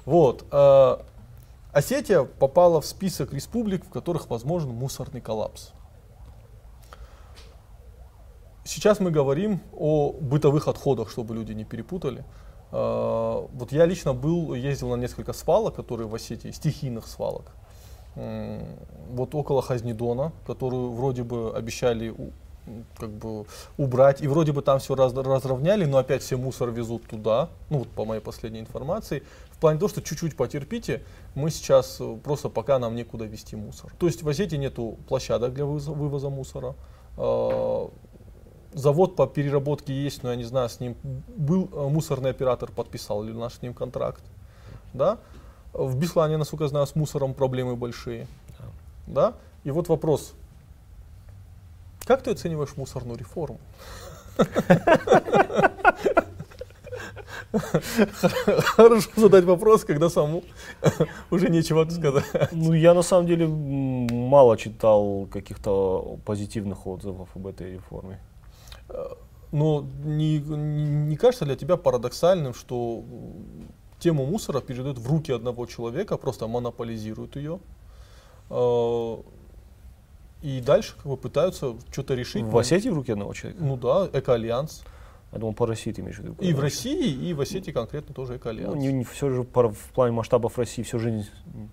Вот. 0.06 0.46
э, 0.52 0.98
Осетия 1.72 2.24
попала 2.24 2.82
в 2.82 2.86
список 2.86 3.34
республик, 3.34 3.86
в 3.86 3.90
которых 3.90 4.30
возможен 4.30 4.70
мусорный 4.70 5.22
коллапс. 5.22 5.72
Сейчас 8.64 9.00
мы 9.00 9.10
говорим 9.12 9.62
о 9.74 10.12
бытовых 10.12 10.68
отходах, 10.68 11.10
чтобы 11.10 11.36
люди 11.36 11.54
не 11.54 11.64
перепутали. 11.64 12.24
Э, 12.72 13.48
Вот 13.52 13.72
я 13.72 13.86
лично 13.86 14.14
был, 14.14 14.54
ездил 14.54 14.90
на 14.90 14.96
несколько 15.02 15.34
свалок, 15.34 15.76
которые 15.76 16.08
в 16.08 16.16
Осетии, 16.16 16.52
стихийных 16.52 17.08
свалок. 17.08 17.52
М, 18.16 18.64
Вот 19.12 19.34
около 19.36 19.62
Хазнедона, 19.62 20.32
которую 20.46 20.92
вроде 20.92 21.24
бы 21.24 21.52
обещали 21.56 22.14
как 22.98 23.10
бы 23.10 23.46
убрать, 23.78 24.22
и 24.22 24.28
вроде 24.28 24.52
бы 24.52 24.62
там 24.62 24.80
все 24.80 24.96
разровняли, 24.96 25.86
но 25.86 25.98
опять 25.98 26.22
все 26.22 26.38
мусор 26.38 26.70
везут 26.70 27.08
туда, 27.08 27.50
ну 27.70 27.80
вот 27.80 27.90
по 27.90 28.06
моей 28.06 28.22
последней 28.22 28.60
информации, 28.60 29.24
в 29.52 29.58
плане 29.60 29.80
того, 29.80 29.90
что 29.90 30.02
чуть-чуть 30.02 30.38
потерпите, 30.38 31.04
мы 31.36 31.50
сейчас 31.52 31.98
э, 32.00 32.18
просто 32.24 32.50
пока 32.50 32.80
нам 32.80 32.96
некуда 32.96 33.26
везти 33.26 33.56
мусор. 33.56 33.92
То 34.00 34.06
есть 34.06 34.24
в 34.24 34.30
Осетии 34.30 34.56
нету 34.56 34.98
площадок 35.08 35.54
для 35.54 35.66
вывоза, 35.66 35.92
вывоза 35.92 36.30
мусора, 36.30 36.76
Э, 37.20 37.88
завод 38.74 39.16
по 39.16 39.28
переработке 39.28 39.94
есть, 39.94 40.24
но 40.24 40.30
я 40.30 40.36
не 40.36 40.46
знаю, 40.46 40.70
с 40.70 40.80
ним 40.80 40.96
был 41.04 41.70
э, 41.72 41.88
мусорный 41.90 42.30
оператор, 42.30 42.72
подписал 42.72 43.24
ли 43.24 43.34
наш 43.34 43.56
с 43.56 43.62
ним 43.62 43.74
контракт. 43.74 44.24
Да? 44.94 45.18
В 45.74 45.98
Беслане, 45.98 46.38
насколько 46.38 46.64
я 46.64 46.70
знаю, 46.70 46.88
с 46.88 46.96
мусором 46.96 47.34
проблемы 47.34 47.76
большие. 47.76 48.28
Да? 49.06 49.34
И 49.64 49.72
вот 49.72 49.90
вопрос. 49.90 50.34
Как 52.10 52.24
ты 52.24 52.32
оцениваешь 52.32 52.76
мусорную 52.76 53.20
реформу? 53.20 53.60
Хорошо 58.64 59.10
задать 59.16 59.46
вопрос, 59.46 59.86
когда 59.86 60.10
самому 60.10 60.44
уже 61.30 61.50
нечего 61.50 61.88
сказать. 61.88 62.26
Ну, 62.52 62.74
я 62.74 62.96
на 62.96 63.04
самом 63.04 63.28
деле 63.28 63.48
мало 63.48 64.58
читал 64.58 65.28
каких-то 65.32 66.18
позитивных 66.26 66.88
отзывов 66.88 67.30
об 67.36 67.46
этой 67.46 67.74
реформе. 67.74 68.20
Но 69.52 69.86
не, 70.04 70.40
не, 70.40 70.86
не 71.10 71.16
кажется 71.16 71.46
для 71.46 71.56
тебя 71.56 71.78
парадоксальным, 71.78 72.56
что 72.56 73.04
тему 74.00 74.26
мусора 74.26 74.62
передают 74.62 74.98
в 74.98 75.08
руки 75.08 75.32
одного 75.32 75.68
человека, 75.68 76.18
просто 76.18 76.48
монополизируют 76.48 77.36
ее, 77.36 77.60
и 80.42 80.62
дальше 80.62 80.94
как 80.96 81.06
бы 81.08 81.18
пытаются 81.18 81.76
что-то 81.92 82.14
решить. 82.16 82.44
В 82.44 82.58
Осетии 82.58 82.90
в 82.90 82.94
руке 82.94 83.14
одного 83.14 83.34
человека? 83.34 83.64
Ну 83.64 83.76
да, 83.78 84.10
Эко-Альянс. 84.14 84.84
Я 85.32 85.38
думал, 85.38 85.54
по 85.54 85.68
России 85.68 85.92
ты 85.92 86.02
имеешь 86.02 86.18
в 86.18 86.24
виду. 86.24 86.36
И 86.40 86.54
в. 86.54 86.60
России, 86.60 87.12
и 87.30 87.34
в 87.36 87.42
Осетии 87.42 87.70
конкретно 87.72 88.16
тоже 88.16 88.32
Ну, 88.32 88.38
экоальянс. 88.40 88.76
не, 88.76 88.92
не- 88.92 89.04
все 89.04 89.30
же 89.30 89.44
пар- 89.44 89.70
в 89.70 89.92
плане 89.94 90.12
масштабов 90.14 90.58
России 90.58 90.82
все 90.82 90.98
же 90.98 91.24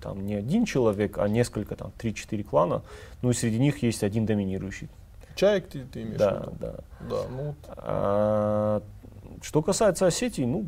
там 0.02 0.26
не 0.26 0.34
один 0.34 0.66
человек, 0.66 1.16
а 1.16 1.26
несколько, 1.26 1.74
там, 1.74 1.90
3-4 1.98 2.42
клана. 2.44 2.82
Ну 3.22 3.30
и 3.30 3.32
среди 3.32 3.58
них 3.58 3.82
есть 3.82 4.02
один 4.02 4.26
доминирующий. 4.26 4.90
Чаек 5.36 5.68
ты, 5.68 5.84
ты 5.84 6.02
имеешь 6.02 6.16
в 6.16 6.18
Да, 6.18 6.30
виду? 6.32 6.56
да. 6.60 6.74
Да, 7.08 7.22
ну, 7.30 7.54
А, 7.68 8.82
что 9.42 9.62
касается 9.62 10.06
Осетии, 10.06 10.42
ну, 10.42 10.66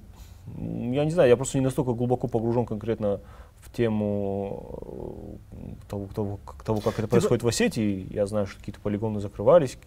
я 0.95 1.05
не 1.05 1.11
знаю, 1.11 1.29
я 1.29 1.37
просто 1.37 1.59
не 1.59 1.65
настолько 1.65 1.93
глубоко 1.93 2.27
погружен 2.29 2.65
конкретно 2.65 3.21
в 3.61 3.73
тему 3.73 5.39
э, 5.53 5.57
того, 5.89 6.09
того, 6.15 6.39
как- 6.45 6.63
того, 6.65 6.81
как 6.81 6.99
это 6.99 7.09
происходит 7.09 7.43
в 7.43 7.49
Осетии. 7.49 8.07
Я 8.11 8.27
знаю, 8.27 8.47
что 8.47 8.59
какие-то 8.59 8.81
полигоны 8.81 9.21
закрывались, 9.21 9.79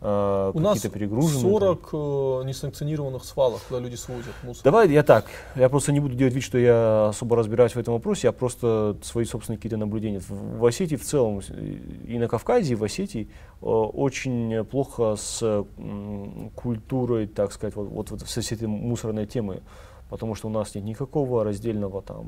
э, 0.00 0.52
у 0.54 0.60
нас 0.60 0.74
какие-то 0.76 0.94
перегружены. 0.96 1.40
40 1.40 1.88
э, 1.92 2.42
несанкционированных 2.46 3.24
свалок, 3.24 3.60
куда 3.68 3.80
люди 3.80 3.96
свозят 3.96 4.34
мусор. 4.44 4.62
Давай 4.62 4.88
я 4.90 5.02
так, 5.02 5.24
я 5.56 5.68
просто 5.68 5.90
не 5.92 6.00
буду 6.00 6.14
делать 6.14 6.34
вид, 6.34 6.44
что 6.44 6.58
я 6.58 7.08
особо 7.08 7.36
разбираюсь 7.36 7.74
в 7.74 7.78
этом 7.78 7.94
вопросе, 7.94 8.28
я 8.28 8.32
просто 8.32 8.96
свои 9.02 9.24
собственные 9.24 9.58
какие-то 9.58 9.76
наблюдения. 9.76 10.20
В, 10.20 10.58
в 10.58 10.64
Осетии 10.66 10.96
в 10.96 11.04
целом, 11.04 11.42
с- 11.42 11.50
и 11.50 12.18
на 12.18 12.28
Кавказе, 12.28 12.74
и 12.74 12.76
в 12.76 12.84
Осетии 12.84 13.28
э, 13.60 13.64
очень 13.66 14.64
плохо 14.64 15.16
с 15.16 15.42
м, 15.78 16.50
культурой, 16.54 17.26
так 17.26 17.52
сказать, 17.52 17.74
вот, 17.74 17.88
вот, 17.88 18.10
вот 18.10 18.20
с 18.20 18.52
этой 18.52 18.68
мусорной 18.68 19.26
темой. 19.26 19.60
Потому 20.08 20.34
что 20.34 20.48
у 20.48 20.50
нас 20.50 20.74
нет 20.74 20.84
никакого 20.84 21.44
раздельного 21.44 22.02
там 22.02 22.26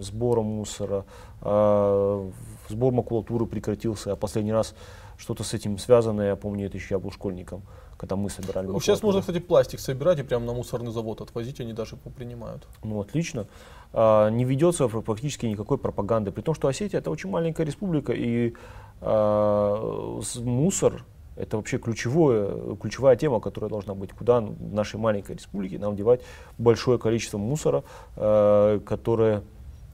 сбора 0.00 0.42
мусора, 0.42 1.04
а, 1.40 2.30
сбор 2.68 2.92
макулатуры 2.92 3.46
прекратился, 3.46 4.12
а 4.12 4.16
последний 4.16 4.52
раз 4.52 4.74
что-то 5.18 5.44
с 5.44 5.52
этим 5.52 5.76
связано, 5.78 6.22
я 6.22 6.36
помню, 6.36 6.66
это 6.66 6.76
еще 6.78 6.94
я 6.94 6.98
был 6.98 7.10
школьником, 7.10 7.62
когда 7.98 8.16
мы 8.16 8.30
собирали 8.30 8.66
Ну, 8.68 8.80
Сейчас 8.80 9.02
можно, 9.02 9.18
макулатуру. 9.18 9.20
кстати, 9.22 9.38
пластик 9.40 9.80
собирать 9.80 10.18
и 10.18 10.22
прямо 10.22 10.46
на 10.46 10.52
мусорный 10.54 10.92
завод 10.92 11.20
отвозить, 11.20 11.60
они 11.60 11.72
даже 11.72 11.96
принимают. 11.96 12.66
Ну, 12.84 13.00
отлично. 13.00 13.46
А, 13.92 14.28
не 14.30 14.44
ведется 14.44 14.88
пр- 14.88 15.02
практически 15.02 15.46
никакой 15.46 15.76
пропаганды. 15.78 16.30
При 16.30 16.42
том, 16.42 16.54
что 16.54 16.68
Осетия 16.68 17.00
это 17.00 17.10
очень 17.10 17.28
маленькая 17.28 17.66
республика, 17.66 18.12
и 18.12 18.54
а, 19.02 20.20
мусор 20.36 21.04
это 21.40 21.56
вообще 21.56 21.78
ключевое, 21.78 22.76
ключевая 22.76 23.16
тема, 23.16 23.40
которая 23.40 23.70
должна 23.70 23.94
быть. 23.94 24.12
Куда 24.12 24.40
в 24.40 24.74
нашей 24.74 25.00
маленькой 25.00 25.36
республике 25.36 25.78
нам 25.78 25.96
девать 25.96 26.20
большое 26.58 26.98
количество 26.98 27.38
мусора, 27.38 27.82
э, 28.16 28.80
которое 28.84 29.42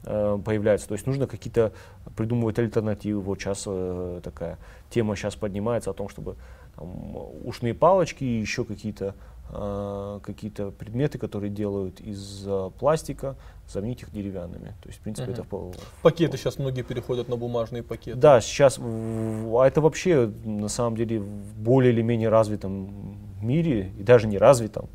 э, 0.05 0.39
появляется. 0.45 0.89
То 0.89 0.95
есть 0.95 1.07
нужно 1.07 1.27
какие-то 1.27 1.73
придумывать 2.17 2.59
альтернативы. 2.59 3.21
Вот 3.21 3.41
сейчас 3.41 3.65
э, 3.67 4.21
такая 4.23 4.59
тема 4.91 5.15
сейчас 5.15 5.37
поднимается 5.37 5.91
о 5.91 5.95
том, 5.95 6.09
чтобы 6.09 6.37
там, 6.75 7.17
ушные 7.45 7.75
палочки 7.75 8.25
и 8.25 8.41
еще 8.41 8.65
какие-то 8.65 9.15
какие-то 9.49 10.71
предметы, 10.71 11.19
которые 11.19 11.51
делают 11.51 12.01
из 12.01 12.45
э, 12.47 12.71
пластика, 12.79 13.37
заменить 13.69 14.03
их 14.03 14.13
деревянными. 14.13 14.75
То 14.83 14.89
есть, 14.89 14.99
в 14.99 15.03
принципе, 15.03 15.31
Мгм. 15.31 15.41
это 15.41 15.79
Пакеты 16.03 16.37
сейчас 16.37 16.59
многие 16.59 16.83
переходят 16.83 17.29
на 17.29 17.37
бумажные 17.37 17.83
пакеты. 17.83 18.19
да, 18.19 18.41
сейчас, 18.41 18.79
а 18.79 19.65
это 19.65 19.81
вообще 19.81 20.31
на 20.45 20.69
самом 20.69 20.97
деле 20.97 21.21
в 21.21 21.59
более 21.59 21.93
или 21.93 22.03
менее 22.03 22.29
развитом 22.29 23.17
мире, 23.41 23.93
и 23.99 24.03
даже 24.03 24.27
не 24.27 24.39
развитом, 24.39 24.89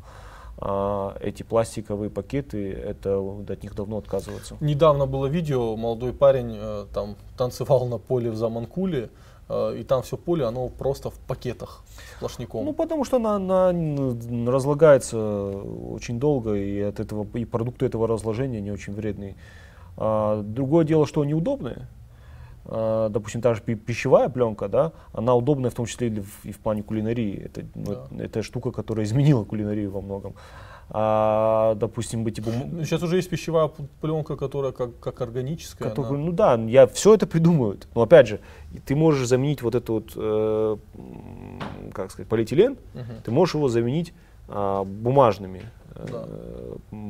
а, 0.58 1.16
эти 1.20 1.42
пластиковые 1.42 2.10
пакеты, 2.10 2.72
это 2.72 3.18
от 3.18 3.62
них 3.62 3.74
давно 3.74 3.98
отказываются. 3.98 4.56
Недавно 4.60 5.06
было 5.06 5.26
видео, 5.26 5.76
молодой 5.76 6.12
парень 6.12 6.56
э, 6.56 6.86
там 6.94 7.16
танцевал 7.36 7.86
на 7.86 7.98
поле 7.98 8.30
в 8.30 8.36
Заманкуле, 8.36 9.04
э, 9.04 9.08
и 9.50 9.82
там 9.84 10.02
все 10.02 10.16
поле, 10.16 10.44
оно 10.44 10.68
просто 10.68 11.10
в 11.10 11.18
пакетах 11.18 11.82
сплошняком. 12.16 12.64
Ну, 12.64 12.72
потому 12.72 13.04
что 13.04 13.16
она, 13.16 13.36
она 13.36 13.72
разлагается 14.50 15.18
очень 15.18 16.18
долго, 16.18 16.54
и 16.54 16.80
от 16.80 17.00
этого 17.00 17.26
и 17.36 17.44
продукты 17.44 17.86
этого 17.86 18.06
разложения 18.08 18.60
не 18.60 18.70
очень 18.70 18.94
вредные. 18.94 19.34
А, 19.96 20.42
другое 20.42 20.84
дело, 20.84 21.06
что 21.06 21.20
они 21.20 21.34
удобные. 21.34 21.86
А, 22.64 23.08
допустим, 23.08 23.40
та 23.42 23.54
же 23.54 23.60
пи- 23.60 23.74
пищевая 23.74 24.28
пленка, 24.28 24.68
да, 24.68 24.92
она 25.12 25.34
удобная 25.34 25.70
в 25.70 25.74
том 25.74 25.86
числе 25.86 26.08
и 26.08 26.20
в, 26.20 26.44
и 26.44 26.52
в 26.52 26.58
плане 26.60 26.82
кулинарии. 26.82 27.42
Это, 27.44 27.62
ну, 27.74 27.94
Да. 28.10 28.24
это 28.24 28.42
штука, 28.42 28.70
которая 28.70 29.04
изменила 29.04 29.44
кулинарию 29.44 29.90
во 29.90 30.00
многом. 30.00 30.34
А, 30.94 31.74
допустим, 31.76 32.22
быть 32.22 32.38
бум- 32.42 32.84
Сейчас 32.84 33.02
уже 33.02 33.16
есть 33.16 33.30
пищевая 33.30 33.70
пленка, 34.02 34.36
которая 34.36 34.72
как, 34.72 34.98
как 35.00 35.22
органическая. 35.22 35.88
Который- 35.88 36.08
она- 36.10 36.18
ну 36.18 36.32
да, 36.32 36.54
я 36.54 36.86
все 36.86 37.14
это 37.14 37.26
придумают. 37.26 37.88
Но 37.94 38.02
опять 38.02 38.28
же, 38.28 38.40
и 38.74 38.78
ты 38.78 38.94
можешь 38.94 39.26
заменить 39.26 39.62
вот 39.62 39.74
этот 39.74 39.88
вот, 39.88 40.12
э, 40.16 40.76
как 41.94 42.10
сказать, 42.10 42.28
полиэтилен, 42.28 42.76
Мгм. 42.92 43.06
ты 43.24 43.30
можешь 43.30 43.54
его 43.54 43.68
заменить 43.68 44.12
а, 44.54 44.84
бумажными 44.84 45.62
э, 45.94 46.06
Да. 46.10 46.26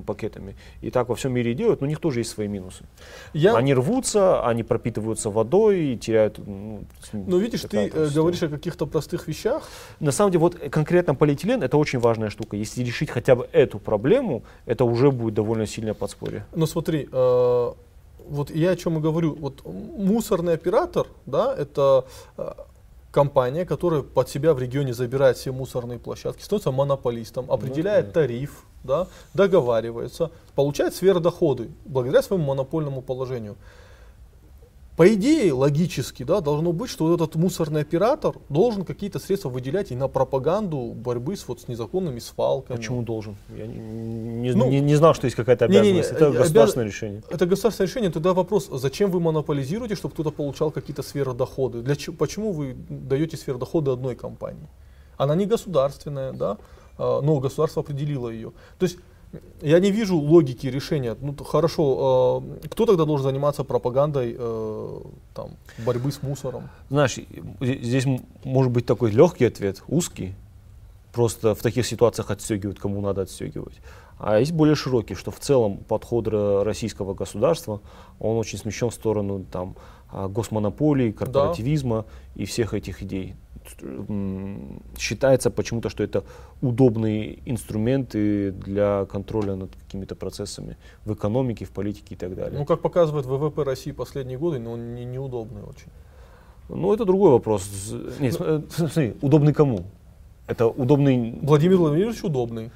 пакетами. 0.06 0.54
И 0.80 0.90
так 0.90 1.08
во 1.08 1.14
всем 1.14 1.32
мире 1.32 1.54
делают, 1.54 1.80
но 1.80 1.86
у 1.86 1.88
них 1.88 1.98
тоже 2.00 2.20
есть 2.20 2.30
свои 2.30 2.48
минусы. 2.48 2.84
Я, 3.32 3.56
Они 3.56 3.74
рвутся, 3.74 4.44
они 4.46 4.62
пропитываются 4.62 5.30
водой 5.30 5.80
и 5.94 5.96
теряют. 5.96 6.38
Ну, 6.38 6.80
с- 7.00 7.12
ну 7.12 7.38
видишь, 7.38 7.62
ты 7.62 7.76
э, 7.94 8.08
говоришь 8.14 8.42
о 8.42 8.48
каких-то 8.48 8.86
простых 8.86 9.28
вещах. 9.28 9.62
На 10.00 10.12
самом 10.12 10.32
деле, 10.32 10.40
вот 10.40 10.56
конкретно 10.70 11.14
полиэтилен 11.14 11.62
это 11.62 11.76
очень 11.76 12.00
важная 12.00 12.30
штука. 12.30 12.56
Если 12.56 12.82
решить 12.84 13.10
хотя 13.10 13.34
бы 13.36 13.48
эту 13.52 13.78
проблему, 13.78 14.42
это 14.66 14.84
уже 14.84 15.10
будет 15.10 15.34
довольно 15.34 15.66
сильное 15.66 15.94
подспорье. 15.94 16.44
Но 16.56 16.66
смотри, 16.66 17.08
э, 17.12 17.72
вот 18.28 18.50
я 18.50 18.70
о 18.70 18.76
чем 18.76 18.98
и 18.98 19.00
говорю. 19.00 19.34
Вот 19.40 19.62
мусорный 19.64 20.54
оператор, 20.54 21.06
да, 21.26 21.54
это 21.54 22.04
э, 22.38 22.50
компания, 23.12 23.64
которая 23.64 24.02
под 24.02 24.28
себя 24.28 24.54
в 24.54 24.58
регионе 24.58 24.92
забирает 24.94 25.36
все 25.36 25.52
мусорные 25.52 26.00
площадки, 26.00 26.42
становится 26.42 26.72
монополистом, 26.72 27.48
определяет 27.50 28.12
тариф, 28.12 28.64
да, 28.82 29.06
договаривается, 29.34 30.32
получает 30.56 30.94
сверхдоходы 30.94 31.70
благодаря 31.84 32.22
своему 32.22 32.46
монопольному 32.46 33.02
положению. 33.02 33.56
По 35.02 35.14
идее, 35.14 35.52
логически, 35.52 36.22
да, 36.22 36.40
должно 36.40 36.72
быть, 36.72 36.88
что 36.88 37.06
вот 37.06 37.20
этот 37.20 37.34
мусорный 37.34 37.80
оператор 37.80 38.36
должен 38.48 38.84
какие-то 38.84 39.18
средства 39.18 39.48
выделять 39.48 39.90
и 39.90 39.96
на 39.96 40.06
пропаганду 40.06 40.92
борьбы 40.94 41.36
с, 41.36 41.48
вот, 41.48 41.60
с 41.60 41.66
незаконными 41.66 42.20
свалками. 42.20 42.76
Почему 42.76 43.02
должен? 43.02 43.34
Я 43.56 43.66
не, 43.66 43.78
не- 43.78 44.52
Ну, 44.52 44.70
не- 44.70 44.78
не 44.80 44.94
знал, 44.94 45.12
что 45.14 45.24
есть 45.24 45.34
какая-то 45.34 45.64
обязанность. 45.64 46.12
это 46.12 46.26
э, 46.26 46.30
государственное 46.30 46.86
обяз- 46.86 46.94
решение. 46.94 47.22
Это 47.28 47.46
государственное 47.46 47.88
решение. 47.88 48.10
Тогда 48.12 48.32
вопрос, 48.32 48.68
зачем 48.70 49.10
вы 49.10 49.18
монополизируете, 49.18 49.96
чтобы 49.96 50.14
кто-то 50.14 50.30
получал 50.30 50.70
какие-то 50.70 51.02
сверхдоходы? 51.02 51.82
Для 51.82 51.96
чего, 51.96 52.14
почему 52.14 52.52
вы 52.52 52.76
даете 52.88 53.36
сверхдоходы 53.36 53.90
одной 53.90 54.14
компании? 54.14 54.68
Она 55.16 55.34
не 55.34 55.46
государственная, 55.46 56.32
да, 56.32 56.58
а, 56.96 57.20
но 57.22 57.40
государство 57.40 57.82
определило 57.82 58.28
ее. 58.28 58.52
То 58.78 58.84
есть 58.86 58.98
я 59.60 59.80
не 59.80 59.90
вижу 59.90 60.16
логики 60.16 60.66
решения. 60.66 61.16
Ну, 61.20 61.32
то 61.32 61.44
хорошо, 61.44 62.42
э, 62.62 62.68
кто 62.68 62.86
тогда 62.86 63.04
должен 63.04 63.26
заниматься 63.26 63.64
пропагандой 63.64 64.36
э, 64.38 65.00
там, 65.34 65.50
борьбы 65.86 66.12
с 66.12 66.22
мусором? 66.22 66.68
Знаешь, 66.90 67.18
здесь 67.60 68.06
может 68.44 68.72
быть 68.72 68.86
такой 68.86 69.10
легкий 69.10 69.44
ответ, 69.44 69.82
узкий. 69.88 70.34
Просто 71.12 71.54
в 71.54 71.60
таких 71.60 71.86
ситуациях 71.86 72.30
отстегивают, 72.30 72.78
кому 72.78 73.00
надо 73.00 73.22
отстегивать. 73.22 73.74
А 74.18 74.38
есть 74.38 74.52
более 74.52 74.74
широкий, 74.76 75.14
что 75.14 75.30
в 75.30 75.38
целом 75.40 75.78
подход 75.78 76.26
ро- 76.26 76.62
российского 76.62 77.12
государства, 77.12 77.80
он 78.18 78.36
очень 78.38 78.58
смещен 78.58 78.88
в 78.88 78.94
сторону 78.94 79.44
там, 79.50 79.74
а, 80.10 80.28
госмонополии, 80.28 81.10
корпоративизма 81.10 82.04
и 82.34 82.44
всех 82.44 82.72
этих 82.72 83.02
идей. 83.02 83.34
Считается 84.98 85.50
почему-то, 85.50 85.88
что 85.88 86.02
это 86.02 86.22
удобные 86.62 87.38
инструменты 87.46 88.52
для 88.52 89.04
контроля 89.06 89.54
над 89.56 89.70
какими-то 89.86 90.14
процессами 90.14 90.76
в 91.04 91.12
экономике, 91.14 91.64
в 91.64 91.70
политике 91.70 92.14
и 92.14 92.16
так 92.18 92.34
далее. 92.34 92.58
Ну, 92.58 92.64
как 92.66 92.80
показывает 92.80 93.26
ВВП 93.26 93.64
России 93.64 93.92
последние 93.92 94.38
годы, 94.38 94.58
но 94.58 94.72
он 94.72 94.94
не, 94.94 95.04
неудобный 95.04 95.62
очень. 95.62 95.90
Ну, 96.68 96.92
это 96.94 97.04
другой 97.04 97.30
вопрос. 97.30 97.62
З- 97.64 98.20
Не, 98.20 98.30
см- 98.30 98.64
э, 98.68 98.70
смотри, 98.76 99.14
удобный 99.22 99.52
кому? 99.52 99.84
Это 100.46 100.66
удобный, 100.66 101.38
Владимир 101.42 101.76
Владимирович 101.76 102.24
удобный. 102.24 102.70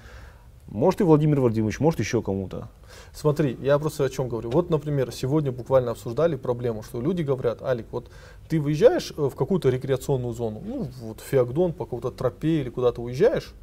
может 0.68 1.00
и 1.00 1.04
Владимир 1.04 1.40
Владимирович, 1.40 1.80
может 1.80 2.00
еще 2.00 2.20
кому-то. 2.22 2.68
Смотри, 3.16 3.56
я 3.62 3.78
просто 3.78 4.04
о 4.04 4.10
чем 4.10 4.28
говорю. 4.28 4.50
Вот, 4.50 4.68
например, 4.68 5.10
сегодня 5.10 5.50
буквально 5.50 5.92
обсуждали 5.92 6.36
проблему, 6.36 6.82
что 6.82 7.00
люди 7.00 7.22
говорят, 7.22 7.62
Алик, 7.62 7.86
вот 7.90 8.10
ты 8.46 8.60
выезжаешь 8.60 9.10
э, 9.16 9.30
в 9.32 9.34
какую-то 9.34 9.70
рекреационную 9.70 10.34
зону, 10.34 10.62
ну, 10.62 10.88
вот 11.00 11.20
Феогдон, 11.20 11.72
по 11.72 11.86
какой-то 11.86 12.10
тропе 12.10 12.60
или 12.60 12.68
куда-то 12.68 13.00
уезжаешь, 13.00 13.54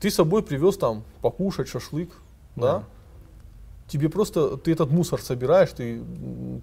ты 0.00 0.08
с 0.10 0.14
собой 0.14 0.42
привез 0.42 0.78
там 0.78 1.02
покушать 1.20 1.68
шашлык, 1.68 2.08
да? 2.56 2.78
Да. 2.78 2.84
Тебе 3.88 4.08
просто, 4.08 4.56
ты 4.56 4.72
этот 4.72 4.90
мусор 4.90 5.20
собираешь, 5.20 5.70
ты 5.72 6.00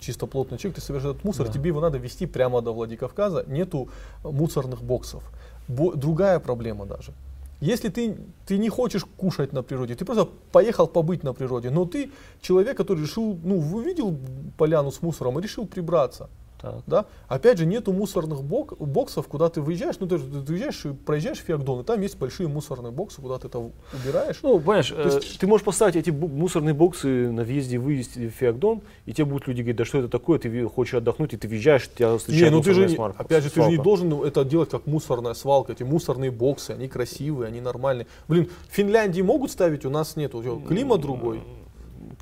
чисто 0.02 0.26
плотный 0.26 0.58
человек, 0.58 0.78
ты 0.78 0.82
собираешь 0.82 1.08
этот 1.12 1.24
мусор, 1.24 1.46
Да. 1.46 1.54
тебе 1.54 1.68
его 1.68 1.80
надо 1.80 2.00
везти 2.00 2.26
прямо 2.26 2.62
до 2.64 2.74
Владикавказа, 2.74 3.44
нету 3.48 3.90
мусорных 4.24 4.82
боксов. 4.82 5.24
Бо- 5.68 5.94
другая 5.94 6.40
проблема 6.40 6.88
даже. 6.88 7.14
Если 7.60 7.90
ты, 7.90 8.18
ты 8.46 8.58
не 8.60 8.70
хочешь 8.70 9.04
кушать 9.18 9.54
на 9.54 9.64
природе, 9.64 9.96
ты 9.96 10.06
просто 10.06 10.30
поехал 10.52 10.88
побыть 10.88 11.24
на 11.24 11.34
природе, 11.34 11.72
но 11.72 11.86
ты 11.86 12.12
человек, 12.42 12.78
который 12.78 13.02
решил, 13.02 13.40
ну, 13.44 13.58
увидел 13.58 14.16
поляну 14.58 14.92
с 14.92 15.02
мусором 15.02 15.40
и 15.40 15.42
решил 15.42 15.66
прибраться. 15.66 16.30
Так. 16.60 16.82
Да? 16.88 17.06
Опять 17.28 17.60
же, 17.60 17.66
нету 17.68 17.94
мусорных 17.94 18.42
бок- 18.44 18.76
боксов, 18.80 19.28
куда 19.28 19.48
ты 19.50 19.62
выезжаешь, 19.62 19.96
ну 20.00 20.08
ты, 20.08 20.18
же- 20.18 20.24
ты 20.26 20.54
выезжаешь 20.54 20.86
и 20.86 20.90
проезжаешь 20.94 21.38
Феокдон, 21.38 21.82
и 21.82 21.84
там 21.84 22.02
есть 22.02 22.18
большие 22.18 22.48
мусорные 22.50 22.92
боксы, 22.92 23.22
куда 23.22 23.38
ты 23.38 23.48
это 23.48 23.60
убираешь. 23.94 24.40
Ну, 24.42 24.58
понимаешь, 24.60 24.92
э, 24.96 25.04
есть- 25.22 25.40
ты 25.40 25.46
можешь 25.46 25.64
поставить 25.64 25.96
эти 25.96 26.10
мусорные 26.10 26.74
боксы 26.74 27.32
на 27.32 27.44
въезде 27.44 27.76
и 27.76 27.78
выезде 27.78 28.28
в 28.30 28.32
Феокдон, 28.32 28.82
и 29.06 29.14
тебе 29.14 29.26
будут 29.26 29.48
люди 29.48 29.62
говорить, 29.62 29.78
да 29.78 29.86
что 29.86 30.00
это 30.00 30.08
такое, 30.10 30.40
ты 30.40 30.66
хочешь 30.68 30.96
отдохнуть, 30.96 31.34
и 31.34 31.38
ты 31.38 31.48
въезжаешь, 31.48 31.88
тебя 31.96 32.14
Не, 32.14 32.18
встречает 32.18 32.52
ну 32.52 32.62
ты 32.64 32.74
же, 32.74 32.88
не- 32.88 32.96
сварка- 32.96 33.22
опять 33.22 33.44
же, 33.44 33.50
ты 33.52 33.62
же 33.62 33.68
не 33.70 33.76
свалка. 33.76 33.84
должен 33.84 34.24
это 34.24 34.44
делать 34.44 34.70
как 34.70 34.88
мусорная 34.88 35.36
свалка. 35.36 35.74
Эти 35.74 35.84
мусорные 35.84 36.32
боксы, 36.32 36.72
они 36.72 36.88
красивые, 36.88 37.50
они 37.50 37.62
нормальные. 37.62 38.08
Блин, 38.28 38.50
в 38.70 38.74
Финляндии 38.74 39.22
могут 39.22 39.52
ставить, 39.52 39.86
у 39.86 39.92
нас 39.92 40.16
нет. 40.16 40.32
Климат 40.68 41.02
другой. 41.02 41.42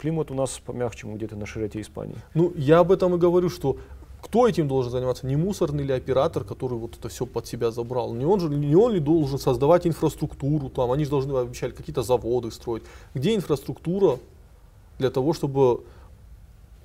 Климат 0.01 0.29
у 0.29 0.33
нас 0.33 0.59
помягче, 0.65 1.07
мы 1.07 1.15
где-то 1.15 1.35
на 1.37 1.45
широте 1.45 1.79
Испании. 1.79 2.15
Ну, 2.33 2.51
я 2.57 2.79
об 2.79 2.91
этом 2.91 3.15
и 3.15 3.17
говорю, 3.17 3.49
что 3.49 3.77
кто 4.25 4.47
этим 4.47 4.67
должен 4.67 4.91
заниматься? 4.91 5.27
Не 5.27 5.35
мусорный 5.35 5.83
ли 5.83 5.93
оператор, 5.93 6.43
который 6.43 6.79
вот 6.79 6.97
это 6.97 7.09
все 7.09 7.27
под 7.27 7.45
себя 7.45 7.69
забрал? 7.69 8.13
Не 8.13 8.25
он 8.25 8.39
же, 8.39 8.49
не 8.49 8.75
он 8.75 8.93
ли 8.93 8.99
должен 8.99 9.37
создавать 9.37 9.85
инфраструктуру 9.85 10.69
там? 10.69 10.91
Они 10.91 11.03
же 11.03 11.11
должны 11.11 11.37
обещали 11.37 11.71
какие-то 11.71 12.01
заводы 12.01 12.49
строить. 12.49 12.83
Где 13.13 13.35
инфраструктура 13.35 14.17
для 14.97 15.11
того, 15.11 15.33
чтобы 15.33 15.83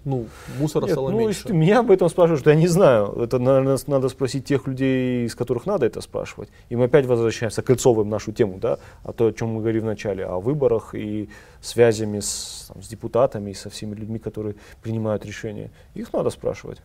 ну, 0.05 0.26
мусора 0.59 0.84
Нет, 0.84 0.93
стало 0.93 1.11
ну, 1.11 1.18
меньше? 1.18 1.41
если 1.41 1.53
меня 1.55 1.80
об 1.80 1.91
этом 1.91 2.11
спрашиваешь, 2.11 2.43
то 2.43 2.51
я 2.51 2.57
не 2.57 2.68
знаю. 2.68 3.12
Это, 3.12 3.38
наверное, 3.38 3.78
надо 3.86 4.11
спросить 4.11 4.45
тех 4.45 4.66
людей, 4.66 5.24
из 5.24 5.34
которых 5.34 5.64
надо 5.64 5.86
это 5.86 6.03
спрашивать. 6.03 6.51
И 6.68 6.76
мы 6.76 6.84
опять 6.84 7.07
возвращаемся, 7.07 7.62
кольцовываем 7.62 8.11
нашу 8.11 8.32
тему, 8.32 8.59
да, 8.59 8.78
о 9.03 9.12
том, 9.12 9.28
о 9.28 9.32
чем 9.32 9.49
мы 9.49 9.61
говорили 9.61 9.80
в 9.80 9.86
начале, 9.86 10.26
о 10.26 10.41
выборах 10.41 10.95
и 10.95 11.30
связями 11.62 12.20
с, 12.20 12.66
там, 12.68 12.82
с 12.82 12.88
депутатами 12.88 13.51
и 13.51 13.55
со 13.55 13.70
всеми 13.70 13.95
людьми, 13.95 14.18
которые 14.18 14.57
принимают 14.82 15.24
решения. 15.24 15.70
Их 15.95 16.12
надо 16.12 16.28
спрашивать. 16.30 16.82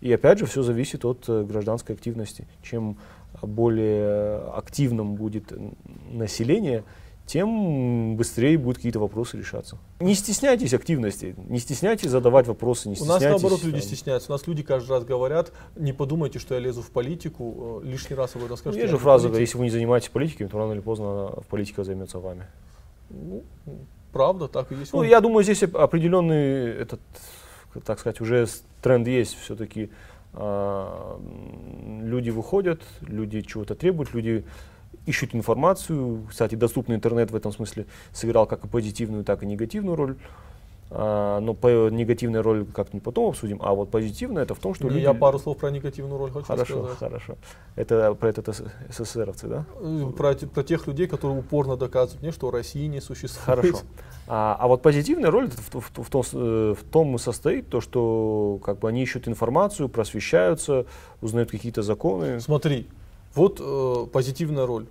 И 0.00 0.12
опять 0.12 0.38
же, 0.38 0.46
все 0.46 0.62
зависит 0.62 1.04
от 1.04 1.28
э, 1.28 1.42
гражданской 1.44 1.94
активности. 1.94 2.46
Чем 2.62 2.96
более 3.42 4.38
активным 4.54 5.14
будет 5.14 5.52
население, 6.10 6.84
тем 7.26 8.16
быстрее 8.16 8.58
будут 8.58 8.76
какие-то 8.78 8.98
вопросы 8.98 9.36
решаться. 9.38 9.78
Не 10.00 10.14
стесняйтесь 10.14 10.74
активности, 10.74 11.36
не 11.48 11.58
стесняйтесь 11.60 12.10
задавать 12.10 12.48
вопросы, 12.48 12.88
не 12.88 12.96
У 13.00 13.04
нас 13.04 13.18
стесняйтесь. 13.18 13.42
наоборот 13.42 13.62
люди 13.64 13.78
там, 13.78 13.86
стесняются. 13.86 14.32
У 14.32 14.34
нас 14.34 14.46
люди 14.48 14.62
каждый 14.62 14.90
раз 14.90 15.04
говорят, 15.04 15.52
не 15.76 15.92
подумайте, 15.92 16.38
что 16.38 16.54
я 16.54 16.60
лезу 16.60 16.82
в 16.82 16.90
политику. 16.90 17.80
Э, 17.84 17.86
Лишний 17.86 18.16
раз 18.16 18.34
об 18.36 18.44
этом 18.44 18.56
Ну, 18.64 18.72
есть 18.72 18.88
же 18.90 18.98
фраза, 18.98 19.28
политик. 19.28 19.40
если 19.42 19.58
вы 19.58 19.64
не 19.64 19.70
занимаетесь 19.70 20.08
политикой, 20.08 20.48
то 20.48 20.58
рано 20.58 20.72
или 20.72 20.80
поздно 20.80 21.30
политика 21.48 21.84
займется 21.84 22.18
вами. 22.18 22.46
Ну, 23.10 23.44
правда, 24.12 24.48
так 24.48 24.72
и 24.72 24.74
есть. 24.74 24.92
Ну, 24.92 25.02
я 25.04 25.20
думаю, 25.20 25.44
здесь 25.44 25.62
оп- 25.62 25.76
определенный 25.76 26.64
этот, 26.82 27.00
так 27.84 28.00
сказать, 28.00 28.20
уже 28.20 28.46
тренд 28.80 29.06
есть 29.08 29.36
все-таки. 29.38 29.90
люди 30.34 32.30
выходят, 32.30 32.82
люди 33.00 33.40
чего-то 33.40 33.74
требуют, 33.74 34.14
люди 34.14 34.44
ищут 35.06 35.34
информацию. 35.34 36.26
Кстати, 36.28 36.54
доступный 36.54 36.96
интернет 36.96 37.30
в 37.30 37.36
этом 37.36 37.52
смысле 37.52 37.86
сыграл 38.12 38.46
как 38.46 38.64
и 38.64 38.68
позитивную, 38.68 39.24
так 39.24 39.42
и 39.42 39.46
негативную 39.46 39.96
роль. 39.96 40.16
А, 40.92 41.38
но 41.40 41.54
по 41.54 41.88
негативной 41.88 42.40
роль 42.40 42.66
как-нибудь 42.66 43.04
потом 43.04 43.28
обсудим. 43.30 43.60
А 43.62 43.74
вот 43.74 43.90
позитивная 43.90 44.42
это 44.42 44.54
в 44.54 44.58
том, 44.58 44.74
что 44.74 44.84
Не, 44.84 44.90
люди... 44.94 45.02
Я 45.04 45.14
пару 45.14 45.38
слов 45.38 45.58
про 45.58 45.70
негативную 45.70 46.18
роль 46.18 46.32
хочу 46.32 46.46
Хорошо, 46.46 46.82
сказать. 46.82 46.98
хорошо. 46.98 47.36
Это 47.76 48.12
про 48.14 48.28
этот 48.28 48.48
СССРовцы, 48.90 49.46
да? 49.46 49.64
Э, 49.80 50.10
Про, 50.16 50.34
про 50.34 50.62
тех 50.64 50.88
людей, 50.88 51.06
которые 51.06 51.38
упорно 51.38 51.76
доказывают 51.76 52.22
мне, 52.22 52.32
что 52.32 52.50
России 52.50 52.86
не 52.86 53.00
существует. 53.00 53.44
Хорошо. 53.44 53.78
А, 54.32 54.56
а 54.60 54.68
вот 54.68 54.80
позитивная 54.80 55.28
роль 55.28 55.50
в, 55.50 55.80
в- 55.80 56.04
в 56.04 56.08
том, 56.08 56.22
э, 56.34 56.74
в 56.78 56.84
том 56.88 57.16
и 57.16 57.18
состоит, 57.18 57.68
то, 57.68 57.80
что 57.80 58.60
как 58.64 58.78
бы 58.78 58.88
они 58.88 59.02
ищут 59.02 59.26
информацию, 59.26 59.88
просвещаются, 59.88 60.86
узнают 61.20 61.50
какие-то 61.50 61.82
законы. 61.82 62.38
Смотри, 62.38 62.86
вот 63.34 63.60
э, 63.60 64.06
позитивная 64.12 64.66
роль. 64.66 64.86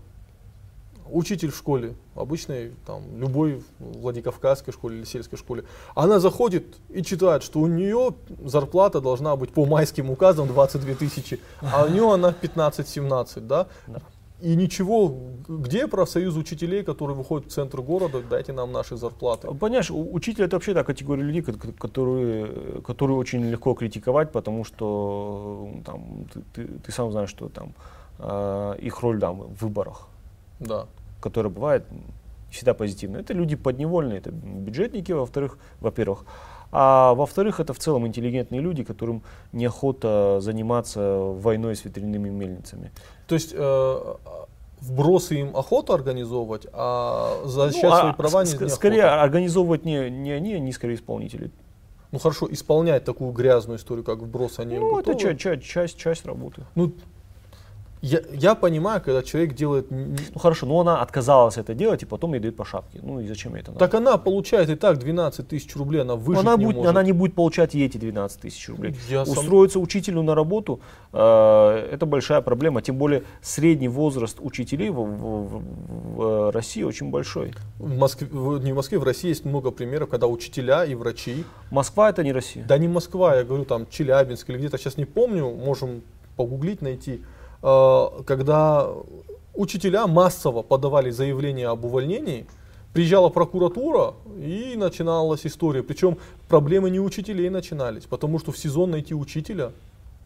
Учитель 1.12 1.50
в 1.52 1.56
школе, 1.58 1.94
обычной, 2.16 2.72
там, 2.86 3.04
любой 3.18 3.62
Владикавказской 3.80 4.74
школе 4.74 4.98
или 4.98 5.06
сельской 5.06 5.38
школе, 5.38 5.64
она 5.96 6.20
заходит 6.20 6.64
и 6.90 7.02
читает, 7.04 7.44
что 7.44 7.60
у 7.60 7.68
нее 7.68 8.14
зарплата 8.46 9.02
должна 9.02 9.36
быть 9.36 9.52
по 9.54 9.66
майским 9.66 10.10
указам 10.12 10.48
22 10.48 10.96
тысячи, 10.96 11.40
а 11.62 11.86
у 11.86 11.90
нее 11.90 12.14
она 12.14 12.34
15-17, 12.42 13.40
да? 13.42 13.68
Да. 13.88 14.00
И 14.42 14.56
ничего, 14.56 15.14
где 15.50 15.86
профсоюз 15.88 16.38
учителей, 16.38 16.84
которые 16.84 17.16
выходят 17.18 17.48
в 17.48 17.52
центр 17.54 17.82
города, 17.82 18.22
дайте 18.30 18.54
нам 18.54 18.72
наши 18.72 18.96
зарплаты. 18.96 19.48
Понимаешь, 19.54 19.92
у- 19.92 20.14
учитель 20.16 20.44
это 20.46 20.56
вообще 20.56 20.74
та 20.74 20.84
категория 20.84 21.24
людей, 21.24 21.42
ко- 21.42 21.54
ко- 21.54 21.74
которые, 21.74 22.82
которые 22.88 23.18
очень 23.18 23.44
легко 23.50 23.74
критиковать, 23.74 24.32
потому 24.32 24.64
что 24.64 25.70
э, 25.80 25.84
там, 25.86 26.26
ты, 26.34 26.42
ты- 26.54 26.68
ты 26.86 26.92
сам 26.92 27.12
знаешь, 27.12 27.30
что 27.30 27.50
там 27.50 27.74
э, 28.20 28.76
их 28.88 29.02
роль 29.02 29.20
там, 29.20 29.40
в 29.42 29.62
выборах, 29.62 30.08
Да. 30.60 30.86
Которая 31.20 31.52
бывает 31.52 31.86
всегда 32.52 32.74
позитивная. 32.74 33.22
Это 33.22 33.34
люди 33.34 33.56
подневольные, 33.56 34.18
это 34.20 34.32
бюджетники, 34.32 35.12
во-вторых, 35.12 35.58
во-первых. 35.80 36.26
А 36.72 37.14
во-вторых, 37.16 37.60
это 37.60 37.74
в 37.74 37.80
целом 37.80 38.06
интеллигентные 38.06 38.62
люди, 38.62 38.84
которым 38.84 39.24
неохота 39.54 40.40
заниматься 40.40 41.18
войной 41.18 41.76
с 41.76 41.84
ветряными 41.86 42.30
мельницами. 42.30 42.92
То 43.28 43.36
есть 43.36 43.54
э, 43.54 44.16
вбросы 44.82 45.42
им 45.42 45.56
охота 45.58 45.94
организовывать, 45.96 46.68
а 46.74 47.42
защищать 47.46 47.84
Ну, 47.84 47.92
а 47.92 48.00
свои 48.02 48.14
права 48.14 48.44
не, 48.44 48.52
ск- 48.52 48.70
скорее 48.70 49.06
организовывать 49.06 49.86
не, 49.86 50.10
не 50.10 50.32
они, 50.32 50.54
они 50.54 50.72
скорее 50.72 50.96
исполнители. 50.96 51.52
Ну 52.12 52.20
хорошо, 52.20 52.48
исполнять 52.52 53.04
такую 53.04 53.32
грязную 53.32 53.78
историю, 53.78 54.04
как 54.04 54.20
вброс, 54.20 54.60
они 54.60 54.78
ну, 54.78 55.00
это 55.00 55.14
готовы. 55.14 55.20
ча- 55.20 55.36
ча- 55.36 55.58
часть, 55.58 55.98
часть 55.98 56.26
работы. 56.26 56.64
Ну, 56.76 56.94
я, 58.02 58.22
я 58.32 58.56
понимаю, 58.56 59.02
когда 59.02 59.22
человек 59.24 59.54
делает... 59.56 59.88
Ну 59.92 60.16
хорошо, 60.40 60.66
но 60.66 60.80
она 60.80 61.02
отказалась 61.02 61.58
это 61.58 61.74
делать, 61.74 62.04
и 62.04 62.06
потом 62.06 62.34
ей 62.34 62.40
дают 62.40 62.56
по 62.56 62.64
шапке. 62.64 63.00
Ну 63.04 63.20
и 63.20 63.28
зачем 63.28 63.56
ей 63.56 63.62
это 63.62 63.72
надо? 63.72 63.80
Так 63.80 63.94
она 63.94 64.18
получает 64.18 64.70
и 64.70 64.76
так 64.76 65.00
12 65.00 65.48
тысяч 65.48 65.76
рублей, 65.76 66.02
она 66.02 66.16
выжить 66.16 66.44
она, 66.46 66.56
не 66.56 66.66
будет, 66.66 66.78
может. 66.78 66.90
она 66.92 67.04
не 67.04 67.12
будет 67.12 67.36
получать 67.36 67.76
и 67.76 67.84
эти 67.84 67.98
12 67.98 68.40
тысяч 68.42 68.70
рублей. 68.70 68.96
Я 69.10 69.26
сам- 69.26 69.38
Устроиться 69.38 69.80
учителю 69.80 70.22
на 70.22 70.34
работу 70.34 70.80
э, 71.12 71.90
это 71.92 72.06
большая 72.06 72.42
проблема. 72.42 72.82
Тем 72.82 72.98
более 72.98 73.24
средний 73.42 73.90
возраст 73.90 74.38
учителей 74.40 74.90
в, 74.90 74.96
в- 74.96 75.60
в- 75.60 76.16
в 76.16 76.52
России 76.52 76.84
очень 76.84 77.10
большой. 77.10 77.54
В 77.80 77.98
Москве, 77.98 78.28
не 78.30 78.72
в 78.72 78.76
Москве, 78.76 78.98
в 78.98 79.04
России 79.04 79.28
есть 79.30 79.44
много 79.46 79.72
примеров, 79.72 80.10
когда 80.10 80.28
учителя 80.28 80.86
и 80.86 80.96
врачи, 80.96 81.44
Москва 81.72 82.10
это 82.10 82.24
не 82.24 82.32
Россия. 82.32 82.64
да 82.66 82.78
не 82.78 82.88
Москва, 82.88 83.36
я 83.36 83.44
говорю 83.44 83.66
там 83.66 83.88
Челябинск 83.90 84.50
или 84.50 84.58
где-то, 84.58 84.78
сейчас 84.78 84.98
не 84.98 85.06
помню, 85.06 85.50
можем 85.52 86.02
погуглить, 86.38 86.82
найти, 86.82 87.16
э, 87.16 87.39
когда 87.62 88.90
учителя 89.54 90.08
массово 90.08 90.62
подавали 90.62 91.10
заявление 91.10 91.68
об 91.68 91.86
увольнении, 91.86 92.48
приезжала 92.94 93.30
прокуратура 93.30 94.14
и 94.38 94.76
начиналась 94.78 95.46
история. 95.46 95.84
Причем 95.84 96.18
проблемы 96.48 96.90
не 96.90 97.00
учителей 97.00 97.50
начинались, 97.50 98.06
потому 98.06 98.40
что 98.40 98.52
в 98.52 98.58
сезон 98.58 98.92
найти 98.92 99.14
учителя, 99.14 99.72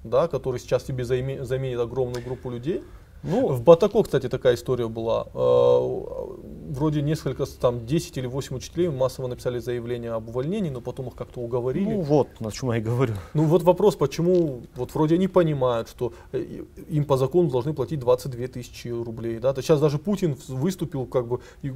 да, 0.03 0.27
который 0.27 0.59
сейчас 0.59 0.83
тебе 0.83 1.03
заменит 1.03 1.79
огромную 1.79 2.23
группу 2.23 2.49
людей. 2.49 2.83
Ну, 3.23 3.47
В 3.47 3.63
Батако, 3.63 4.03
кстати, 4.03 4.27
такая 4.29 4.55
история 4.55 4.87
была. 4.87 5.27
Э, 5.33 6.03
Вроде 6.73 7.01
несколько, 7.01 7.45
там, 7.45 7.85
10 7.85 8.17
или 8.17 8.25
8 8.25 8.55
учителей 8.55 8.89
массово 8.89 9.27
написали 9.27 9.59
заявление 9.59 10.11
об 10.13 10.29
увольнении, 10.29 10.69
но 10.69 10.81
потом 10.81 11.07
их 11.07 11.15
как-то 11.15 11.39
уговорили. 11.39 11.85
ну 11.85 12.01
вот, 12.01 12.27
на 12.39 12.51
чем 12.51 12.71
я 12.71 12.77
и 12.77 12.81
говорю. 12.81 13.13
Ну 13.33 13.43
вот 13.43 13.61
вопрос, 13.63 13.95
почему, 13.95 14.63
вот 14.75 14.93
вроде 14.93 15.15
они 15.15 15.27
понимают, 15.27 15.87
что 15.87 16.13
э, 16.31 16.63
им 16.89 17.05
по 17.05 17.17
закону 17.17 17.49
должны 17.49 17.73
платить 17.73 17.99
22 17.99 18.47
тысячи 18.47 18.87
рублей, 18.87 19.39
да, 19.39 19.53
то 19.53 19.61
сейчас 19.61 19.79
даже 19.79 19.99
Путин 19.99 20.35
выступил 20.47 21.05
как 21.05 21.27
бы, 21.27 21.39
и, 21.61 21.71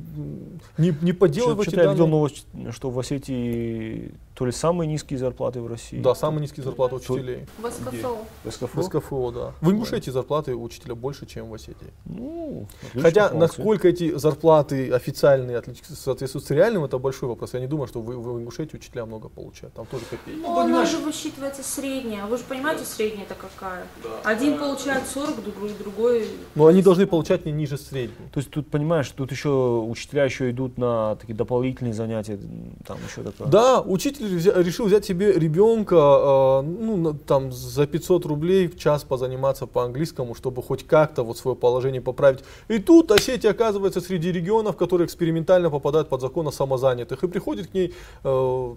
не, 0.78 0.96
не 1.02 1.14
подделывайте 1.14 1.72
Что-то 1.72 1.84
я 1.84 1.92
видел 1.92 2.06
данные. 2.06 2.18
новость, 2.18 2.48
что 2.72 2.90
в 2.90 2.98
Осетии 3.00 4.16
то 4.34 4.46
ли 4.46 4.52
самые 4.52 4.88
низкие 4.88 5.20
зарплаты 5.20 5.62
в 5.62 5.68
России. 5.68 6.00
Да, 6.00 6.16
самые 6.16 6.42
низкие 6.42 6.64
зарплаты 6.64 6.96
учителей. 6.96 7.46
В 7.58 7.70
СКФО. 7.72 8.18
В 8.44 8.52
СКФО? 8.52 8.82
В 8.82 8.84
СКФО, 8.84 9.32
да. 9.32 9.54
В 9.62 9.72
Ингушетии 9.72 10.12
зарплаты 10.12 10.56
учителя 10.56 10.96
больше, 10.96 11.26
чем 11.26 11.37
в 11.44 11.54
Осетии. 11.54 11.92
Ну, 12.06 12.68
Хотя, 13.02 13.30
молодцы. 13.32 13.38
насколько 13.38 13.88
эти 13.88 14.18
зарплаты 14.18 14.92
официальные 14.92 15.62
соответствуют 15.90 16.46
с 16.46 16.52
реальным, 16.52 16.84
это 16.84 16.98
большой 16.98 17.30
вопрос. 17.30 17.54
Я 17.54 17.60
не 17.60 17.68
думаю, 17.68 17.88
что 17.88 18.02
в, 18.02 18.06
в 18.06 18.40
Ингушетии 18.40 18.78
учителя 18.78 19.06
много 19.06 19.30
получают. 19.30 19.74
Там 19.74 19.86
тоже 19.86 20.04
копейки. 20.10 20.40
Ну, 20.42 20.60
она 20.60 20.86
же 20.86 20.98
высчитывается 20.98 21.64
средняя. 21.64 22.26
Вы 22.26 22.38
же 22.38 22.44
понимаете, 22.44 22.84
средняя 22.86 23.26
это 23.26 23.36
какая? 23.36 23.86
Один 24.24 24.58
получает 24.58 25.04
40, 25.08 25.44
другой, 25.44 25.72
другой... 25.80 26.28
Но 26.56 26.68
они 26.68 26.82
должны 26.82 27.06
получать 27.08 27.46
не 27.46 27.52
ниже 27.52 27.78
средней. 27.78 28.28
То 28.34 28.40
есть 28.40 28.50
тут, 28.50 28.70
понимаешь, 28.70 29.10
тут 29.10 29.32
еще 29.32 29.50
учителя 29.88 30.26
еще 30.26 30.50
идут 30.52 30.78
на 30.78 31.16
такие 31.16 31.36
дополнительные 31.36 31.94
занятия, 31.94 32.40
там 32.86 32.98
еще 33.08 33.24
такое. 33.24 33.48
Да, 33.48 33.82
учитель 33.82 34.26
взя- 34.38 34.62
решил 34.62 34.86
взять 34.86 35.06
себе 35.06 35.34
ребенка, 35.34 35.96
э, 35.96 36.62
ну, 36.62 36.98
на- 36.98 37.14
там, 37.14 37.52
за 37.52 37.86
500 37.88 38.26
рублей 38.26 38.68
в 38.68 38.78
час 38.78 39.04
позаниматься 39.04 39.66
по 39.68 39.84
английскому, 39.84 40.36
чтобы 40.36 40.62
хоть 40.64 40.86
как-то 40.86 41.24
вот 41.28 41.38
свое 41.38 41.56
положение 41.56 42.02
поправить. 42.02 42.44
И 42.68 42.80
тут 42.80 43.12
Осетия 43.12 43.52
оказывается 43.52 44.02
среди 44.02 44.32
регионов, 44.32 44.78
которые 44.78 45.06
экспериментально 45.06 45.70
попадают 45.70 46.10
под 46.10 46.22
закон 46.22 46.48
о 46.48 46.52
самозанятых. 46.52 47.24
И 47.24 47.28
приходит 47.28 47.68
к 47.68 47.74
ней, 47.74 47.94
э, 48.24 48.76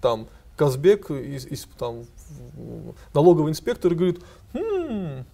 там, 0.00 0.28
Казбек, 0.56 1.10
из, 1.10 1.46
из, 1.46 1.66
там, 1.78 2.04
налоговый 3.14 3.50
инспектор, 3.50 3.92
и 3.92 3.94
говорит, 3.94 4.20
«Хм, 4.54 5.24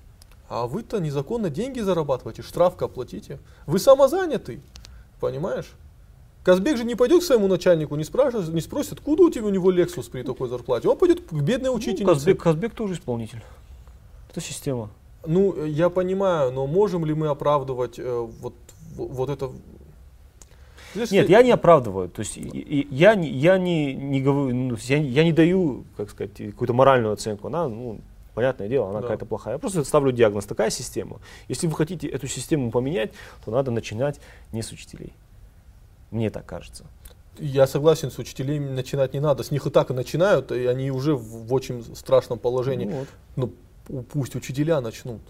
а 0.48 0.66
вы-то 0.66 0.98
незаконно 1.00 1.48
деньги 1.48 1.80
зарабатываете, 1.80 2.42
штрафка 2.42 2.84
оплатите. 2.84 3.38
Вы 3.66 3.78
самозанятый, 3.78 4.60
понимаешь? 5.18 5.72
Казбек 6.44 6.76
же 6.76 6.84
не 6.84 6.96
пойдет 6.96 7.22
к 7.22 7.24
своему 7.24 7.46
начальнику, 7.46 7.94
не, 7.96 8.04
спрашивает, 8.04 8.48
не 8.48 8.60
спросит, 8.60 8.94
откуда 8.94 9.22
у 9.22 9.30
тебя 9.30 9.46
у 9.46 9.50
него 9.50 9.70
Лексус 9.70 10.08
при 10.08 10.22
такой 10.22 10.48
зарплате. 10.48 10.88
Он 10.88 10.98
пойдет 10.98 11.22
к 11.26 11.32
бедной 11.32 11.70
Ну, 11.70 11.76
учительнице. 11.76 12.12
Казбек, 12.12 12.42
Казбек 12.42 12.74
тоже 12.74 12.94
исполнитель. 12.94 13.42
Это 14.30 14.40
система. 14.40 14.90
Ну, 15.26 15.54
э, 15.56 15.68
я 15.68 15.88
понимаю, 15.90 16.52
но 16.52 16.66
можем 16.66 17.04
ли 17.04 17.14
мы 17.14 17.28
оправдывать 17.28 17.98
э, 17.98 18.28
вот, 18.40 18.54
вот 18.96 19.30
это? 19.30 19.50
Знаешь, 20.94 21.10
Нет, 21.10 21.26
ты- 21.26 21.32
я 21.32 21.42
не 21.42 21.50
оправдываю. 21.52 22.08
То 22.08 22.20
есть 22.20 22.36
я 22.36 23.14
не, 23.14 23.28
я 23.30 23.56
не, 23.58 23.94
не 23.94 24.20
говорю, 24.20 24.54
ну, 24.54 24.76
я, 24.80 24.98
я 24.98 25.24
не 25.24 25.32
даю, 25.32 25.84
как 25.96 26.10
сказать, 26.10 26.36
какую-то 26.36 26.74
моральную 26.74 27.14
оценку. 27.14 27.46
Она, 27.46 27.66
ну, 27.68 28.00
понятное 28.34 28.68
дело, 28.68 28.90
она 28.90 28.96
Да. 29.00 29.02
какая-то 29.02 29.24
плохая. 29.26 29.54
Я 29.54 29.58
просто 29.58 29.84
ставлю 29.84 30.12
диагноз. 30.12 30.44
Такая 30.44 30.70
система. 30.70 31.20
Если 31.48 31.66
вы 31.66 31.74
хотите 31.76 32.08
эту 32.08 32.26
систему 32.26 32.70
поменять, 32.70 33.12
то 33.44 33.50
надо 33.50 33.70
начинать 33.70 34.20
не 34.52 34.62
с 34.62 34.70
учителей. 34.72 35.12
Мне 36.10 36.28
так 36.28 36.44
кажется. 36.44 36.84
Я 37.38 37.66
согласен, 37.66 38.10
с 38.10 38.18
учителей 38.18 38.60
начинать 38.60 39.14
не 39.14 39.20
надо. 39.20 39.42
С 39.42 39.50
них 39.50 39.66
и 39.66 39.70
так 39.70 39.90
и 39.90 39.94
начинают, 39.94 40.52
и 40.52 40.66
они 40.66 40.90
уже 40.90 41.14
в, 41.14 41.46
в 41.46 41.54
очень 41.54 41.82
страшном 41.96 42.38
положении. 42.38 42.84
Ну 42.84 42.98
вот. 42.98 43.08
Ну, 43.36 43.52
пусть 44.12 44.34
учителя 44.34 44.80
начнут. 44.80 45.20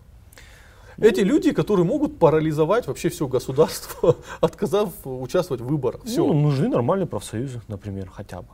Эти 0.99 1.21
люди, 1.21 1.53
которые 1.53 1.87
могут 1.87 2.19
парализовать 2.19 2.87
вообще 2.87 3.09
все 3.09 3.27
государство, 3.27 4.17
отказав 4.41 4.91
участвовать 5.05 5.63
в 5.63 5.67
выборах. 5.67 6.05
Все. 6.05 6.25
Ну, 6.25 6.35
нужны 6.35 6.69
нормальные 6.69 7.07
профсоюзы, 7.07 7.63
например, 7.69 8.11
хотя 8.11 8.43
бы. 8.43 8.49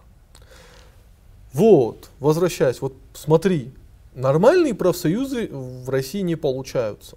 Вот, 1.53 2.11
возвращаясь, 2.21 2.81
вот 2.81 2.95
смотри, 3.15 3.73
нормальные 4.15 4.75
профсоюзы 4.75 5.49
в 5.51 5.89
России 5.89 6.21
не 6.21 6.37
получаются. 6.37 7.17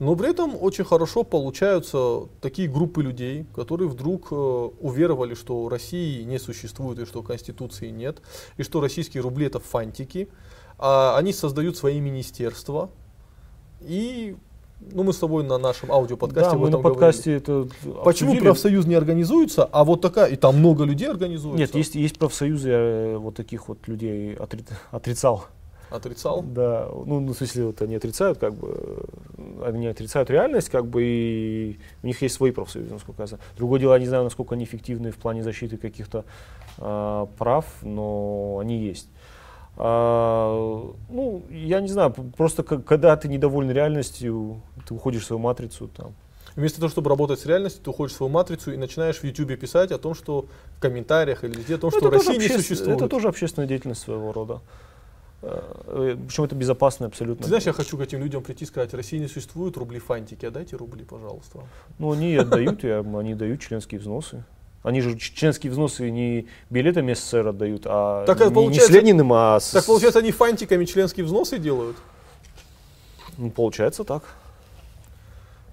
Но 0.00 0.16
при 0.16 0.30
этом 0.30 0.56
очень 0.60 0.84
хорошо 0.84 1.22
получаются 1.22 2.28
такие 2.40 2.68
группы 2.68 3.02
людей, 3.02 3.46
которые 3.54 3.88
вдруг 3.88 4.28
э, 4.32 4.34
уверовали, 4.34 5.34
что 5.34 5.68
России 5.68 6.22
не 6.24 6.38
существует 6.38 6.98
и 6.98 7.04
что 7.04 7.22
Конституции 7.22 7.90
нет, 7.90 8.20
и 8.56 8.64
что 8.64 8.80
российские 8.80 9.22
рубли 9.22 9.46
это 9.46 9.60
фантики. 9.60 10.28
А 10.78 11.16
они 11.16 11.32
создают 11.32 11.76
свои 11.76 12.00
министерства. 12.00 12.90
И 13.80 14.36
ну, 14.92 15.02
мы 15.02 15.12
с 15.12 15.18
тобой 15.18 15.44
на 15.44 15.58
нашем 15.58 15.90
аудиоподкасте 15.92 16.50
да, 16.50 16.56
об 16.56 16.60
мы 16.60 16.66
на 16.66 16.68
этом 16.70 16.82
говорили. 16.82 17.00
подкасте 17.00 17.34
это 17.34 17.68
Почему 18.04 18.30
обсудили. 18.30 18.40
профсоюз 18.40 18.86
не 18.86 18.94
организуется, 18.94 19.64
а 19.64 19.84
вот 19.84 20.00
такая, 20.00 20.30
и 20.30 20.36
там 20.36 20.58
много 20.58 20.84
людей 20.84 21.08
организуется? 21.08 21.58
Нет, 21.58 21.74
есть, 21.74 21.94
есть 21.94 22.18
профсоюзы, 22.18 22.68
я 22.68 22.78
э, 22.78 23.16
вот 23.16 23.34
таких 23.34 23.68
вот 23.68 23.86
людей 23.88 24.34
отри- 24.34 24.64
отрицал. 24.90 25.46
Отрицал? 25.90 26.42
Да, 26.42 26.88
ну, 27.06 27.20
ну, 27.20 27.32
в 27.32 27.36
смысле, 27.36 27.66
вот 27.66 27.80
они 27.82 27.94
отрицают, 27.94 28.38
как 28.38 28.54
бы, 28.54 29.06
э, 29.38 29.62
они 29.66 29.86
отрицают 29.86 30.28
реальность, 30.28 30.68
как 30.68 30.86
бы, 30.86 31.02
и 31.04 31.78
у 32.02 32.06
них 32.06 32.20
есть 32.20 32.34
свои 32.34 32.50
профсоюзы, 32.50 32.92
насколько 32.92 33.22
я 33.22 33.26
знаю. 33.26 33.42
Другое 33.56 33.80
дело, 33.80 33.94
я 33.94 34.00
не 34.00 34.06
знаю, 34.06 34.24
насколько 34.24 34.54
они 34.54 34.64
эффективны 34.64 35.12
в 35.12 35.16
плане 35.16 35.42
защиты 35.42 35.76
каких-то 35.76 36.24
а, 36.78 37.26
прав, 37.38 37.66
но 37.82 38.58
они 38.60 38.84
есть. 38.84 39.08
А, 39.76 40.92
ну, 41.10 41.42
я 41.50 41.80
не 41.80 41.88
знаю, 41.88 42.12
просто 42.36 42.62
когда 42.62 43.16
ты 43.16 43.28
недоволен 43.28 43.70
реальностью, 43.70 44.60
ты 44.88 44.94
уходишь 44.94 45.22
в 45.22 45.26
свою 45.26 45.40
матрицу, 45.40 45.88
там, 45.88 46.14
Вместо 46.56 46.78
того, 46.78 46.88
чтобы 46.88 47.10
работать 47.10 47.40
с 47.40 47.46
реальностью, 47.46 47.82
ты 47.82 47.90
уходишь 47.90 48.12
в 48.14 48.16
свою 48.16 48.30
матрицу 48.30 48.72
и 48.72 48.76
начинаешь 48.76 49.16
в 49.16 49.24
Ютубе 49.24 49.56
писать 49.56 49.90
о 49.90 49.98
том, 49.98 50.14
что 50.14 50.46
в 50.76 50.80
комментариях 50.80 51.42
или 51.42 51.56
везде 51.56 51.74
о 51.74 51.78
том, 51.78 51.90
Ну, 51.92 51.98
что 51.98 52.10
Россия 52.10 52.38
не 52.38 52.48
существует. 52.48 52.96
Это 52.98 53.08
тоже 53.08 53.26
общественная 53.26 53.66
деятельность 53.66 54.02
своего 54.02 54.32
рода. 54.32 54.60
Э, 55.42 56.16
Причем 56.28 56.44
это 56.44 56.54
безопасно 56.54 57.06
абсолютно. 57.06 57.42
Ты 57.42 57.48
знаешь, 57.48 57.64
я 57.64 57.72
хочу 57.72 57.98
к 57.98 58.00
этим 58.02 58.20
людям 58.20 58.42
прийти 58.44 58.64
и 58.64 58.68
сказать, 58.68 58.94
Россия 58.94 59.18
не 59.18 59.26
существует, 59.26 59.76
рубли 59.76 59.98
фантики, 59.98 60.46
отдайте 60.46 60.76
рубли, 60.76 61.02
пожалуйста. 61.04 61.58
Ну, 61.98 62.12
они 62.12 62.36
отдают, 62.36 62.84
я- 62.84 63.00
они 63.00 63.34
дают 63.34 63.60
членские 63.60 64.00
взносы. 64.00 64.44
Они 64.84 65.00
же 65.00 65.18
членские 65.18 65.72
взносы 65.72 66.10
не 66.10 66.46
билетами 66.68 67.14
СССР 67.14 67.48
отдают, 67.48 67.84
а 67.86 68.26
Так 68.26 68.36
это 68.36 68.44
не, 68.44 68.50
не 68.50 68.54
получается- 68.54 68.92
с 68.92 68.94
Лениным, 68.94 69.32
а 69.32 69.58
с... 69.58 69.70
Так 69.70 69.86
получается, 69.86 70.18
они 70.18 70.30
фантиками 70.30 70.84
членские 70.84 71.24
взносы 71.24 71.56
делают? 71.58 71.96
Ну, 73.38 73.50
получается 73.50 74.04
так. 74.04 74.24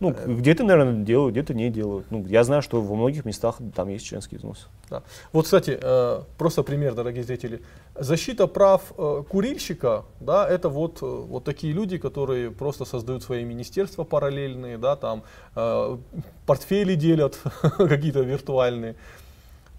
Ну, 0.01 0.09
Э. 0.17 0.33
где-то, 0.33 0.63
наверное, 0.63 1.05
делают, 1.05 1.31
где-то 1.33 1.53
не 1.53 1.69
делают. 1.69 2.07
Ну, 2.09 2.25
я 2.27 2.43
знаю, 2.43 2.61
что 2.61 2.81
во 2.81 2.95
многих 2.95 3.23
местах 3.23 3.57
там 3.75 3.87
есть 3.87 4.05
членские 4.05 4.39
взносы. 4.39 4.65
Да. 4.89 5.03
Вот, 5.31 5.45
кстати, 5.45 5.77
э, 5.81 6.21
просто 6.37 6.63
пример, 6.63 6.95
дорогие 6.95 7.23
зрители. 7.23 7.61
Защита 7.95 8.47
прав 8.47 8.81
э, 8.97 9.23
курильщика, 9.29 10.03
да, 10.19 10.49
это 10.49 10.69
вот, 10.69 11.01
вот 11.01 11.43
такие 11.43 11.71
люди, 11.71 11.97
которые 11.97 12.49
просто 12.49 12.83
создают 12.83 13.23
свои 13.23 13.45
министерства 13.45 14.03
параллельные, 14.03 14.77
да, 14.77 14.95
там 14.95 15.23
портфели 16.45 16.95
делят 16.95 17.39
какие-то 17.77 18.21
виртуальные. 18.21 18.95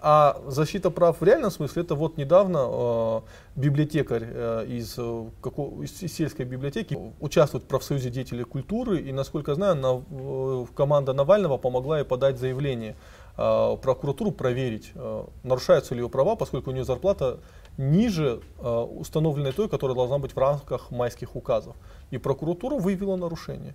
А 0.05 0.40
защита 0.48 0.90
прав 0.90 1.20
в 1.20 1.24
реальном 1.24 1.53
смысле, 1.53 1.82
это 1.82 1.94
вот 1.94 2.16
недавно 2.16 2.59
э, 2.59 3.20
библиотекарь 3.55 4.24
э, 4.26 4.66
из, 4.66 4.96
э, 4.98 5.24
како- 5.40 5.80
из 5.84 5.96
сельской 5.96 6.44
библиотеки 6.44 6.98
участвует 7.20 7.62
в 7.62 7.68
профсоюзе 7.68 8.11
деятелей 8.11 8.42
культуры, 8.42 8.98
и, 8.98 9.12
насколько 9.12 9.55
знаю, 9.55 9.76
на- 9.76 10.03
э, 10.11 10.66
команда 10.74 11.12
Навального 11.12 11.57
помогла 11.57 11.98
ей 12.00 12.05
подать 12.05 12.38
заявление 12.38 12.96
э, 13.38 13.76
прокуратуру 13.80 14.32
проверить, 14.32 14.90
э, 14.96 15.24
нарушаются 15.44 15.94
ли 15.94 16.03
ее 16.03 16.09
права, 16.09 16.34
поскольку 16.34 16.70
у 16.70 16.72
нее 16.72 16.84
зарплата 16.84 17.38
ниже 17.78 18.40
э, 18.59 18.86
установленной 18.98 19.53
той, 19.53 19.68
которая 19.68 19.94
должна 19.96 20.18
быть 20.18 20.32
в 20.34 20.38
рамках 20.38 20.90
майских 20.90 21.36
указов. 21.36 21.76
И 22.11 22.18
прокуратура 22.18 22.74
выявила 22.76 23.14
нарушение. 23.16 23.74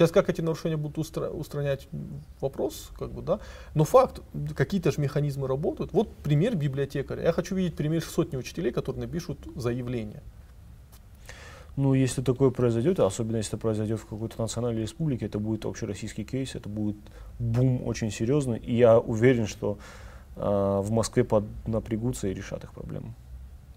Сейчас 0.00 0.12
как 0.12 0.30
эти 0.30 0.40
нарушения 0.40 0.78
будут 0.78 0.96
устра- 0.96 1.28
устранять, 1.28 1.86
вопрос, 2.40 2.90
как 2.98 3.12
бы, 3.12 3.20
да. 3.20 3.38
Но 3.74 3.84
факт, 3.84 4.22
какие-то 4.56 4.92
же 4.92 4.98
механизмы 4.98 5.46
работают. 5.46 5.92
Вот 5.92 6.10
пример 6.24 6.56
библиотекаря. 6.56 7.22
Я 7.22 7.32
хочу 7.32 7.54
видеть 7.54 7.76
пример 7.76 8.02
сотни 8.02 8.38
учителей, 8.38 8.72
которые 8.72 9.02
напишут 9.02 9.38
заявление. 9.56 10.22
Ну, 11.76 11.92
если 11.92 12.22
такое 12.22 12.48
произойдет, 12.48 12.98
особенно 12.98 13.36
если 13.36 13.50
это 13.50 13.58
произойдет 13.58 14.00
в 14.00 14.06
какой-то 14.06 14.40
национальной 14.40 14.80
республике, 14.80 15.26
это 15.26 15.38
будет 15.38 15.66
общероссийский 15.66 16.24
кейс, 16.24 16.54
это 16.54 16.70
будет 16.70 16.96
бум 17.38 17.86
очень 17.86 18.10
серьезный. 18.10 18.58
И 18.58 18.76
я 18.76 18.98
уверен, 18.98 19.46
что 19.46 19.76
а, 20.34 20.80
в 20.80 20.90
Москве 20.92 21.24
под, 21.24 21.44
напрягутся 21.66 22.28
и 22.28 22.32
решат 22.32 22.64
их 22.64 22.72
проблему. 22.72 23.12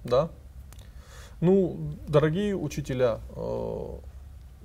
Да? 0.06 0.30
Ну, 1.42 1.98
дорогие 2.08 2.56
учителя, 2.56 3.20
э, 3.36 3.98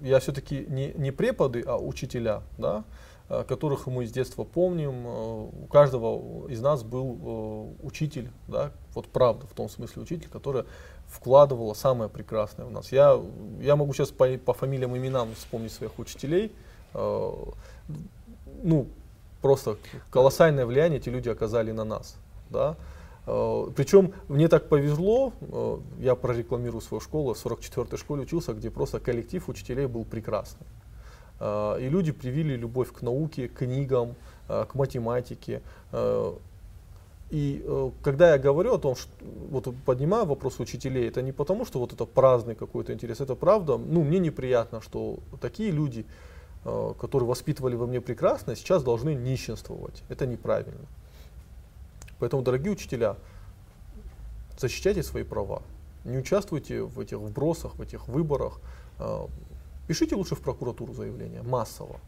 я 0.01 0.19
все-таки 0.21 0.67
не, 0.69 0.93
не 0.95 1.11
преподы, 1.11 1.63
а 1.67 1.77
учителя, 1.77 2.43
да, 2.57 2.85
э, 3.29 3.45
которых 3.49 3.87
мы 3.87 4.07
с 4.07 4.13
детства 4.13 4.45
помним. 4.45 5.07
Э, 5.07 5.49
У 5.65 5.67
каждого 5.71 6.49
из 6.49 6.61
нас 6.61 6.83
был 6.83 7.75
э, 7.81 7.87
учитель, 7.87 8.31
да, 8.47 8.73
вот 8.95 9.07
правда, 9.09 9.47
в 9.47 9.55
том 9.55 9.69
смысле 9.69 10.03
учитель, 10.03 10.29
который 10.29 10.65
вкладывала 11.07 11.75
самое 11.75 12.11
прекрасное 12.11 12.67
в 12.67 12.71
нас. 12.71 12.93
Я, 12.93 13.21
я 13.61 13.77
могу 13.77 13.93
сейчас 13.93 14.11
по, 14.11 14.29
по 14.39 14.53
фамилиям 14.53 14.95
и 14.95 14.99
именам 14.99 15.35
вспомнить 15.35 15.73
своих 15.73 15.99
учителей. 15.99 16.53
Ну, 16.95 18.87
просто 19.41 19.77
колоссальное 20.11 20.67
влияние 20.67 20.99
эти 21.01 21.09
люди 21.09 21.29
оказали 21.29 21.71
на 21.71 21.85
нас. 21.85 22.17
Да? 22.51 22.77
Э, 23.29 23.67
Причем 23.77 24.13
мне 24.29 24.49
так 24.49 24.69
повезло, 24.69 25.33
э, 25.41 25.79
я 26.01 26.15
прорекламирую 26.15 26.81
свою 26.81 27.01
школу, 27.01 27.35
в 27.35 27.47
44-й 27.47 27.99
школе 27.99 28.23
учился, 28.23 28.55
где 28.55 28.71
просто 28.71 29.01
коллектив 29.01 29.49
учителей 29.49 29.87
был 29.87 30.05
прекрасный. 30.05 30.67
Э, 31.41 31.77
И 31.81 31.89
люди 31.91 32.13
привили 32.13 32.57
любовь 32.57 32.91
к 32.93 33.03
науке, 33.03 33.49
к 33.49 33.59
книгам, 33.59 34.15
к 34.49 34.75
математике. 34.75 35.61
И 37.31 37.93
когда 38.03 38.31
я 38.31 38.39
говорю 38.39 38.73
о 38.73 38.79
том, 38.79 38.97
что 38.97 39.11
вот 39.51 39.75
поднимаю 39.85 40.25
вопрос 40.25 40.61
учителей, 40.61 41.07
это 41.07 41.21
не 41.21 41.33
потому, 41.33 41.67
что 41.67 41.79
вот 41.79 41.93
это 41.93 42.07
праздный 42.07 42.55
какой-то 42.55 42.95
интерес, 42.95 43.21
это 43.21 43.35
правда. 43.35 43.77
Ну, 43.77 44.05
мне 44.05 44.19
неприятно, 44.19 44.81
что 44.81 45.19
такие 45.43 45.71
люди, 45.71 46.07
которые 46.65 47.29
воспитывали 47.29 47.77
во 47.77 47.87
мне 47.87 48.01
прекрасно, 48.01 48.57
сейчас 48.57 48.83
должны 48.83 49.15
нищенствовать. 49.15 50.03
Это 50.09 50.27
неправильно. 50.27 50.87
Поэтому, 52.19 52.43
дорогие 52.43 52.73
учителя, 52.73 53.17
защищайте 54.59 55.03
свои 55.03 55.23
права. 55.23 55.63
Не 56.05 56.19
участвуйте 56.19 56.83
в 56.83 56.99
этих 57.01 57.19
вбросах, 57.19 57.77
в 57.77 57.83
этих 57.83 58.09
выборах. 58.09 58.61
Э, 58.99 59.27
Пишите 59.89 60.17
лучше 60.17 60.35
в 60.35 60.43
прокуратуру 60.43 60.93
заявление, 60.93 61.43
массово. 61.43 61.99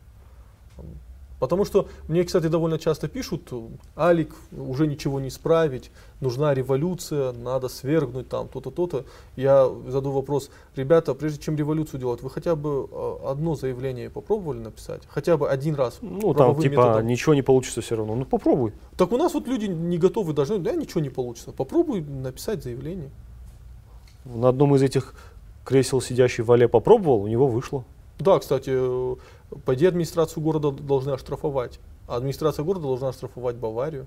Потому 1.40 1.64
что 1.64 1.88
мне, 2.06 2.22
кстати, 2.22 2.48
довольно 2.48 2.78
часто 2.78 3.08
пишут, 3.08 3.50
Алик, 3.96 4.34
уже 4.52 4.86
ничего 4.86 5.20
не 5.20 5.28
исправить, 5.28 5.90
нужна 6.20 6.52
революция, 6.52 7.32
надо 7.32 7.68
свергнуть 7.68 8.28
там 8.28 8.46
то-то, 8.46 8.70
то-то. 8.70 9.04
Я 9.36 9.68
задаю 9.88 10.14
вопрос, 10.14 10.50
ребята, 10.76 11.14
прежде 11.14 11.42
чем 11.42 11.56
революцию 11.56 11.98
делать, 11.98 12.22
вы 12.22 12.28
хотя 12.28 12.54
бы 12.54 12.86
э, 12.92 13.16
одно 13.26 13.54
заявление 13.54 14.10
попробовали 14.10 14.58
написать? 14.58 15.00
Хотя 15.08 15.38
бы 15.38 15.48
один 15.48 15.76
раз? 15.76 15.98
Ну, 16.02 16.34
там, 16.34 16.60
типа, 16.60 16.72
методом? 16.72 17.06
ничего 17.06 17.34
не 17.34 17.42
получится 17.42 17.80
все 17.80 17.96
равно. 17.96 18.14
Ну, 18.16 18.26
попробуй. 18.26 18.74
Так 18.98 19.10
у 19.10 19.16
нас 19.16 19.32
вот 19.32 19.48
люди 19.48 19.64
не 19.64 19.96
готовы 19.96 20.34
даже, 20.34 20.58
да, 20.58 20.72
ничего 20.72 21.00
не 21.00 21.10
получится. 21.10 21.52
Попробуй 21.52 22.02
написать 22.02 22.62
заявление. 22.62 23.08
На 24.26 24.50
одном 24.50 24.74
из 24.74 24.82
этих 24.82 25.14
кресел 25.64 26.02
сидящий 26.02 26.44
Вале 26.44 26.68
попробовал, 26.68 27.22
у 27.22 27.28
него 27.28 27.48
вышло. 27.48 27.84
Да, 28.18 28.38
кстати, 28.38 28.70
э, 28.74 29.16
по 29.64 29.74
идее 29.74 29.88
администрацию 29.88 30.42
города 30.42 30.70
должны 30.70 31.10
оштрафовать. 31.10 31.78
А 32.06 32.16
администрация 32.16 32.64
города 32.64 32.86
должна 32.86 33.08
оштрафовать 33.08 33.56
Баварию. 33.56 34.06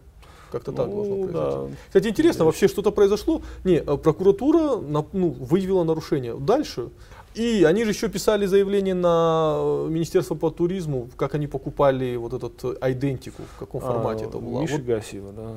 Как-то 0.52 0.72
так 0.72 0.88
Ну, 0.88 0.96
должно 0.96 1.28
да. 1.28 1.42
произойти. 1.52 1.76
Кстати, 1.88 2.08
интересно, 2.08 2.46
вообще 2.46 2.68
что-то 2.68 2.92
произошло? 2.92 3.42
Не, 3.64 3.78
э, 3.78 3.98
прокуратура 3.98 4.78
ну, 4.78 5.30
выявила 5.40 5.84
нарушение. 5.84 6.36
Дальше. 6.36 6.90
И 7.34 7.64
они 7.64 7.84
же 7.84 7.90
еще 7.92 8.10
писали 8.10 8.46
заявление 8.46 8.94
на 8.94 9.56
э, 9.58 9.88
Министерство 9.90 10.36
по 10.36 10.52
туризму, 10.52 11.10
как 11.18 11.34
они 11.34 11.48
покупали 11.48 12.16
вот 12.18 12.34
этот 12.34 12.64
э, 12.64 12.76
айдентику, 12.82 13.42
в 13.56 13.60
каком 13.60 13.82
формате 13.82 14.26
А, 14.26 14.28
это 14.30 14.38
было. 14.38 14.62
Миши 14.62 14.76
Вот- 14.76 14.84
Гасиева, 14.86 15.32
да. 15.32 15.52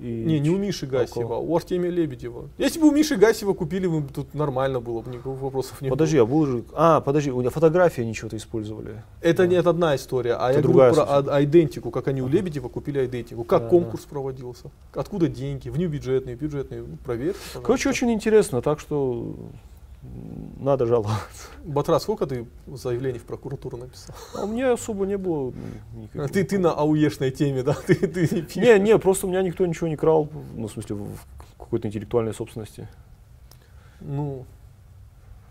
И 0.00 0.24
не, 0.24 0.40
не 0.40 0.48
у 0.50 0.56
Миши 0.56 0.86
Гасева, 0.86 1.34
у 1.34 1.54
Артемия 1.56 1.90
Лебедева. 1.90 2.48
Если 2.56 2.80
бы 2.80 2.88
у 2.88 2.90
Миши 2.90 3.16
Гасева 3.16 3.52
купили, 3.52 3.86
бы 3.86 4.02
тут 4.08 4.32
нормально 4.34 4.80
было 4.80 5.02
бы, 5.02 5.10
никаких 5.10 5.26
вопросов 5.40 5.80
не 5.82 5.90
Подожди, 5.90 6.16
было. 6.16 6.24
а 6.24 6.30
был 6.30 6.46
же... 6.46 6.64
А, 6.72 7.00
подожди, 7.00 7.30
у 7.30 7.40
меня 7.40 7.50
фотографии 7.50 8.00
они 8.02 8.14
что-то 8.14 8.36
использовали. 8.36 9.02
Это 9.20 9.46
не 9.46 9.56
это 9.56 9.70
одна 9.70 9.94
история, 9.96 10.34
а 10.34 10.48
Это 10.48 10.58
я 10.58 10.62
другая 10.62 10.92
говорю 10.92 11.06
про 11.06 11.32
а- 11.32 11.36
айдентику, 11.36 11.90
как 11.90 12.08
они 12.08 12.22
у 12.22 12.28
Лебедева 12.28 12.68
купили 12.68 12.98
айдентику. 12.98 13.44
Как 13.44 13.64
Да, 13.64 13.68
конкурс 13.68 14.04
проводился, 14.04 14.70
откуда 14.94 15.28
деньги, 15.28 15.68
внебюджетные, 15.68 16.34
бюджетные, 16.34 16.80
ну, 16.82 16.96
проверьте. 17.04 17.38
Короче, 17.52 17.62
пожалуйста. 17.62 17.88
очень 17.90 18.12
интересно, 18.12 18.62
так 18.62 18.80
что 18.80 19.36
надо 20.02 20.86
жаловаться. 20.86 21.48
Батрас, 21.64 22.02
сколько 22.02 22.26
ты 22.26 22.46
заявлений 22.66 23.18
в 23.18 23.24
прокуратуру 23.24 23.76
написал? 23.76 24.14
А 24.34 24.44
у 24.44 24.48
меня 24.48 24.72
особо 24.72 25.04
не 25.04 25.18
было 25.18 25.52
никаких. 25.94 26.24
А 26.24 26.28
Ты, 26.28 26.44
ты 26.44 26.58
на 26.58 26.72
ауешной 26.72 27.30
теме, 27.30 27.62
да? 27.62 27.74
Ты, 27.86 27.94
ты 27.94 28.22
не 28.22 28.42
пишешь. 28.42 28.56
Не, 28.56 28.78
не, 28.78 28.98
просто 28.98 29.26
у 29.26 29.30
меня 29.30 29.42
никто 29.42 29.66
ничего 29.66 29.88
не 29.88 29.96
крал, 29.96 30.28
ну, 30.54 30.68
в 30.68 30.72
смысле, 30.72 30.96
в 30.96 31.18
какой-то 31.58 31.88
интеллектуальной 31.88 32.32
собственности. 32.32 32.88
Ну, 34.00 34.46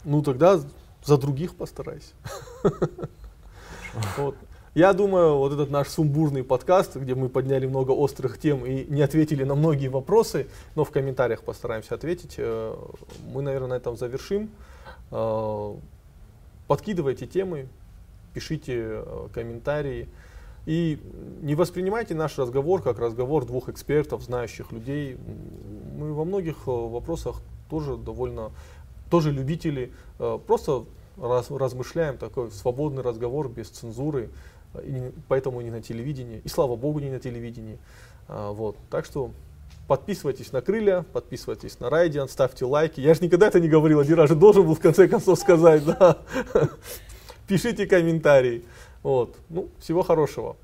ну 0.04 0.24
тогда 0.24 0.60
за 1.04 1.18
других 1.18 1.56
постарайся. 1.56 2.14
Вот. 4.18 4.36
Я 4.76 4.94
думаю, 4.94 5.38
вот 5.38 5.52
этот 5.52 5.72
наш 5.72 5.88
сумбурный 5.88 6.44
подкаст, 6.44 6.96
где 6.96 7.16
мы 7.16 7.28
подняли 7.28 7.66
много 7.66 7.92
острых 7.92 8.38
тем 8.38 8.64
и 8.68 8.86
не 8.86 9.02
ответили 9.02 9.44
на 9.44 9.56
многие 9.56 9.88
вопросы, 9.88 10.48
но 10.76 10.86
в 10.86 10.92
комментариях 10.92 11.42
постараемся 11.42 11.96
ответить, 11.96 12.36
э, 12.38 12.76
мы, 13.34 13.42
наверное, 13.42 13.70
на 13.70 13.74
этом 13.74 13.98
завершим. 13.98 14.52
Э, 15.12 15.76
Подкидывайте 16.68 17.26
темы, 17.26 17.68
пишите 18.36 18.76
э, 18.78 19.28
комментарии. 19.34 20.08
И 20.68 21.00
не 21.42 21.56
воспринимайте 21.56 22.14
наш 22.14 22.38
разговор 22.38 22.84
как 22.84 23.00
разговор 23.00 23.46
двух 23.46 23.70
экспертов, 23.70 24.22
знающих 24.22 24.72
людей. 24.72 25.18
Мы 25.98 26.14
во 26.14 26.26
многих 26.26 26.68
вопросах 26.68 27.42
тоже 27.72 27.98
довольно, 27.98 28.52
тоже 29.10 29.32
любители. 29.32 29.92
Просто 30.18 30.84
раз- 31.18 31.50
размышляем, 31.50 32.18
такой 32.18 32.52
свободный 32.52 33.02
разговор 33.02 33.50
без 33.50 33.70
цензуры. 33.70 34.30
И 34.84 35.12
поэтому 35.28 35.62
не 35.62 35.72
на 35.72 35.82
телевидении. 35.82 36.42
И 36.44 36.50
слава 36.50 36.76
богу, 36.76 37.00
не 37.00 37.10
на 37.10 37.20
телевидении. 37.20 37.80
А, 38.28 38.52
Вот. 38.52 38.78
Так 38.90 39.06
что 39.06 39.32
подписывайтесь 39.88 40.52
на 40.52 40.62
Крылья, 40.62 41.04
подписывайтесь 41.14 41.80
на 41.80 41.90
Райдиан, 41.90 42.30
ставьте 42.30 42.66
лайки. 42.66 43.02
Я 43.02 43.14
же 43.16 43.24
никогда 43.24 43.48
это 43.48 43.60
не 43.60 43.68
говорил, 43.68 44.00
один 44.00 44.16
раз 44.16 44.30
же 44.30 44.36
должен 44.36 44.66
был 44.66 44.76
в 44.76 44.80
конце 44.80 45.08
концов 45.08 45.40
сказать. 45.40 45.84
Да. 45.84 46.20
Пишите 47.48 47.88
комментарии. 47.88 48.64
Вот. 49.02 49.36
Ну, 49.50 49.70
всего 49.80 50.04
хорошего. 50.04 50.58